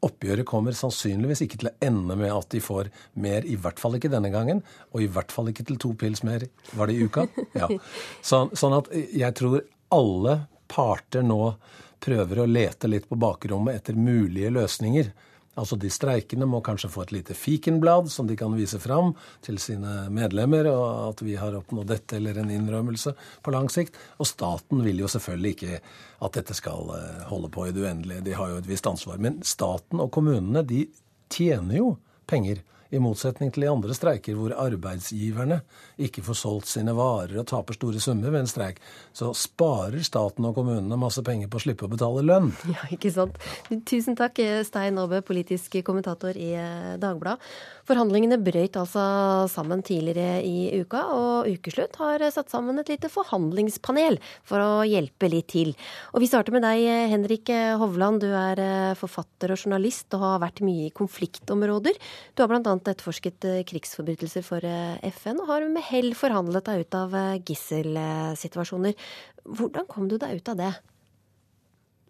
Oppgjøret 0.06 0.46
kommer 0.46 0.76
sannsynligvis 0.78 1.42
ikke 1.46 1.60
til 1.62 1.72
å 1.72 1.76
ende 1.84 2.18
med 2.20 2.30
at 2.30 2.52
de 2.54 2.62
får 2.62 2.92
mer, 3.18 3.48
i 3.50 3.56
hvert 3.58 3.80
fall 3.82 3.98
ikke 3.98 4.12
denne 4.14 4.30
gangen, 4.34 4.62
og 4.94 5.02
i 5.02 5.10
hvert 5.10 5.34
fall 5.34 5.50
ikke 5.50 5.66
til 5.68 5.80
to 5.82 5.94
pils 5.98 6.22
mer, 6.28 6.46
var 6.78 6.90
det 6.90 6.98
i 6.98 7.08
uka? 7.08 7.26
Ja. 7.58 7.70
sånn, 8.30 8.54
sånn 8.54 8.78
at 8.78 8.92
jeg 8.94 9.34
tror 9.40 9.64
alle 9.96 10.38
parter 10.70 11.26
nå 11.26 11.56
prøver 12.04 12.44
å 12.44 12.50
lete 12.50 12.90
litt 12.92 13.08
på 13.10 13.18
bakrommet 13.18 13.80
etter 13.80 13.98
mulige 13.98 14.52
løsninger. 14.54 15.10
Altså 15.58 15.78
De 15.80 15.90
streikende 15.92 16.48
må 16.50 16.62
kanskje 16.66 16.92
få 16.94 17.04
et 17.06 17.14
lite 17.16 17.36
fikenblad 17.38 18.12
som 18.14 18.28
de 18.30 18.38
kan 18.38 18.54
vise 18.58 18.80
fram 18.82 19.14
til 19.46 19.58
sine 19.62 20.08
medlemmer, 20.14 20.70
og 20.70 20.86
at 21.10 21.24
vi 21.26 21.38
har 21.40 21.58
oppnådd 21.58 21.90
dette 21.90 22.20
eller 22.20 22.38
en 22.38 22.54
innrømmelse 22.54 23.16
på 23.46 23.54
lang 23.56 23.70
sikt. 23.74 23.98
Og 24.22 24.30
staten 24.30 24.84
vil 24.86 25.02
jo 25.02 25.10
selvfølgelig 25.12 25.56
ikke 25.58 25.82
at 26.28 26.38
dette 26.38 26.56
skal 26.58 26.94
eh, 26.98 27.26
holde 27.32 27.50
på 27.54 27.68
i 27.68 27.74
det 27.74 27.84
uendelige. 27.86 28.26
De 28.26 28.38
har 28.38 28.54
jo 28.54 28.62
et 28.62 28.70
visst 28.70 28.90
ansvar. 28.90 29.18
Men 29.22 29.42
staten 29.46 30.02
og 30.04 30.12
kommunene 30.14 30.66
de 30.68 30.86
tjener 31.34 31.82
jo 31.82 31.96
penger 32.30 32.62
i 32.92 33.02
motsetning 33.04 33.52
til 33.54 33.66
i 33.66 33.70
andre 33.72 33.96
streiker 33.98 34.38
hvor 34.38 34.56
arbeidsgiverne 34.58 35.60
ikke 36.08 36.24
får 36.26 36.40
solgt 36.42 36.72
sine 36.72 36.96
varer 36.98 37.38
og 37.42 37.48
taper 37.50 37.78
store 37.78 38.02
summer 38.04 38.32
ved 38.34 38.46
en 38.46 38.52
streik, 38.52 38.82
så 39.16 39.32
sparer 39.38 40.04
staten 40.06 40.46
og 40.48 40.56
kommunene 40.58 41.00
masse 41.00 41.24
penger 41.26 41.52
på 41.52 41.60
å 41.60 41.66
slippe 41.66 41.88
å 41.88 41.92
betale 41.92 42.26
lønn. 42.26 42.54
Ja, 42.72 42.88
ikke 42.94 43.12
sant. 43.14 43.40
Tusen 43.88 44.18
takk, 44.20 44.40
Stein 44.68 45.00
Aabø, 45.02 45.22
politisk 45.26 45.80
kommentator 45.88 46.38
i 46.38 46.54
Dagbladet. 47.02 47.42
Forhandlingene 47.88 48.36
brøyt 48.44 48.76
altså 48.76 49.02
sammen 49.48 49.80
tidligere 49.86 50.42
i 50.44 50.82
uka, 50.82 51.06
og 51.16 51.48
Ukeslutt 51.48 51.96
har 52.02 52.26
satt 52.36 52.52
sammen 52.52 52.82
et 52.82 52.90
lite 52.92 53.08
forhandlingspanel 53.08 54.18
for 54.48 54.60
å 54.60 54.72
hjelpe 54.84 55.30
litt 55.32 55.48
til. 55.54 55.72
Og 56.12 56.20
vi 56.20 56.28
starter 56.28 56.52
med 56.52 56.66
deg, 56.68 56.84
Henrik 57.14 57.52
Hovland. 57.80 58.20
Du 58.26 58.34
er 58.36 58.60
eh, 58.60 58.98
forfatter 59.00 59.54
og 59.56 59.62
journalist 59.62 60.12
og 60.18 60.26
har 60.26 60.42
vært 60.44 60.60
mye 60.68 60.90
i 60.90 60.96
konfliktområder. 61.00 61.96
Du 62.36 62.44
har 62.44 62.52
bl.a. 62.52 62.60
etterforsket 62.76 63.48
eh, 63.48 63.64
krigsforbrytelser 63.72 64.44
for 64.44 64.68
eh, 64.68 65.00
FN, 65.14 65.40
og 65.40 65.48
har 65.54 65.64
med 65.72 65.88
hell 65.88 66.12
forhandlet 66.18 66.68
deg 66.68 66.84
ut 66.84 67.00
av 67.00 67.18
gisselsituasjoner. 67.48 69.00
Hvordan 69.48 69.88
kom 69.88 70.12
du 70.12 70.18
deg 70.20 70.42
ut 70.42 70.52
av 70.52 70.60
det? 70.60 70.74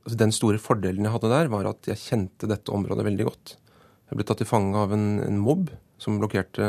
Altså, 0.08 0.18
den 0.26 0.34
store 0.34 0.58
fordelen 0.58 1.06
jeg 1.06 1.14
hadde 1.20 1.34
der, 1.36 1.54
var 1.54 1.70
at 1.70 1.94
jeg 1.94 2.02
kjente 2.02 2.50
dette 2.50 2.74
området 2.74 3.06
veldig 3.12 3.30
godt. 3.30 3.58
Jeg 4.08 4.16
ble 4.16 4.26
tatt 4.28 4.40
til 4.40 4.48
fange 4.48 4.80
av 4.80 4.94
en, 4.96 5.08
en 5.26 5.40
mobb 5.42 5.72
som 6.00 6.20
blokkerte 6.22 6.68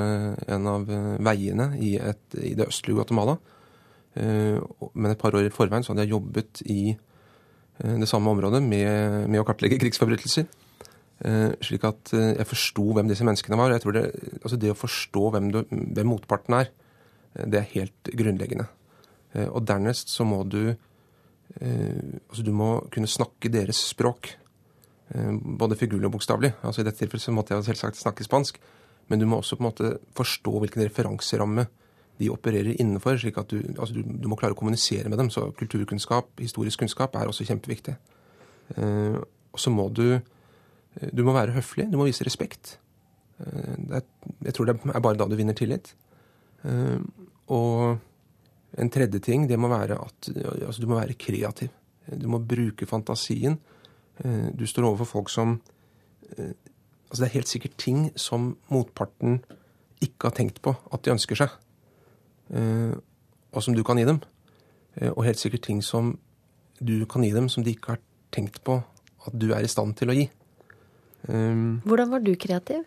en 0.49 0.69
av 0.71 0.89
eh, 0.91 1.13
veiene 1.25 1.71
i, 1.79 1.95
et, 2.01 2.25
i 2.41 2.55
det 2.59 2.67
østlige 2.71 2.99
Guatemala. 2.99 3.37
Eh, 4.19 4.57
men 4.95 5.13
et 5.13 5.21
par 5.21 5.37
år 5.37 5.47
i 5.47 5.53
forveien 5.55 5.85
så 5.85 5.93
hadde 5.93 6.07
jeg 6.07 6.15
jobbet 6.17 6.63
i 6.67 6.81
eh, 6.95 7.95
det 8.01 8.09
samme 8.11 8.33
området 8.35 8.63
med, 8.65 9.29
med 9.31 9.43
å 9.43 9.47
kartlegge 9.49 9.81
krigsforbrytelser. 9.85 10.49
Slik 11.67 11.83
at 11.83 12.13
jeg 12.15 12.47
forsto 12.47 12.93
hvem 12.95 13.09
disse 13.11 13.25
menneskene 13.27 13.57
var. 13.59 13.73
Jeg 13.75 13.83
tror 13.83 13.97
det, 13.97 14.03
altså 14.39 14.55
det 14.63 14.69
å 14.71 14.77
forstå 14.79 15.23
hvem, 15.35 15.49
du, 15.51 15.57
hvem, 15.67 16.07
motparten 16.07 16.55
er, 16.55 16.69
det 17.43 17.59
er 17.59 17.73
helt 17.73 18.11
grunnleggende. 18.21 18.69
Og 19.49 19.65
dernest 19.67 20.15
så 20.15 20.23
må 20.29 20.45
du 20.47 20.77
Altså 21.59 22.45
du 22.47 22.53
må 22.55 22.69
kunne 22.95 23.11
snakke 23.11 23.51
deres 23.51 23.81
språk. 23.89 24.31
Eh, 25.15 25.33
både 25.61 25.79
figurlig 25.79 26.09
og 26.11 26.19
bokstavelig. 26.19 26.53
Altså 26.63 26.83
I 26.83 26.89
dette 26.89 27.01
tilfellet 27.01 27.25
så 27.25 27.35
måtte 27.35 27.55
jeg 27.55 27.69
selvsagt 27.71 28.01
snakke 28.01 28.27
spansk. 28.27 28.61
Men 29.09 29.21
du 29.21 29.27
må 29.29 29.39
også 29.41 29.57
på 29.57 29.65
en 29.65 29.71
måte 29.71 29.93
forstå 30.17 30.53
hvilken 30.61 30.85
referanseramme 30.85 31.67
de 32.19 32.31
opererer 32.33 32.77
innenfor. 32.81 33.17
slik 33.17 33.39
at 33.39 33.51
du, 33.53 33.63
altså 33.79 33.95
du, 33.95 34.03
du, 34.03 34.27
må 34.29 34.37
klare 34.37 34.57
å 34.57 34.59
kommunisere 34.59 35.09
med 35.09 35.21
dem. 35.21 35.31
Så 35.31 35.49
kulturkunnskap, 35.59 36.35
historisk 36.43 36.83
kunnskap, 36.83 37.17
er 37.17 37.31
også 37.31 37.47
kjempeviktig. 37.49 37.95
Eh, 38.77 39.17
og 39.19 39.63
så 39.63 39.73
må 39.73 39.89
du 39.89 40.19
eh, 40.19 41.09
Du 41.13 41.25
må 41.25 41.33
være 41.37 41.57
høflig. 41.57 41.89
Du 41.91 41.97
må 42.01 42.09
vise 42.09 42.27
respekt. 42.27 42.77
Eh, 43.41 43.79
er, 44.01 44.05
jeg 44.45 44.55
tror 44.57 44.69
det 44.69 44.77
er 44.93 45.05
bare 45.05 45.19
da 45.21 45.29
du 45.31 45.39
vinner 45.39 45.57
tillit. 45.57 45.95
Eh, 46.67 46.99
og 47.55 48.79
en 48.79 48.93
tredje 48.93 49.23
ting, 49.25 49.47
det 49.49 49.57
må 49.57 49.71
være 49.73 49.97
at 49.97 50.29
altså 50.37 50.83
du 50.83 50.91
må 50.91 50.99
være 50.99 51.17
kreativ. 51.17 51.73
Du 52.09 52.29
må 52.29 52.43
bruke 52.45 52.87
fantasien. 52.89 53.57
Eh, 54.25 54.49
du 54.55 54.67
står 54.67 54.89
overfor 54.89 55.05
folk 55.05 55.31
som 55.31 55.61
eh, 56.37 56.55
Altså 57.09 57.23
det 57.23 57.29
er 57.29 57.37
helt 57.39 57.49
sikkert 57.49 57.77
ting 57.81 58.01
som 58.21 58.51
motparten 58.69 59.39
ikke 60.05 60.29
har 60.29 60.35
tenkt 60.37 60.59
på 60.61 60.75
at 60.93 61.01
de 61.05 61.15
ønsker 61.15 61.39
seg. 61.41 61.55
eh, 62.53 62.93
og 63.53 63.63
som 63.65 63.75
du 63.75 63.83
kan 63.83 63.97
gi 63.97 64.05
dem. 64.05 64.21
Og 65.17 65.25
helt 65.25 65.39
sikkert 65.39 65.63
ting 65.63 65.81
som 65.83 66.19
du 66.85 67.07
kan 67.07 67.25
gi 67.25 67.31
dem 67.33 67.49
som 67.49 67.65
de 67.65 67.71
ikke 67.71 67.95
har 67.95 68.01
tenkt 68.31 68.61
på 68.63 68.77
at 69.27 69.33
du 69.33 69.55
er 69.55 69.65
i 69.65 69.71
stand 69.73 69.97
til 69.97 70.11
å 70.11 70.17
gi. 70.19 70.29
Um, 71.29 71.81
Hvordan 71.85 72.11
var 72.11 72.21
du 72.21 72.35
kreativ? 72.37 72.85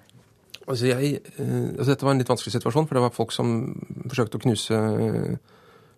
Altså 0.68 0.86
jeg, 0.86 1.22
altså 1.40 1.90
dette 1.90 2.06
var 2.06 2.14
en 2.14 2.22
litt 2.22 2.30
vanskelig 2.30 2.54
situasjon, 2.54 2.86
for 2.88 2.94
det 2.94 3.02
var 3.02 3.16
folk 3.16 3.34
som 3.34 3.74
forsøkte 4.06 4.38
å 4.38 4.44
knuse 4.46 4.82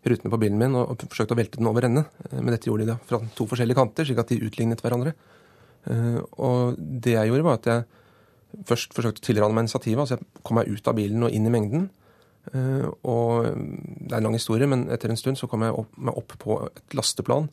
rutene 0.05 0.31
på 0.31 0.39
bilen 0.41 0.59
min 0.59 0.75
og, 0.75 0.97
forsøkte 1.07 1.35
å 1.35 1.39
velte 1.39 1.59
den 1.59 1.69
over 1.69 1.87
ende. 1.87 2.05
Eh, 2.29 2.39
Men 2.39 2.53
dette 2.55 2.69
gjorde 2.69 2.85
de 2.85 2.91
da 2.93 2.99
fra 3.07 3.19
to 3.35 3.47
forskjellige 3.49 3.79
kanter, 3.79 4.07
slik 4.07 4.19
at 4.19 4.31
de 4.33 4.41
utlignet 4.43 4.81
hverandre. 4.83 5.13
Eh, 5.87 6.21
Og 6.37 6.75
det 6.77 7.15
jeg 7.15 7.29
gjorde, 7.31 7.43
var 7.43 7.59
at 7.59 7.69
jeg 7.71 7.85
først 8.69 8.93
forsøkte 8.93 9.21
å 9.21 9.27
tilrane 9.27 9.53
meg 9.53 9.65
initiativet. 9.65 9.99
Altså 9.99 10.17
jeg 10.17 10.43
kom 10.43 10.55
meg 10.59 10.69
ut 10.69 10.87
av 10.87 10.95
bilen 10.95 11.23
og 11.23 11.31
inn 11.31 11.47
i 11.47 11.53
mengden. 11.53 11.89
Eh, 12.53 12.87
Og 13.03 13.45
det 13.45 14.11
er 14.11 14.17
en 14.17 14.23
lang 14.29 14.33
historie, 14.39 14.67
men 14.67 14.89
etter 14.89 15.09
en 15.09 15.17
stund 15.17 15.37
så 15.37 15.47
kom 15.49 15.61
jeg 15.61 15.73
opp, 15.73 15.97
meg 15.97 16.17
opp 16.17 16.37
på 16.37 16.59
et 16.67 16.93
lasteplan. 16.93 17.49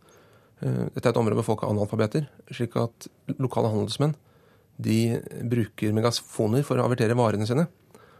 Dette 0.61 1.07
er 1.07 1.15
et 1.15 1.17
område 1.17 1.41
hvor 1.41 1.57
folk 1.57 1.63
er 1.65 1.71
analfabeter, 1.73 2.27
slik 2.53 2.75
at 2.77 3.07
lokale 3.41 3.71
handelsmenn 3.73 4.13
de 4.77 5.17
bruker 5.49 5.93
megafoner 5.97 6.65
for 6.67 6.77
å 6.77 6.85
avertere 6.85 7.17
varene 7.17 7.47
sine. 7.49 7.67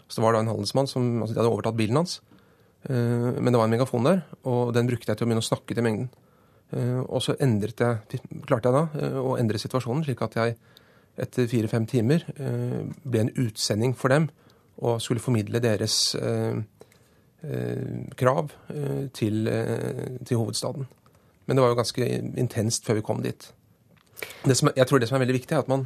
Så 0.09 0.19
det 0.19 0.25
var 0.25 0.33
da 0.33 0.41
en 0.41 0.49
handelsmann 0.49 0.89
som 0.89 1.21
altså 1.21 1.35
de 1.35 1.41
hadde 1.43 1.53
overtatt 1.53 1.77
bilen 1.77 2.01
hans. 2.01 2.21
Eh, 2.89 3.41
Men 3.41 3.53
det 3.53 3.59
var 3.59 3.65
en 3.65 3.71
megafon 3.71 4.05
der, 4.05 4.23
og 4.45 4.73
den 4.75 4.87
brukte 4.87 5.11
jeg 5.11 5.19
til 5.19 5.27
å 5.27 5.29
begynne 5.29 5.45
å 5.45 5.51
snakke 5.51 5.75
til 5.75 5.85
mengden. 5.85 6.09
Eh, 6.73 7.01
Og 7.01 7.23
så 7.23 7.37
endret 7.41 7.81
jeg, 7.81 8.21
klarte 8.47 8.71
jeg 8.71 8.75
da 8.75 8.85
eh, 9.01 9.19
å 9.21 9.37
endre 9.37 9.59
situasjonen, 9.59 10.05
slik 10.05 10.23
at 10.23 10.37
jeg 10.37 10.57
etter 11.21 11.49
fire-fem 11.51 11.85
timer 11.91 12.23
ble 13.05 13.21
en 13.21 13.33
utsending 13.37 13.93
for 13.99 14.09
dem 14.09 14.31
og 14.81 15.03
skulle 15.03 15.21
formidle 15.21 15.61
deres 15.61 16.17
krav 18.17 18.53
til, 19.13 19.51
til 20.25 20.39
hovedstaden. 20.39 20.87
Men 21.45 21.59
det 21.59 21.65
var 21.65 21.75
jo 21.75 21.81
ganske 21.83 22.09
intenst 22.41 22.87
før 22.87 23.01
vi 23.01 23.05
kom 23.05 23.21
dit. 23.21 23.51
Som, 24.55 24.71
jeg 24.77 24.87
tror 24.87 25.03
det 25.03 25.11
som 25.11 25.19
er 25.19 25.27
veldig 25.27 25.37
viktig, 25.41 25.59
er 25.59 25.67
at 25.67 25.69
man, 25.69 25.85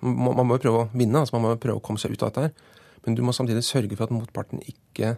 man 0.00 0.46
må 0.46 0.56
prøve 0.62 0.86
å 0.86 0.88
vinne. 0.94 1.20
altså 1.20 1.36
Man 1.36 1.50
må 1.50 1.60
prøve 1.60 1.82
å 1.82 1.84
komme 1.84 2.00
seg 2.00 2.14
ut 2.14 2.22
av 2.22 2.30
dette 2.30 2.46
her. 2.46 2.54
Men 3.04 3.18
du 3.18 3.22
må 3.26 3.34
samtidig 3.36 3.66
sørge 3.66 3.98
for 3.98 4.06
at 4.06 4.14
motparten 4.14 4.62
ikke 4.62 5.16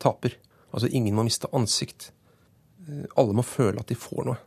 taper. 0.00 0.38
Altså 0.74 0.90
ingen 0.90 1.14
må 1.16 1.24
miste 1.26 1.50
ansikt. 1.54 2.10
Eh, 2.88 3.06
Alle 3.20 3.36
må 3.36 3.46
føle 3.46 3.80
at 3.80 3.90
de 3.90 3.98
får 3.98 4.28
noe. 4.28 4.40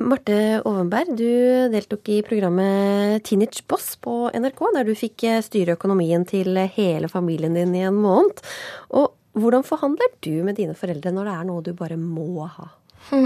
Marte 0.00 0.34
Ovenberg, 0.64 1.12
du 1.12 1.68
deltok 1.74 2.08
i 2.08 2.22
programmet 2.24 3.20
Teenage 3.28 3.66
Boss 3.68 3.98
på 4.00 4.30
NRK, 4.32 4.62
der 4.78 4.86
du 4.88 4.94
fikk 4.96 5.26
eh, 5.28 5.42
styre 5.44 5.76
økonomien 5.76 6.24
til 6.28 6.56
hele 6.72 7.10
familien 7.12 7.58
din 7.58 7.74
i 7.76 7.84
en 7.84 7.98
måned. 8.00 8.40
Og 8.96 9.12
hvordan 9.36 9.66
forhandler 9.66 10.14
du 10.24 10.40
med 10.46 10.56
dine 10.56 10.74
foreldre 10.78 11.12
når 11.14 11.28
det 11.28 11.34
er 11.36 11.48
noe 11.50 11.64
du 11.66 11.74
bare 11.76 12.00
må 12.00 12.46
ha? 12.46 12.70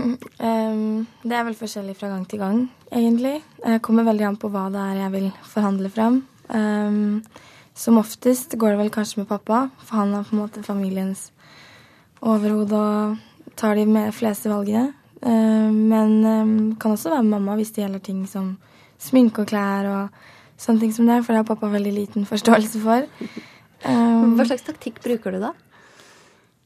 Ehm, 0.44 1.04
det 1.22 1.34
er 1.34 1.46
vel 1.46 1.56
forskjellig 1.58 1.96
fra 1.98 2.08
gang 2.12 2.22
til 2.30 2.40
gang, 2.40 2.60
egentlig. 2.94 3.40
Jeg 3.62 3.82
kommer 3.84 4.06
veldig 4.06 4.26
an 4.28 4.38
på 4.40 4.50
hva 4.52 4.68
det 4.72 4.80
er 4.80 5.00
jeg 5.02 5.14
vil 5.14 5.26
forhandle 5.50 5.90
fram. 5.92 6.20
Ehm, 6.54 7.22
som 7.74 7.98
oftest 7.98 8.54
går 8.58 8.74
det 8.74 8.80
vel 8.84 8.92
kanskje 8.94 9.22
med 9.22 9.30
pappa, 9.30 9.68
for 9.82 10.00
han 10.00 10.14
er 10.14 10.26
på 10.26 10.36
en 10.36 10.42
måte 10.44 10.62
familiens 10.66 11.28
overhode 12.24 12.80
og 12.80 13.54
tar 13.60 13.76
de 13.78 13.86
med 13.86 14.14
fleste 14.16 14.50
valgene. 14.50 14.92
Ehm, 15.24 15.74
men 15.90 16.14
um, 16.24 16.54
kan 16.80 16.94
også 16.96 17.12
være 17.12 17.22
med 17.22 17.36
mamma 17.36 17.56
hvis 17.58 17.72
det 17.76 17.84
gjelder 17.84 18.04
ting 18.04 18.24
som 18.28 18.56
sminke 19.00 19.44
og 19.44 19.50
klær 19.50 19.88
og 19.90 20.24
sånne 20.60 20.84
ting 20.84 20.94
som 20.96 21.08
det, 21.08 21.20
for 21.24 21.34
det 21.34 21.42
har 21.42 21.48
pappa 21.48 21.70
veldig 21.72 21.92
liten 21.92 22.28
forståelse 22.28 22.80
for. 22.82 23.06
Hva 23.84 24.46
slags 24.48 24.64
taktikk 24.64 25.02
bruker 25.04 25.34
du 25.34 25.42
da? 25.42 25.52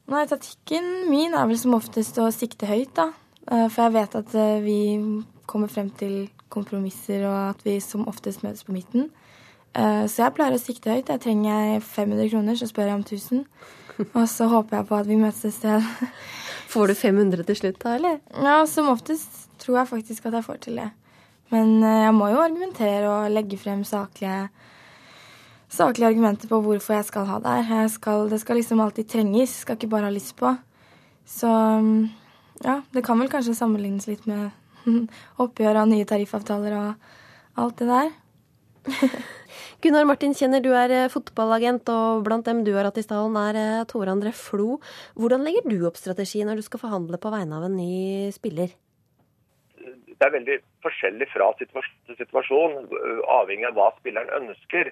Nei, 0.09 0.25
Taktikken 0.25 1.09
min 1.11 1.35
er 1.37 1.49
vel 1.51 1.59
som 1.61 1.75
oftest 1.77 2.17
å 2.23 2.31
sikte 2.33 2.69
høyt, 2.69 2.95
da. 2.97 3.11
Eh, 3.51 3.67
For 3.69 3.85
jeg 3.85 3.95
vet 3.99 4.15
at 4.17 4.37
eh, 4.41 4.61
vi 4.65 4.79
kommer 5.49 5.69
frem 5.69 5.91
til 5.91 6.31
kompromisser, 6.49 7.27
og 7.29 7.51
at 7.51 7.65
vi 7.67 7.75
som 7.85 8.07
oftest 8.09 8.41
møtes 8.45 8.65
på 8.65 8.73
midten. 8.73 9.11
Eh, 9.75 10.07
Så 10.09 10.23
jeg 10.23 10.35
pleier 10.39 10.57
å 10.57 10.63
sikte 10.63 10.95
høyt. 10.95 11.13
Jeg 11.13 11.21
trenger 11.21 11.81
500 11.85 12.31
kroner, 12.33 12.57
så 12.57 12.71
spør 12.71 12.89
jeg 12.89 13.01
om 13.01 13.05
1000. 13.05 13.45
Og 14.19 14.25
så 14.31 14.49
håper 14.51 14.79
jeg 14.79 14.89
på 14.89 14.99
at 14.99 15.09
vi 15.09 15.19
møtes 15.19 15.45
et 15.49 15.57
sted. 15.57 15.91
Får 16.69 16.91
du 16.91 16.95
500 16.95 17.45
til 17.49 17.59
slutt, 17.59 17.79
da, 17.83 17.97
eller? 17.97 18.19
Ja, 18.45 18.63
som 18.69 18.91
oftest 18.93 19.47
tror 19.59 19.81
jeg 19.81 19.91
faktisk 19.91 20.29
at 20.29 20.37
jeg 20.39 20.47
får 20.47 20.63
til 20.67 20.81
det. 20.83 20.89
Men 21.53 21.79
eh, 21.83 22.05
jeg 22.05 22.15
må 22.15 22.29
jo 22.31 22.43
argumentere 22.45 23.09
og 23.09 23.33
legge 23.33 23.59
frem 23.61 23.85
saklige 23.89 24.49
saklige 25.69 26.09
argumenter 26.09 26.49
på 26.49 26.61
hvorfor 26.65 26.97
jeg 26.97 27.09
skal 27.09 27.27
ha 27.29 27.39
det 27.45 27.57
her. 27.69 27.83
Jeg 27.85 27.91
skal, 27.97 28.31
det 28.31 28.41
skal 28.41 28.57
liksom 28.57 28.81
alltid 28.81 29.09
trenges, 29.09 29.61
skal 29.65 29.77
ikke 29.77 29.91
bare 29.93 30.09
ha 30.09 30.13
lyst 30.13 30.37
på. 30.37 30.55
Så 31.29 31.49
mm, 31.49 32.09
ja, 32.65 32.81
det 32.95 33.05
kan 33.05 33.21
vel 33.21 33.31
kanskje 33.33 33.57
sammenlignes 33.57 34.09
litt 34.09 34.25
med 34.27 34.51
oppgjør 35.43 35.83
av 35.83 35.91
nye 35.91 36.09
tariffavtaler 36.09 36.77
og 36.79 37.61
alt 37.61 37.79
det 37.83 37.91
der. 37.91 38.11
Gunnar 39.83 40.09
Martin 40.09 40.35
Kjenner, 40.35 40.63
du 40.65 40.73
er 40.75 40.93
eh, 40.95 41.13
fotballagent, 41.13 41.89
og 41.93 42.25
blant 42.27 42.49
dem 42.49 42.65
du 42.67 42.73
har 42.75 42.89
hatt 42.89 42.99
i 42.99 43.05
stallen, 43.07 43.37
er 43.39 43.61
eh, 43.61 43.87
Tore 43.91 44.11
André 44.15 44.35
Flo. 44.35 44.81
Hvordan 45.19 45.47
legger 45.47 45.69
du 45.71 45.79
opp 45.87 46.01
strategi 46.01 46.43
når 46.47 46.59
du 46.59 46.67
skal 46.67 46.83
forhandle 46.83 47.21
på 47.23 47.33
vegne 47.35 47.59
av 47.59 47.69
en 47.69 47.79
ny 47.79 48.29
spiller? 48.35 48.75
det 50.19 50.27
er 50.27 50.35
veldig 50.35 50.57
forskjellig 50.83 51.29
fra 51.31 51.53
situasjon 51.61 52.07
til 52.09 52.17
situasjon, 52.19 52.73
avhengig 53.37 53.69
av 53.69 53.77
hva 53.77 53.89
spilleren 54.01 54.49
ønsker. 54.49 54.91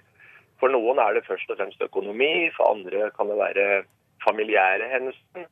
For 0.60 0.72
noen 0.72 1.00
er 1.02 1.16
det 1.16 1.26
først 1.26 1.50
og 1.50 1.58
fremst 1.58 1.82
økonomi, 1.82 2.48
for 2.56 2.70
andre 2.70 3.10
kan 3.16 3.28
det 3.30 3.38
være 3.40 3.66
familiære 4.24 4.90
hendelser. 4.92 5.48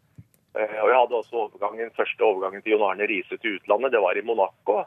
Eh, 0.54 0.76
Og 0.82 0.88
jeg 0.90 0.98
hadde 1.00 1.18
også 1.18 1.40
overgangen, 1.46 1.90
første 1.98 2.22
overgangen 2.22 2.62
til 2.62 2.76
Jon 2.76 2.86
Arne 2.86 3.08
Riise 3.10 3.36
til 3.42 3.58
utlandet, 3.58 3.92
det 3.92 4.04
var 4.04 4.16
i 4.16 4.22
Monaco. 4.22 4.84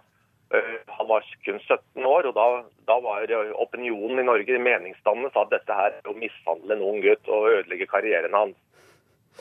Eh, 0.55 0.75
Han 0.97 1.07
var 1.09 1.25
kun 1.45 1.59
17 1.59 2.05
år, 2.05 2.29
og 2.29 2.35
da, 2.37 2.45
da 2.87 2.99
var 3.03 3.33
opinionen 3.59 4.21
i 4.21 4.27
Norge, 4.27 4.59
meningsdannende, 4.59 5.31
sa 5.33 5.43
at 5.43 5.51
dette 5.55 5.79
her 5.79 5.97
er 5.97 6.11
å 6.11 6.15
mishandle 6.17 6.77
en 6.77 6.85
ung 6.87 7.01
gutt 7.03 7.27
og 7.27 7.49
ødelegge 7.51 7.89
karrieren 7.91 8.37
hans. 8.37 8.55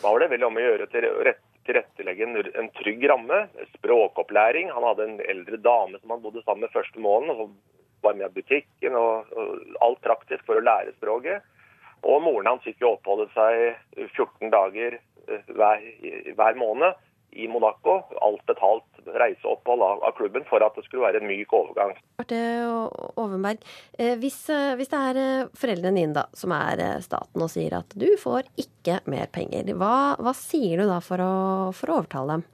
Da 0.00 0.10
var 0.10 0.20
det 0.20 0.32
veldig 0.34 0.48
om 0.50 0.58
å 0.58 0.66
gjøre 0.66 0.88
til 0.92 1.06
rett- 1.24 1.44
tilrettelegge 1.66 2.26
en, 2.26 2.36
en 2.62 2.68
trygg 2.78 3.06
ramme. 3.10 3.46
Språkopplæring. 3.78 4.68
Han 4.74 4.84
hadde 4.86 5.06
en 5.06 5.16
eldre 5.24 5.58
dame 5.62 5.98
som 6.00 6.12
han 6.14 6.22
bodde 6.22 6.44
sammen 6.44 6.66
med 6.66 6.74
første 6.74 7.00
måneden. 7.02 7.40
og 7.40 7.56
var 8.04 8.14
med 8.14 8.28
i 8.30 8.34
butikken 8.40 8.94
og, 8.94 9.30
og 9.34 9.78
alt 9.82 10.00
praktisk 10.04 10.44
for 10.46 10.58
å 10.58 10.64
lære 10.64 10.94
språket. 10.98 11.42
Og 12.06 12.20
moren 12.22 12.50
hans 12.52 12.64
fikk 12.66 12.82
jo 12.84 12.92
oppholde 12.94 13.26
seg 13.34 14.10
14 14.12 14.52
dager 14.52 14.98
eh, 15.00 15.48
hver, 15.56 15.82
hver 16.36 16.60
måned 16.60 16.94
i 17.36 17.48
Monaco. 17.50 18.00
Alt 18.24 18.42
betalt 18.48 19.06
reiseopphold 19.06 19.84
av, 19.86 20.02
av 20.08 20.14
klubben 20.18 20.46
for 20.48 20.64
at 20.66 20.74
det 20.76 20.84
skulle 20.86 21.06
være 21.06 21.22
en 21.22 21.28
myk 21.30 21.52
overgang. 21.54 21.94
Marte 22.18 22.40
Ovenberg, 23.20 23.62
eh, 23.98 24.16
hvis, 24.20 24.40
eh, 24.50 24.74
hvis 24.78 24.90
det 24.92 25.02
er 25.10 25.20
eh, 25.22 25.52
foreldrene 25.56 26.02
dine 26.02 26.16
da, 26.16 26.26
som 26.36 26.54
er 26.56 26.82
staten 27.04 27.44
og 27.46 27.52
sier 27.52 27.78
at 27.78 27.94
du 27.94 28.08
får 28.20 28.50
ikke 28.60 29.00
mer 29.12 29.30
penger, 29.32 29.70
hva, 29.78 30.16
hva 30.18 30.34
sier 30.36 30.82
du 30.82 30.90
da 30.90 30.98
for 31.04 31.22
å, 31.22 31.32
for 31.76 31.92
å 31.92 32.00
overtale 32.02 32.36
dem? 32.38 32.46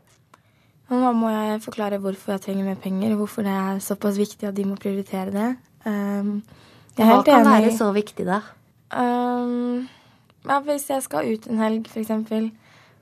Da 0.92 1.12
må 1.16 1.30
jeg 1.32 1.62
forklare 1.64 2.00
hvorfor 2.02 2.34
jeg 2.34 2.44
trenger 2.44 2.66
mer 2.68 2.80
penger, 2.80 3.14
hvorfor 3.16 3.46
det 3.46 3.52
er 3.56 3.78
såpass 3.80 4.18
viktig 4.20 4.50
at 4.50 4.56
de 4.58 4.66
må 4.68 4.76
prioritere 4.80 5.32
det. 5.32 5.50
Um, 5.86 6.42
jeg 6.98 7.06
er 7.06 7.14
Hva 7.14 7.22
kan 7.24 7.46
være 7.48 7.70
så 7.72 7.88
viktig, 7.96 8.26
da? 8.28 8.42
Um, 8.92 9.88
ja, 10.44 10.58
hvis 10.66 10.90
jeg 10.90 11.04
skal 11.06 11.30
ut 11.32 11.48
en 11.48 11.62
helg, 11.62 11.88
f.eks., 11.88 12.12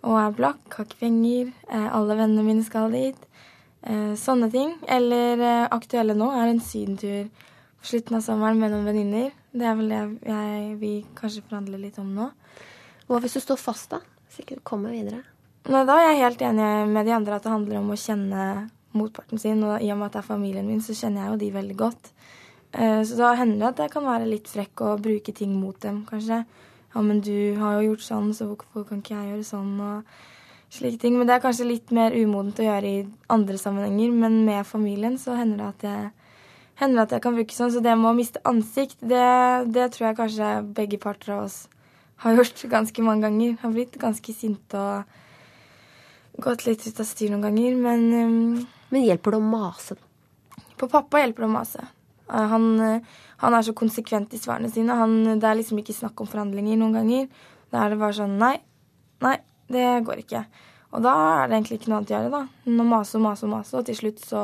og 0.06 0.16
er 0.16 0.36
blakk, 0.36 0.62
har 0.74 0.86
ikke 0.86 1.02
penger, 1.02 1.52
eh, 1.68 1.88
alle 1.92 2.16
vennene 2.16 2.44
mine 2.44 2.64
skal 2.64 2.90
dit, 2.92 3.16
eh, 3.82 4.14
sånne 4.16 4.50
ting. 4.50 4.74
Eller 4.88 5.40
eh, 5.40 5.68
aktuelle 5.70 6.16
nå 6.16 6.30
er 6.32 6.48
en 6.48 6.60
sydentur 6.60 7.28
på 7.80 7.90
slutten 7.92 8.16
av 8.16 8.24
sommeren 8.24 8.60
med 8.60 8.72
noen 8.72 8.88
venninner. 8.88 9.30
Det 9.52 9.66
er 9.66 9.76
vel 9.76 9.92
det 9.92 10.00
jeg 10.30 10.76
vil 10.80 11.04
kanskje 11.18 11.44
forhandle 11.44 11.80
litt 11.80 11.98
om 11.98 12.14
nå. 12.14 12.30
Hva 13.08 13.20
hvis 13.20 13.36
du 13.36 13.40
står 13.40 13.58
fast, 13.60 13.90
da? 13.90 14.00
Hvis 14.28 14.44
ikke 14.44 14.60
du 14.60 14.64
kommer 14.64 14.94
videre? 14.94 15.24
Nei, 15.68 15.84
da 15.84 15.98
er 15.98 16.12
jeg 16.12 16.22
helt 16.24 16.44
enig 16.46 16.68
med 16.88 17.04
de 17.04 17.12
andre 17.12 17.36
at 17.36 17.44
det 17.44 17.52
handler 17.52 17.80
om 17.80 17.90
å 17.92 17.98
kjenne 17.98 18.46
motparten 18.96 19.40
sin. 19.42 19.60
Og 19.66 19.82
i 19.82 19.90
og 19.92 19.98
med 19.98 20.08
at 20.08 20.16
det 20.16 20.22
er 20.22 20.30
familien 20.30 20.68
min, 20.70 20.80
så 20.80 20.96
kjenner 20.96 21.26
jeg 21.26 21.34
jo 21.34 21.40
de 21.42 21.50
veldig 21.58 21.76
godt. 21.76 22.12
Så 22.70 23.16
da 23.18 23.32
hender 23.34 23.58
det 23.58 23.68
at 23.68 23.80
jeg 23.82 23.92
kan 23.96 24.06
være 24.06 24.28
litt 24.30 24.46
frekk 24.48 24.84
og 24.86 25.02
bruke 25.02 25.34
ting 25.34 25.56
mot 25.58 25.74
dem, 25.82 26.04
kanskje. 26.06 26.44
Ja, 26.94 27.02
men 27.06 27.22
du 27.22 27.56
har 27.60 27.78
jo 27.78 27.92
gjort 27.92 28.04
sånn, 28.06 28.30
så 28.34 28.48
hvorfor 28.50 28.86
kan 28.88 29.02
ikke 29.02 29.14
jeg 29.14 29.32
gjøre 29.32 29.46
sånn? 29.46 29.74
Og 29.78 30.74
slike 30.74 31.00
ting. 31.02 31.18
Men 31.18 31.28
det 31.28 31.36
er 31.36 31.44
kanskje 31.44 31.68
litt 31.68 31.92
mer 31.94 32.14
umodent 32.14 32.60
å 32.62 32.66
gjøre 32.66 32.90
i 32.90 33.02
andre 33.32 33.58
sammenhenger. 33.60 34.14
Men 34.14 34.40
med 34.46 34.66
familien 34.66 35.18
så 35.20 35.36
hender 35.38 35.62
det 35.62 35.68
at 35.68 35.86
jeg, 35.86 36.10
hender 36.82 37.00
det 37.00 37.06
at 37.06 37.16
jeg 37.16 37.24
kan 37.26 37.38
bruke 37.38 37.56
sånn. 37.56 37.72
Så 37.74 37.82
det 37.84 37.96
med 37.98 38.10
å 38.12 38.16
miste 38.18 38.42
ansikt, 38.48 38.98
det, 39.02 39.26
det 39.74 39.90
tror 39.94 40.10
jeg 40.10 40.20
kanskje 40.20 40.52
begge 40.76 41.00
parter 41.02 41.36
av 41.36 41.46
oss 41.48 41.62
har 42.24 42.36
gjort 42.38 42.66
ganske 42.76 43.06
mange 43.06 43.26
ganger. 43.28 43.56
Har 43.62 43.74
blitt 43.74 43.98
ganske 44.00 44.36
sinte 44.36 44.82
og 44.82 46.40
gått 46.40 46.66
litt 46.66 46.86
ut 46.86 47.02
av 47.02 47.08
styr 47.08 47.32
noen 47.32 47.48
ganger, 47.48 47.80
men 47.80 48.06
um, 48.14 48.68
Men 48.90 49.04
hjelper 49.06 49.36
det 49.36 49.38
å 49.38 49.46
mase? 49.46 49.94
På 50.74 50.88
pappa 50.90 51.20
hjelper 51.20 51.44
det 51.44 51.46
å 51.46 51.52
mase. 51.52 51.84
Uh, 52.30 52.46
Han, 52.54 52.66
uh, 52.80 53.20
han 53.42 53.54
er 53.56 53.62
så 53.66 53.74
konsekvent 53.76 54.32
i 54.34 54.40
svarene 54.40 54.70
sine. 54.72 54.94
Han, 54.96 55.18
det 55.40 55.44
er 55.48 55.58
liksom 55.58 55.78
ikke 55.82 55.96
snakk 55.96 56.20
om 56.20 56.28
forhandlinger 56.30 56.78
noen 56.80 56.96
ganger. 57.00 57.28
Da 57.72 57.84
er 57.84 57.90
det 57.94 58.00
bare 58.00 58.16
sånn 58.16 58.38
Nei, 58.40 58.56
Nei, 59.20 59.36
det 59.68 59.86
går 60.06 60.22
ikke. 60.22 60.44
Og 60.96 61.02
da 61.04 61.12
er 61.42 61.50
det 61.50 61.58
egentlig 61.58 61.76
ikke 61.80 61.90
noe 61.90 61.98
annet 62.00 62.10
å 62.10 62.14
gjøre, 62.16 62.30
da. 62.32 62.70
Nå 62.72 62.86
mase 62.88 63.18
og 63.18 63.22
mase 63.26 63.44
og 63.46 63.52
mase, 63.52 63.74
og 63.78 63.84
til 63.86 63.98
slutt 63.98 64.22
så 64.24 64.40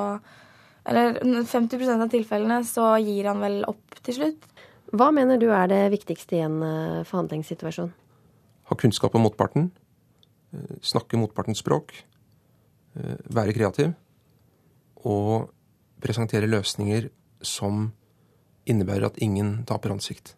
Eller 0.86 1.16
50% 1.18 2.02
av 2.04 2.10
tilfellene 2.12 2.60
så 2.62 2.92
gir 3.02 3.26
han 3.26 3.40
vel 3.42 3.64
opp 3.66 3.96
til 4.06 4.14
slutt. 4.14 4.44
Hva 4.94 5.08
mener 5.10 5.40
du 5.42 5.48
er 5.50 5.66
det 5.66 5.80
viktigste 5.90 6.36
i 6.38 6.44
en 6.46 6.60
eh, 6.62 7.00
forhandlingssituasjon? 7.08 7.88
Ha 8.70 8.76
kunnskap 8.78 9.16
om 9.18 9.24
motparten. 9.26 9.72
eh, 10.54 10.76
Snakke 10.86 11.18
motpartens 11.18 11.58
språk. 11.64 11.90
eh, 12.94 13.16
Være 13.34 13.52
kreativ. 13.56 13.94
Og 15.02 15.50
presentere 16.00 16.46
løsninger 16.46 17.10
som 17.42 17.90
innebærer 18.66 19.06
at 19.08 19.18
ingen 19.22 19.64
taper 19.68 19.94
ansikt. 19.94 20.34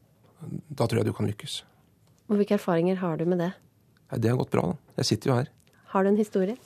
Da 0.68 0.86
tror 0.86 1.00
jeg 1.00 1.10
du 1.10 1.16
kan 1.16 1.28
lykkes. 1.28 1.62
Og 2.28 2.38
hvilke 2.38 2.58
erfaringer 2.58 3.00
har 3.00 3.16
du 3.16 3.24
med 3.28 3.40
det? 3.40 3.52
Det 4.16 4.30
har 4.30 4.38
gått 4.40 4.52
bra, 4.52 4.70
da. 4.72 4.76
Jeg 5.00 5.10
sitter 5.10 5.30
jo 5.30 5.38
her. 5.38 5.48
Har 5.92 6.04
du 6.04 6.10
en 6.10 6.20
historie? 6.20 6.56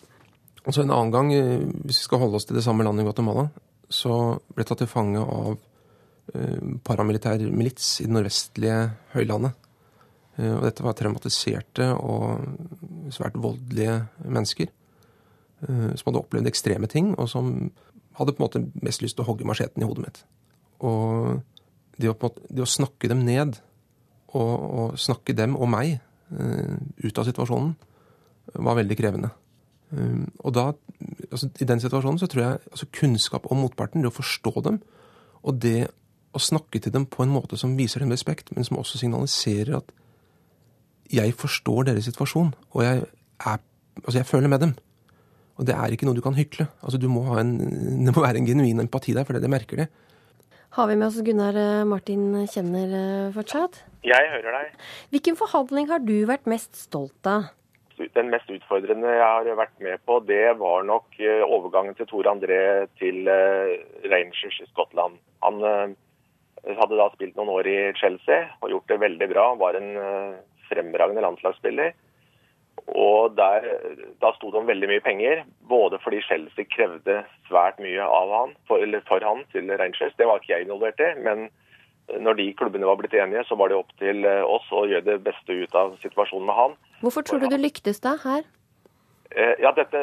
Og 0.66 0.74
så 0.74 0.82
En 0.82 0.90
annen 0.90 1.10
gang, 1.10 1.32
eh, 1.32 1.58
hvis 1.58 2.02
vi 2.02 2.06
skal 2.06 2.18
holde 2.18 2.36
oss 2.36 2.44
til 2.44 2.56
det 2.56 2.64
samme 2.64 2.84
landet 2.84 3.02
i 3.02 3.08
Guatemala, 3.08 3.48
så 3.88 4.38
ble 4.54 4.62
jeg 4.62 4.66
tatt 4.66 4.78
til 4.78 4.90
fange 4.90 5.18
av 5.18 5.58
eh, 6.34 6.60
paramilitær 6.84 7.42
milits 7.50 8.00
i 8.00 8.06
det 8.06 8.14
nordvestlige 8.14 8.78
høylandet. 9.14 9.54
Eh, 10.38 10.54
og 10.54 10.62
dette 10.62 10.82
var 10.86 10.94
traumatiserte 10.94 11.90
og 11.98 13.10
svært 13.10 13.34
voldelige 13.34 14.06
mennesker. 14.24 14.68
som 15.62 16.08
hadde 16.08 16.18
opplevd 16.18 16.48
ekstreme 16.50 16.88
ting, 16.90 17.12
og 17.22 17.28
som 17.30 17.70
hadde 18.18 18.34
på 18.36 18.42
en 18.42 18.46
måte 18.46 18.84
mest 18.84 19.02
lyst 19.04 19.18
til 19.18 19.24
å 19.24 19.30
hogge 19.30 19.46
macheten 19.48 19.82
i 19.82 19.88
hodet 19.88 20.06
mitt. 20.06 20.22
Og 20.82 21.42
det 22.00 22.10
å, 22.10 22.16
måte, 22.20 22.42
det 22.50 22.64
å 22.64 22.68
snakke 22.68 23.10
dem 23.12 23.22
ned, 23.26 23.60
og, 24.32 24.52
og 24.62 24.98
snakke 25.00 25.36
dem 25.36 25.56
og 25.58 25.68
meg 25.72 25.96
eh, 25.98 26.76
ut 27.04 27.18
av 27.20 27.28
situasjonen, 27.28 27.74
var 28.52 28.78
veldig 28.78 28.98
krevende. 28.98 29.30
Um, 29.92 30.24
og 30.40 30.54
da, 30.56 30.70
altså, 31.30 31.50
I 31.60 31.68
den 31.68 31.80
situasjonen 31.80 32.18
så 32.20 32.28
tror 32.30 32.42
jeg 32.42 32.60
altså, 32.70 32.88
kunnskap 32.96 33.48
om 33.52 33.60
motparten, 33.60 34.02
det 34.02 34.08
å 34.08 34.16
forstå 34.16 34.54
dem, 34.64 34.78
og 35.42 35.58
det 35.60 35.90
å 36.32 36.40
snakke 36.40 36.80
til 36.80 36.94
dem 36.94 37.04
på 37.12 37.24
en 37.24 37.32
måte 37.32 37.58
som 37.60 37.74
viser 37.76 38.00
dem 38.00 38.12
respekt, 38.14 38.54
men 38.56 38.64
som 38.64 38.78
også 38.80 39.00
signaliserer 39.02 39.76
at 39.82 39.92
jeg 41.12 41.34
forstår 41.36 41.90
deres 41.90 42.08
situasjon, 42.08 42.54
og 42.72 42.84
jeg, 42.86 43.02
er, 43.44 43.60
altså, 44.00 44.16
jeg 44.16 44.28
føler 44.30 44.48
med 44.48 44.64
dem. 44.64 44.74
Og 45.60 45.68
det 45.68 45.76
er 45.76 45.92
ikke 45.92 46.08
noe 46.08 46.16
du 46.16 46.24
kan 46.24 46.36
hykle. 46.36 46.66
Altså, 46.80 47.00
du 47.00 47.08
må 47.12 47.26
ha 47.28 47.42
en, 47.42 47.56
det 48.06 48.14
må 48.14 48.24
være 48.24 48.40
en 48.40 48.48
genuin 48.48 48.82
empati 48.84 49.16
der, 49.16 49.26
for 49.28 49.36
det, 49.36 49.44
det 49.44 49.52
merker 49.52 49.84
det. 49.84 49.90
Har 50.72 50.86
vi 50.88 50.94
med 50.96 51.10
oss 51.10 51.20
Gunnar 51.20 51.56
eh, 51.60 51.82
Martin 51.84 52.30
Kjenner 52.48 52.92
eh, 52.96 53.32
fortsatt? 53.34 53.82
Jeg 54.08 54.28
hører 54.32 54.54
deg. 54.56 54.78
Hvilken 55.12 55.36
forhandling 55.36 55.90
har 55.90 56.00
du 56.00 56.14
vært 56.30 56.48
mest 56.48 56.78
stolt 56.80 57.28
av? 57.28 57.50
Den 58.16 58.30
mest 58.32 58.48
utfordrende 58.50 59.10
jeg 59.12 59.20
har 59.20 59.50
vært 59.58 59.74
med 59.84 60.00
på, 60.08 60.16
det 60.24 60.54
var 60.62 60.86
nok 60.88 61.20
eh, 61.20 61.44
overgangen 61.44 61.92
til 61.98 62.08
Tore 62.08 62.32
André 62.32 62.62
til 62.96 63.28
Rangers 63.28 64.56
i 64.64 64.70
Skottland. 64.70 65.20
Han 65.44 65.60
hadde 65.60 66.96
da 66.96 67.10
spilt 67.12 67.36
noen 67.36 67.52
år 67.52 67.68
i 67.68 67.76
Chelsea 68.00 68.40
og 68.62 68.72
gjort 68.72 68.88
det 68.88 69.02
veldig 69.04 69.28
bra. 69.28 69.46
Var 69.60 69.76
en 69.76 69.92
fremragende 70.70 71.24
landslagsspiller. 71.26 71.92
Og 72.90 73.36
der, 73.38 73.66
da 74.20 74.32
sto 74.36 74.50
det 74.50 74.58
om 74.58 74.66
veldig 74.66 74.88
mye 74.90 75.02
penger, 75.04 75.44
både 75.70 76.00
fordi 76.02 76.18
Chelsea 76.26 76.66
krevde 76.66 77.20
svært 77.48 77.78
mye 77.82 78.02
av 78.02 78.32
han, 78.34 78.54
for, 78.68 78.82
eller 78.82 79.04
for 79.06 79.22
han 79.24 79.44
til 79.54 79.70
Rangers. 79.70 80.16
Det 80.18 80.26
var 80.26 80.42
ikke 80.42 80.56
jeg 80.56 80.66
involvert 80.66 81.00
i, 81.00 81.12
men 81.22 81.46
når 82.20 82.40
de 82.40 82.48
klubbene 82.58 82.88
var 82.88 82.98
blitt 83.00 83.14
enige, 83.14 83.44
så 83.48 83.56
var 83.56 83.70
det 83.70 83.78
opp 83.78 83.92
til 84.02 84.26
eh, 84.28 84.42
oss 84.44 84.66
å 84.74 84.84
gjøre 84.90 85.06
det 85.06 85.20
beste 85.24 85.54
ut 85.54 85.76
av 85.78 85.94
situasjonen 86.02 86.48
med 86.48 86.58
han. 86.58 86.74
Hvorfor 87.00 87.24
tror 87.26 87.42
du 87.42 87.48
du 87.52 87.60
lyktes 87.60 88.02
da, 88.02 88.16
her? 88.24 88.42
Eh, 89.30 89.54
Ja, 89.62 89.70
dette, 89.76 90.02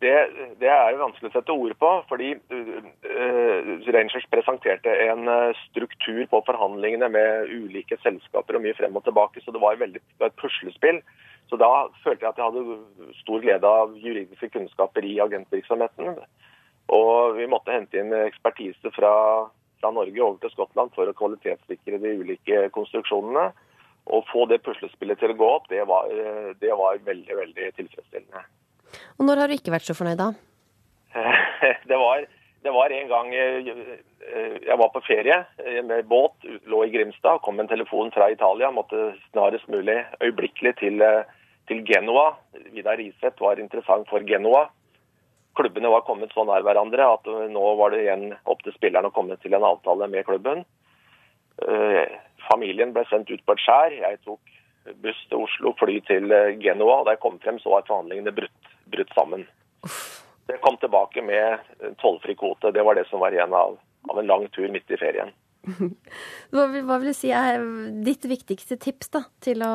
det, 0.00 0.14
det 0.58 0.72
er 0.72 0.98
vanskelig 0.98 1.30
å 1.30 1.36
sette 1.36 1.52
ord 1.54 1.76
på, 1.78 1.90
fordi 2.08 2.32
eh, 2.32 3.70
Rangers 3.92 4.26
presenterte 4.32 4.96
en 5.06 5.28
struktur 5.68 6.24
på 6.32 6.42
forhandlingene 6.48 7.12
med 7.12 7.52
ulike 7.52 8.00
selskaper 8.02 8.56
og 8.56 8.64
mye 8.64 8.78
frem 8.80 8.96
og 8.96 9.04
tilbake, 9.04 9.44
så 9.44 9.52
det 9.54 9.62
var, 9.62 9.78
veldig, 9.78 10.00
det 10.00 10.24
var 10.24 10.32
et 10.32 10.40
puslespill. 10.40 11.04
Så 11.50 11.58
da 11.58 11.70
følte 12.04 12.24
jeg 12.24 12.30
at 12.30 12.38
jeg 12.38 12.46
hadde 12.46 13.14
stor 13.18 13.42
glede 13.42 13.66
av 13.66 13.96
juridiske 13.98 14.52
kunnskaper 14.54 15.06
i 15.06 15.16
agentvirksomheten. 15.24 16.20
Og 16.94 17.34
vi 17.38 17.48
måtte 17.50 17.74
hente 17.74 17.98
inn 17.98 18.14
ekspertise 18.22 18.92
fra, 18.94 19.12
fra 19.82 19.90
Norge 19.94 20.22
over 20.22 20.38
til 20.42 20.54
Skottland 20.54 20.94
for 20.94 21.10
å 21.10 21.16
kvalitetssikre 21.18 21.98
de 22.02 22.14
ulike 22.22 22.62
konstruksjonene. 22.76 23.50
Å 24.10 24.22
få 24.30 24.46
det 24.50 24.62
puslespillet 24.66 25.18
til 25.20 25.34
å 25.34 25.38
gå 25.38 25.48
opp, 25.58 25.66
det 25.70 25.82
var, 25.86 26.08
det 26.62 26.72
var 26.78 27.02
veldig, 27.06 27.34
veldig 27.42 27.72
tilfredsstillende. 27.76 28.46
Og 29.18 29.26
når 29.26 29.42
har 29.42 29.50
du 29.50 29.58
ikke 29.58 29.74
vært 29.74 29.86
så 29.86 29.96
fornøyd, 29.98 30.22
da? 30.22 30.30
Det 31.90 31.98
var, 31.98 32.22
det 32.62 32.70
var 32.72 32.92
en 32.94 33.08
gang 33.10 33.34
eh, 33.34 33.66
jeg 34.66 34.78
var 34.78 34.90
på 34.94 35.02
ferie 35.06 35.36
eh, 35.64 35.80
med 35.84 36.06
båt, 36.08 36.46
lå 36.70 36.84
i 36.84 36.92
Grimstad, 36.92 37.42
kom 37.44 37.60
en 37.60 37.68
telefon 37.68 38.12
fra 38.14 38.30
Italia, 38.32 38.70
måtte 38.70 39.14
snarest 39.30 39.68
mulig 39.72 39.98
øyeblikkelig 40.20 40.74
til, 40.80 41.02
eh, 41.04 41.24
til 41.70 41.84
Genoa. 41.86 42.34
Vidar 42.74 42.98
Riseth 42.98 43.40
var 43.42 43.62
interessant 43.62 44.08
for 44.10 44.26
Genoa. 44.26 44.66
Klubbene 45.58 45.90
var 45.92 46.04
kommet 46.06 46.32
så 46.34 46.44
nær 46.46 46.64
hverandre 46.66 47.06
at 47.14 47.26
nå 47.50 47.64
var 47.78 47.94
det 47.94 48.04
igjen 48.04 48.30
opp 48.50 48.62
til 48.64 48.74
spilleren 48.76 49.10
å 49.10 49.14
komme 49.14 49.38
til 49.42 49.54
en 49.54 49.66
avtale 49.66 50.08
med 50.10 50.26
klubben. 50.26 50.64
Eh, 51.66 52.06
Familien 52.48 52.94
ble 52.94 53.04
sendt 53.10 53.30
ut 53.30 53.42
på 53.46 53.54
et 53.54 53.62
skjær. 53.62 53.96
Jeg 53.98 54.20
tok 54.26 54.54
buss 55.04 55.18
til 55.28 55.44
Oslo, 55.44 55.74
fly 55.78 55.98
til 56.08 56.32
eh, 56.34 56.56
Genoa. 56.62 57.02
Da 57.06 57.14
jeg 57.14 57.22
kom 57.22 57.38
frem, 57.42 57.60
så 57.62 57.74
var 57.74 57.86
forhandlingene 57.88 58.34
brutt, 58.34 58.72
brutt 58.94 59.12
sammen. 59.18 59.46
Jeg 60.50 60.62
kom 60.64 60.78
tilbake 60.82 61.22
med 61.22 61.94
tollfri 62.02 62.34
kvote. 62.38 62.72
Det 62.74 62.86
var 62.86 62.98
det 62.98 63.06
som 63.10 63.22
var 63.22 63.34
igjen 63.34 63.54
av, 63.54 63.76
av 64.10 64.22
en 64.22 64.30
lang 64.30 64.48
tur 64.54 64.66
midt 64.72 64.90
i 64.90 64.98
ferien. 65.00 65.34
Hva 66.54 66.64
vil, 66.72 66.86
hva 66.88 66.96
vil 67.02 67.12
du 67.12 67.16
si 67.16 67.34
er 67.36 67.60
ditt 68.06 68.24
viktigste 68.24 68.78
tips 68.80 69.12
da, 69.12 69.26
til 69.44 69.60
å 69.66 69.74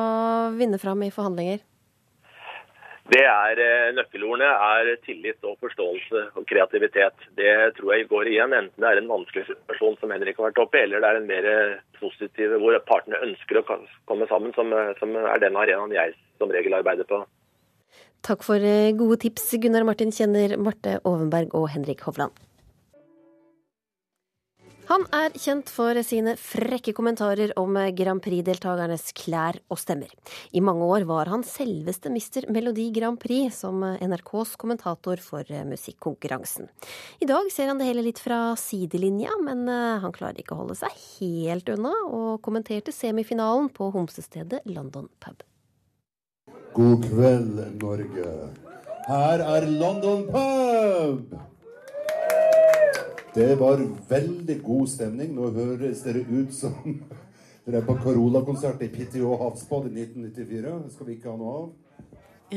vinne 0.56 0.80
fram 0.82 1.04
i 1.06 1.12
forhandlinger? 1.14 1.62
Det 3.06 3.22
er 3.22 3.60
eh, 3.62 3.92
Nøkkelordene 3.94 4.48
er 4.50 4.88
tillit 5.04 5.44
og 5.46 5.60
forståelse 5.62 6.22
og 6.34 6.46
kreativitet. 6.50 7.28
Det 7.38 7.52
tror 7.78 7.94
jeg 7.94 8.08
går 8.10 8.32
igjen, 8.32 8.54
enten 8.56 8.82
det 8.82 8.88
er 8.90 9.00
en 9.00 9.12
vanskelig 9.12 9.46
situasjon 9.46 9.98
som 10.00 10.14
Henrik 10.14 10.40
har 10.40 10.48
vært 10.48 10.62
oppe 10.64 10.80
i, 10.80 10.86
eller 10.88 11.04
det 11.04 11.12
er 11.12 11.20
en 11.20 11.30
mer 11.30 11.48
positiv 12.00 12.56
hvor 12.62 12.78
partene 12.88 13.22
ønsker 13.28 13.60
å 13.60 13.66
komme 13.70 14.26
sammen, 14.30 14.54
som, 14.58 14.74
som 14.98 15.14
er 15.22 15.42
den 15.44 15.58
arenaen 15.58 15.94
jeg 15.94 16.16
som 16.40 16.50
regel 16.52 16.74
arbeider 16.80 17.06
på. 17.08 17.22
Takk 18.26 18.42
for 18.42 18.58
eh, 18.58 18.90
gode 18.98 19.20
tips, 19.22 19.52
Gunnar 19.62 19.86
Martin 19.86 20.10
Kjenner, 20.10 20.56
Marte 20.58 20.98
Ovenberg 21.06 21.54
og 21.54 21.70
Henrik 21.76 22.02
Hovland. 22.08 22.34
Han 24.86 25.02
er 25.16 25.34
kjent 25.34 25.70
for 25.72 25.98
sine 26.06 26.36
frekke 26.38 26.92
kommentarer 26.94 27.50
om 27.58 27.74
Grand 27.98 28.22
Prix-deltakernes 28.22 29.08
klær 29.18 29.58
og 29.72 29.80
stemmer. 29.82 30.12
I 30.54 30.62
mange 30.62 30.86
år 30.86 31.06
var 31.08 31.30
han 31.32 31.42
selveste 31.46 32.12
mister 32.14 32.46
Melodi 32.54 32.84
Grand 32.94 33.18
Prix 33.18 33.58
som 33.64 33.82
NRKs 33.82 34.54
kommentator 34.60 35.18
for 35.22 35.50
musikkonkurransen. 35.66 36.70
I 37.18 37.26
dag 37.26 37.50
ser 37.50 37.72
han 37.72 37.82
det 37.82 37.88
hele 37.88 38.04
litt 38.06 38.22
fra 38.22 38.54
sidelinja, 38.60 39.34
men 39.42 39.66
eh, 39.66 39.98
han 40.04 40.14
klarer 40.14 40.38
ikke 40.38 40.54
å 40.54 40.60
holde 40.62 40.78
seg 40.78 40.94
helt 41.16 41.74
unna, 41.74 41.90
og 42.06 42.38
kommenterte 42.46 42.94
semifinalen 42.94 43.72
på 43.74 43.90
homsestedet 43.96 44.62
London 44.70 45.10
pub. 45.18 45.42
God 46.78 47.10
kveld, 47.10 47.58
Norge. 47.82 48.32
Her 49.10 49.42
er 49.56 49.66
London 49.66 50.26
pub! 50.30 51.36
Det 53.36 53.54
var 53.60 53.82
veldig 54.08 54.54
god 54.64 54.88
stemning. 54.88 55.34
Nå 55.36 55.50
høres 55.52 56.00
dere 56.06 56.22
ut 56.24 56.54
som 56.56 56.72
dere 57.66 57.82
er 57.82 57.84
på 57.84 57.96
Carola-konsert 58.00 58.80
i 58.80 58.88
PTO 58.88 59.34
Havsbad 59.42 59.90
i 59.90 60.06
1994. 60.06 60.76
Det 60.86 60.92
skal 60.94 61.08
vi 61.10 61.16
ikke 61.18 61.34
ha 61.34 61.36
noe 61.36 61.56
av. 61.58 61.66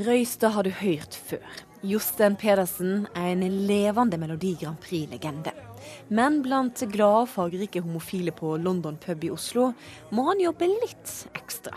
Røystad 0.06 0.54
har 0.56 0.64
du 0.64 0.70
hørt 0.72 1.18
før. 1.28 1.58
Jostein 1.84 2.38
Pedersen 2.40 3.10
er 3.12 3.34
en 3.34 3.44
levende 3.68 4.20
Melodi 4.22 4.54
Grand 4.62 4.80
Prix-legende. 4.86 5.52
Men 6.08 6.38
blant 6.46 6.80
glade 6.94 7.26
og 7.26 7.34
fargerike 7.34 7.82
homofile 7.84 8.32
på 8.38 8.54
London 8.64 8.96
pub 9.04 9.26
i 9.28 9.32
Oslo 9.36 9.74
må 10.16 10.30
han 10.30 10.44
jobbe 10.46 10.70
litt 10.78 11.12
ekstra. 11.34 11.76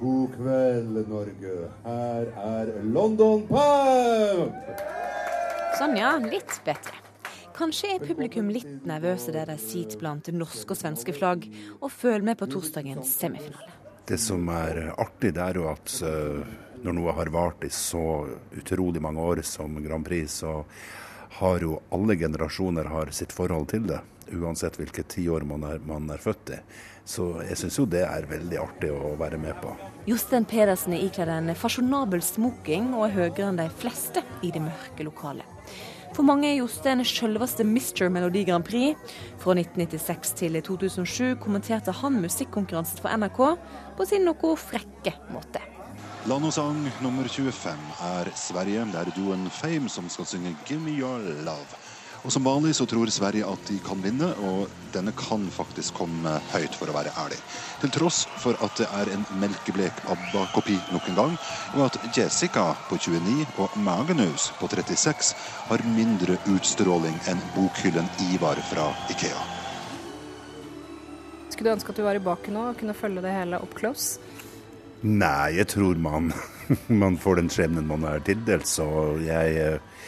God 0.00 0.32
kveld, 0.38 1.02
Norge. 1.10 1.58
Her 1.84 2.32
er 2.46 2.72
London 2.96 3.44
pub! 3.50 4.56
Sånn 5.76 6.00
ja, 6.00 6.14
litt 6.22 6.56
bedre. 6.64 7.07
Kanskje 7.58 7.88
er 7.96 8.04
publikum 8.06 8.52
litt 8.54 8.84
nervøse 8.86 9.32
der 9.34 9.48
de 9.50 9.56
sitter 9.58 9.98
blant 9.98 10.28
norske 10.30 10.76
og 10.76 10.78
svenske 10.78 11.10
flagg 11.16 11.48
og 11.80 11.90
følger 11.90 12.22
med 12.28 12.38
på 12.38 12.46
torsdagens 12.52 13.16
semifinale. 13.18 13.72
Det 14.06 14.18
som 14.22 14.46
er 14.54 14.92
artig, 14.94 15.32
det 15.34 15.42
er 15.42 15.58
jo 15.58 15.66
at 15.66 15.96
uh, 16.06 16.38
når 16.84 16.96
noe 17.00 17.16
har 17.18 17.32
vart 17.34 17.66
i 17.66 17.72
så 17.74 18.04
utrolig 18.54 19.02
mange 19.02 19.26
år 19.26 19.42
som 19.42 19.74
Grand 19.82 20.06
Prix, 20.06 20.38
så 20.44 20.62
har 21.40 21.66
jo 21.66 21.80
alle 21.90 22.14
generasjoner 22.20 22.92
har 22.94 23.10
sitt 23.10 23.34
forhold 23.34 23.68
til 23.74 23.90
det. 23.90 23.98
Uansett 24.38 24.78
hvilket 24.78 25.10
tiår 25.16 25.42
man 25.48 25.66
er, 25.66 25.82
man 25.82 26.06
er 26.14 26.22
født 26.22 26.54
i. 26.54 26.62
Så 27.08 27.30
jeg 27.42 27.58
syns 27.58 27.82
jo 27.82 27.88
det 27.90 28.06
er 28.06 28.30
veldig 28.30 28.62
artig 28.62 28.94
å 28.94 29.16
være 29.18 29.40
med 29.40 29.58
på. 29.58 29.74
Jostein 30.06 30.46
Pedersen 30.46 30.94
er 30.94 31.08
ikledd 31.08 31.34
en 31.34 31.56
fasjonabel 31.58 32.22
smoking 32.22 32.92
og 32.94 33.08
er 33.08 33.16
høyere 33.18 33.50
enn 33.50 33.62
de 33.64 33.70
fleste 33.82 34.22
i 34.46 34.54
det 34.54 34.62
mørke 34.62 35.10
lokalet. 35.10 35.57
For 36.16 36.26
mange 36.26 36.48
er 36.50 36.58
Jostein 36.58 37.04
selveste 37.06 37.64
Mr. 37.64 38.08
Melodi 38.12 38.44
Grand 38.48 38.64
Prix. 38.66 38.96
Fra 39.38 39.54
1996 39.54 40.32
til 40.40 40.60
2007 40.62 41.36
kommenterte 41.42 41.94
han 41.94 42.20
musikkonkurransen 42.22 43.02
for 43.02 43.12
NRK 43.14 43.42
på 43.98 44.08
sin 44.08 44.26
noe 44.28 44.54
frekke 44.58 45.14
måte. 45.34 45.62
Land 46.28 46.44
og 46.44 46.52
sang 46.52 46.80
nummer 47.00 47.28
25 47.30 47.84
er 48.04 48.32
Sverige. 48.36 48.86
Det 48.92 49.00
er 49.00 49.12
duoen 49.16 49.46
Fame 49.50 49.88
som 49.88 50.08
skal 50.08 50.26
synge 50.26 50.56
'Give 50.66 50.80
Me 50.80 50.92
Your 50.98 51.18
Love'. 51.46 51.87
Og 52.24 52.32
Som 52.32 52.44
vanlig 52.44 52.74
så 52.76 52.86
tror 52.86 53.10
Sverige 53.12 53.46
at 53.46 53.68
de 53.70 53.78
kan 53.84 54.00
vinne, 54.02 54.32
og 54.42 54.68
denne 54.92 55.12
kan 55.16 55.44
faktisk 55.54 55.94
komme 56.00 56.38
høyt, 56.52 56.74
for 56.74 56.90
å 56.90 56.96
være 56.96 57.12
ærlig. 57.20 57.38
Til 57.80 57.92
tross 57.94 58.24
for 58.42 58.58
at 58.64 58.74
det 58.80 58.88
er 58.90 59.12
en 59.14 59.24
melkeblek 59.40 60.02
ABBA-kopi 60.10 60.78
nok 60.92 61.08
en 61.08 61.18
gang, 61.20 61.36
og 61.76 61.84
at 61.86 62.00
Jessica 62.16 62.72
på 62.88 62.98
29 62.98 63.46
og 63.62 63.78
Magnus 63.86 64.50
på 64.58 64.68
36 64.68 65.32
har 65.70 65.86
mindre 65.94 66.40
utstråling 66.50 67.16
enn 67.30 67.40
bokhyllen 67.54 68.10
Ivar 68.32 68.58
fra 68.72 68.90
Ikea. 69.14 69.46
Skulle 71.52 71.70
du 71.70 71.74
ønske 71.76 71.94
at 71.94 71.98
du 71.98 72.04
var 72.06 72.18
i 72.18 72.22
baken 72.22 72.54
nå 72.54 72.68
og 72.72 72.76
kunne 72.78 72.98
følge 72.98 73.22
det 73.24 73.34
hele 73.34 73.62
up 73.62 73.72
close? 73.78 74.18
Nei, 75.06 75.54
jeg 75.54 75.70
tror 75.70 75.98
man, 76.02 76.32
man 77.02 77.18
får 77.18 77.38
den 77.40 77.50
skjebnen 77.54 77.86
man 77.86 78.06
er 78.10 78.22
tildelt, 78.26 78.66
så 78.66 78.86
jeg 79.22 79.58
eh, 79.62 79.98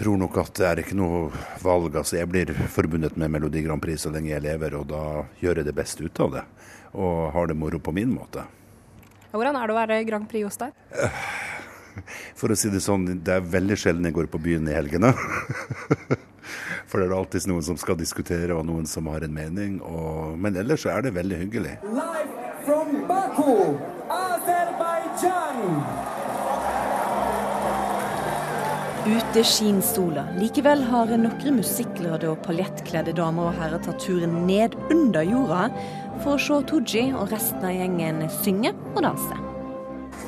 tror 0.00 0.16
nok 0.16 0.38
at 0.40 0.54
det 0.56 0.66
er 0.68 0.80
ikke 0.80 0.96
noe 0.96 1.28
valg. 1.60 1.98
Altså, 2.00 2.16
jeg 2.16 2.28
blir 2.30 2.54
forbundet 2.72 3.18
med 3.20 3.32
Melodi 3.34 3.60
Grand 3.66 3.82
Prix 3.84 4.06
så 4.06 4.12
lenge 4.14 4.32
jeg 4.32 4.44
lever, 4.46 4.78
og 4.78 4.88
da 4.88 5.02
gjør 5.42 5.60
jeg 5.60 5.68
det 5.68 5.76
beste 5.76 6.06
ut 6.06 6.22
av 6.24 6.38
det. 6.38 6.44
Og 6.96 7.28
har 7.34 7.50
det 7.50 7.58
moro 7.60 7.78
på 7.82 7.92
min 7.94 8.14
måte. 8.14 8.46
Hvordan 9.30 9.60
er 9.60 9.68
det 9.68 9.74
å 9.74 9.78
være 9.78 10.00
Grand 10.08 10.26
Prix 10.30 10.48
hos 10.48 10.58
deg? 10.60 10.72
For 12.38 12.50
å 12.50 12.56
si 12.56 12.70
det 12.72 12.80
sånn, 12.82 13.04
det 13.20 13.36
er 13.36 13.46
veldig 13.52 13.76
sjelden 13.78 14.08
jeg 14.08 14.16
går 14.16 14.30
på 14.32 14.40
byen 14.42 14.68
i 14.70 14.74
helgene. 14.74 15.12
For 16.88 16.98
det 16.98 17.06
er 17.06 17.14
alltid 17.14 17.46
noen 17.50 17.66
som 17.66 17.78
skal 17.78 17.98
diskutere, 18.00 18.56
og 18.56 18.64
noen 18.66 18.88
som 18.88 19.06
har 19.12 19.26
en 19.26 19.36
mening. 19.36 19.78
Og, 19.84 20.36
men 20.40 20.56
ellers 20.58 20.88
er 20.88 21.04
det 21.06 21.14
veldig 21.18 21.44
hyggelig. 21.44 21.76
Live 21.84 22.54
from 22.64 23.02
Baku, 23.10 23.76
Ute 29.06 29.40
skinner 29.48 29.80
sola. 29.80 30.26
Likevel 30.36 30.82
har 30.90 31.08
noen 31.16 31.54
musikklærde 31.56 32.28
og 32.28 32.42
paljettkledde 32.44 33.14
damer 33.16 33.48
og 33.48 33.56
herrer 33.56 33.80
tatt 33.80 34.02
turen 34.04 34.42
ned 34.44 34.74
under 34.92 35.24
jorda 35.24 35.70
for 36.20 36.34
å 36.34 36.42
se 36.44 36.58
Tooji 36.68 37.06
og 37.16 37.32
resten 37.32 37.64
av 37.64 37.72
gjengen 37.72 38.26
synge 38.42 38.74
og 38.92 39.00
danse. 39.06 39.38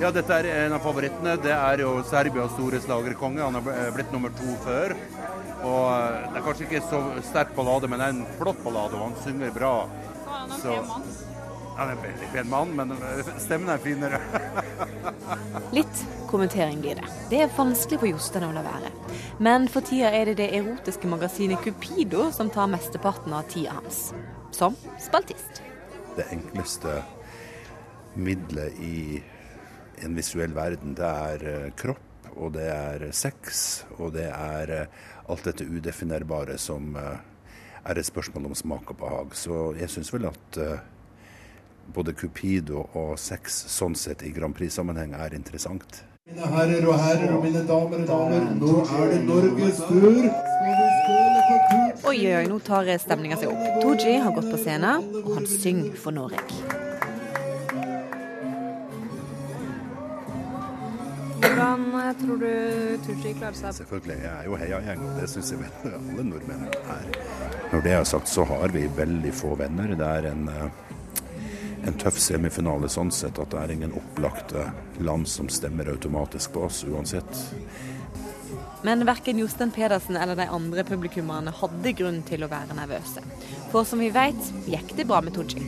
Ja, 0.00 0.08
dette 0.14 0.38
er 0.38 0.48
en 0.64 0.76
av 0.78 0.80
favorittene. 0.86 1.36
Det 1.44 1.52
er 1.52 1.84
jo 1.84 1.98
Serbias 2.08 2.54
store 2.56 2.80
slagerkonge. 2.80 3.44
Han 3.44 3.60
har 3.60 3.92
blitt 3.92 4.14
nummer 4.14 4.32
to 4.40 4.56
før. 4.64 4.96
Og 5.62 5.84
eh, 5.92 6.16
Det 6.32 6.40
er 6.40 6.46
kanskje 6.46 6.66
ikke 6.70 6.82
så 6.88 7.02
sterk 7.28 7.52
ballade, 7.58 7.92
men 7.92 8.00
det 8.00 8.08
er 8.08 8.16
en 8.16 8.24
flott 8.40 8.64
ballade, 8.64 8.96
og 8.96 9.10
han 9.10 9.20
synger 9.26 9.52
bra. 9.54 9.74
Så, 10.56 10.80
han 10.88 11.04
er 11.82 11.92
en 11.92 12.02
veldig 12.02 12.28
pen 12.32 12.50
mann, 12.50 12.74
men 12.78 12.92
eh, 12.96 13.30
stemmen 13.42 13.70
er 13.72 13.80
finere. 13.82 14.20
Litt 15.76 16.02
kommentering 16.30 16.80
blir 16.82 17.00
det. 17.00 17.08
Det 17.30 17.42
er 17.44 17.54
vanskelig 17.56 18.00
for 18.00 18.10
Jostein 18.10 18.46
å 18.48 18.52
la 18.54 18.62
være. 18.64 18.92
Men 19.42 19.66
for 19.72 19.84
tida 19.86 20.12
er 20.14 20.30
det 20.30 20.38
det 20.40 20.50
erotiske 20.58 21.10
magasinet 21.10 21.62
Cupido 21.64 22.30
som 22.34 22.50
tar 22.52 22.70
mesteparten 22.72 23.34
av 23.36 23.48
tida 23.52 23.76
hans. 23.80 24.12
Som 24.54 24.76
spaltist. 25.00 25.62
Det 26.16 26.28
enkleste 26.32 27.00
middelet 28.14 28.80
i 28.84 29.20
en 30.04 30.16
visuell 30.18 30.54
verden, 30.56 30.96
det 30.98 31.10
er 31.26 31.46
eh, 31.48 31.68
kropp, 31.78 32.30
og 32.32 32.54
det 32.56 32.68
er 32.72 33.08
sex, 33.16 33.84
og 33.98 34.14
det 34.14 34.30
er 34.30 34.72
alt 35.28 35.44
dette 35.44 35.66
udefinerbare 35.68 36.56
som 36.60 36.94
er 36.96 37.98
et 37.98 38.08
spørsmål 38.08 38.48
om 38.48 38.54
smak 38.56 38.88
og 38.94 38.98
behag. 39.02 39.36
Så 39.36 39.58
jeg 39.76 39.92
syns 39.92 40.12
vel 40.14 40.30
at 40.30 40.58
både 41.94 42.14
Cupido 42.14 42.86
og 42.94 43.18
sex 43.20 43.64
sånn 43.72 43.96
sett 43.98 44.22
i 44.22 44.32
Grand 44.34 44.54
Prix-sammenheng 44.56 45.14
er 45.18 45.34
interessant. 45.36 46.04
Mine 46.28 46.46
herrer 46.54 46.86
og 46.86 47.00
herrer 47.02 47.32
og 47.34 47.42
mine 47.44 47.64
damer 47.66 48.04
og 48.04 48.06
damer, 48.08 48.44
nå 48.60 48.76
er 48.86 49.08
det 49.10 49.22
Norges 49.26 49.80
tur. 49.88 50.30
Oi, 52.08 52.18
oi, 52.28 52.44
nå 52.50 52.58
tar 52.62 52.88
stemninga 53.02 53.36
seg 53.40 53.50
opp. 53.50 53.82
Tooji 53.82 54.14
har 54.22 54.34
gått 54.36 54.48
på 54.52 54.60
scenen, 54.62 55.10
og 55.22 55.34
han 55.36 55.48
synger 55.50 55.98
for 55.98 56.14
Norge. 56.14 56.40
Hvordan 61.42 62.16
tror 62.20 62.36
du 62.42 62.48
Tooji 63.06 63.34
klarer 63.38 63.56
seg? 63.56 63.74
Selvfølgelig. 63.80 64.16
Jeg 64.22 64.32
er 64.32 64.48
jo 64.48 64.56
heiagjeng, 64.60 65.04
og 65.06 65.20
det 65.20 65.28
syns 65.32 65.52
jeg 65.52 65.60
vel 65.62 65.94
alle 65.98 66.24
nordmenn 66.30 66.66
er. 66.70 67.06
Når 67.72 67.84
det 67.86 67.94
er 67.98 68.08
sagt, 68.08 68.28
så 68.28 68.44
har 68.50 68.74
vi 68.74 68.86
veldig 68.96 69.32
få 69.36 69.54
venner. 69.60 69.94
Det 69.98 70.08
er 70.08 70.30
en, 70.32 70.48
en 71.86 71.96
tøff 71.98 72.18
semifinale 72.22 72.88
sånn 72.92 73.10
sett 73.14 73.38
at 73.42 73.50
det 73.52 73.60
er 73.62 73.72
ingen 73.74 73.94
opplagte 73.98 74.68
land 75.02 75.28
som 75.28 75.48
stemmer 75.50 75.90
automatisk 75.92 76.54
på 76.54 76.66
oss 76.68 76.84
uansett. 76.86 77.42
Men 78.82 79.06
verken 79.06 79.38
Jostein 79.38 79.70
Pedersen 79.70 80.16
eller 80.18 80.38
de 80.38 80.48
andre 80.50 80.84
publikummerne 80.86 81.54
hadde 81.54 81.94
grunn 81.98 82.22
til 82.26 82.42
å 82.42 82.50
være 82.50 82.74
nervøse. 82.78 83.22
For 83.70 83.86
som 83.86 84.02
vi 84.02 84.10
vet, 84.14 84.50
gikk 84.66 84.96
det 84.98 85.06
bra 85.10 85.22
med 85.22 85.36
Tooji. 85.38 85.62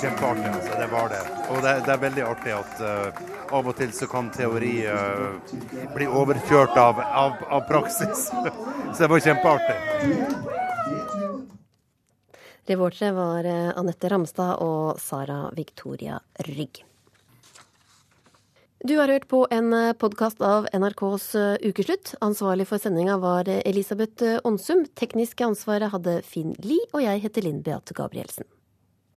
Kjempeartig, 0.00 0.46
altså. 0.52 0.72
Det 0.80 0.86
var 0.92 1.08
det. 1.08 1.22
Og 1.50 1.62
det, 1.62 1.74
det 1.86 1.92
er 1.94 2.00
veldig 2.02 2.24
artig 2.26 2.54
at 2.56 2.82
uh, 2.82 3.22
av 3.58 3.70
og 3.70 3.76
til 3.78 3.92
så 3.96 4.08
kan 4.10 4.30
teori 4.34 4.74
uh, 4.86 5.38
bli 5.94 6.08
overkjørt 6.08 6.76
av, 6.78 7.00
av, 7.02 7.38
av 7.48 7.64
praksis. 7.70 8.28
så 8.94 8.98
det 9.04 9.10
var 9.12 9.24
kjempeartig. 9.26 9.78
Reportere 12.68 13.14
var 13.16 13.46
eh, 13.48 13.70
Anette 13.80 14.10
Ramstad 14.12 14.58
og 14.60 14.98
Sara 15.00 15.46
Victoria 15.56 16.18
Rygg. 16.44 16.82
Du 18.84 18.92
har 18.98 19.08
hørt 19.08 19.24
på 19.32 19.40
en 19.50 19.72
podkast 19.96 20.44
av 20.44 20.68
NRKs 20.76 21.30
Ukeslutt. 21.64 22.12
Ansvarlig 22.20 22.68
for 22.68 22.84
sendinga 22.84 23.16
var 23.24 23.48
Elisabeth 23.48 24.36
Aansum. 24.44 24.84
Tekniske 25.00 25.48
ansvaret 25.48 25.96
hadde 25.96 26.20
Finn 26.28 26.52
Lie, 26.60 26.84
og 26.92 27.08
jeg 27.08 27.24
heter 27.24 27.48
Linn 27.48 27.64
Beate 27.64 27.96
Gabrielsen. 27.96 28.44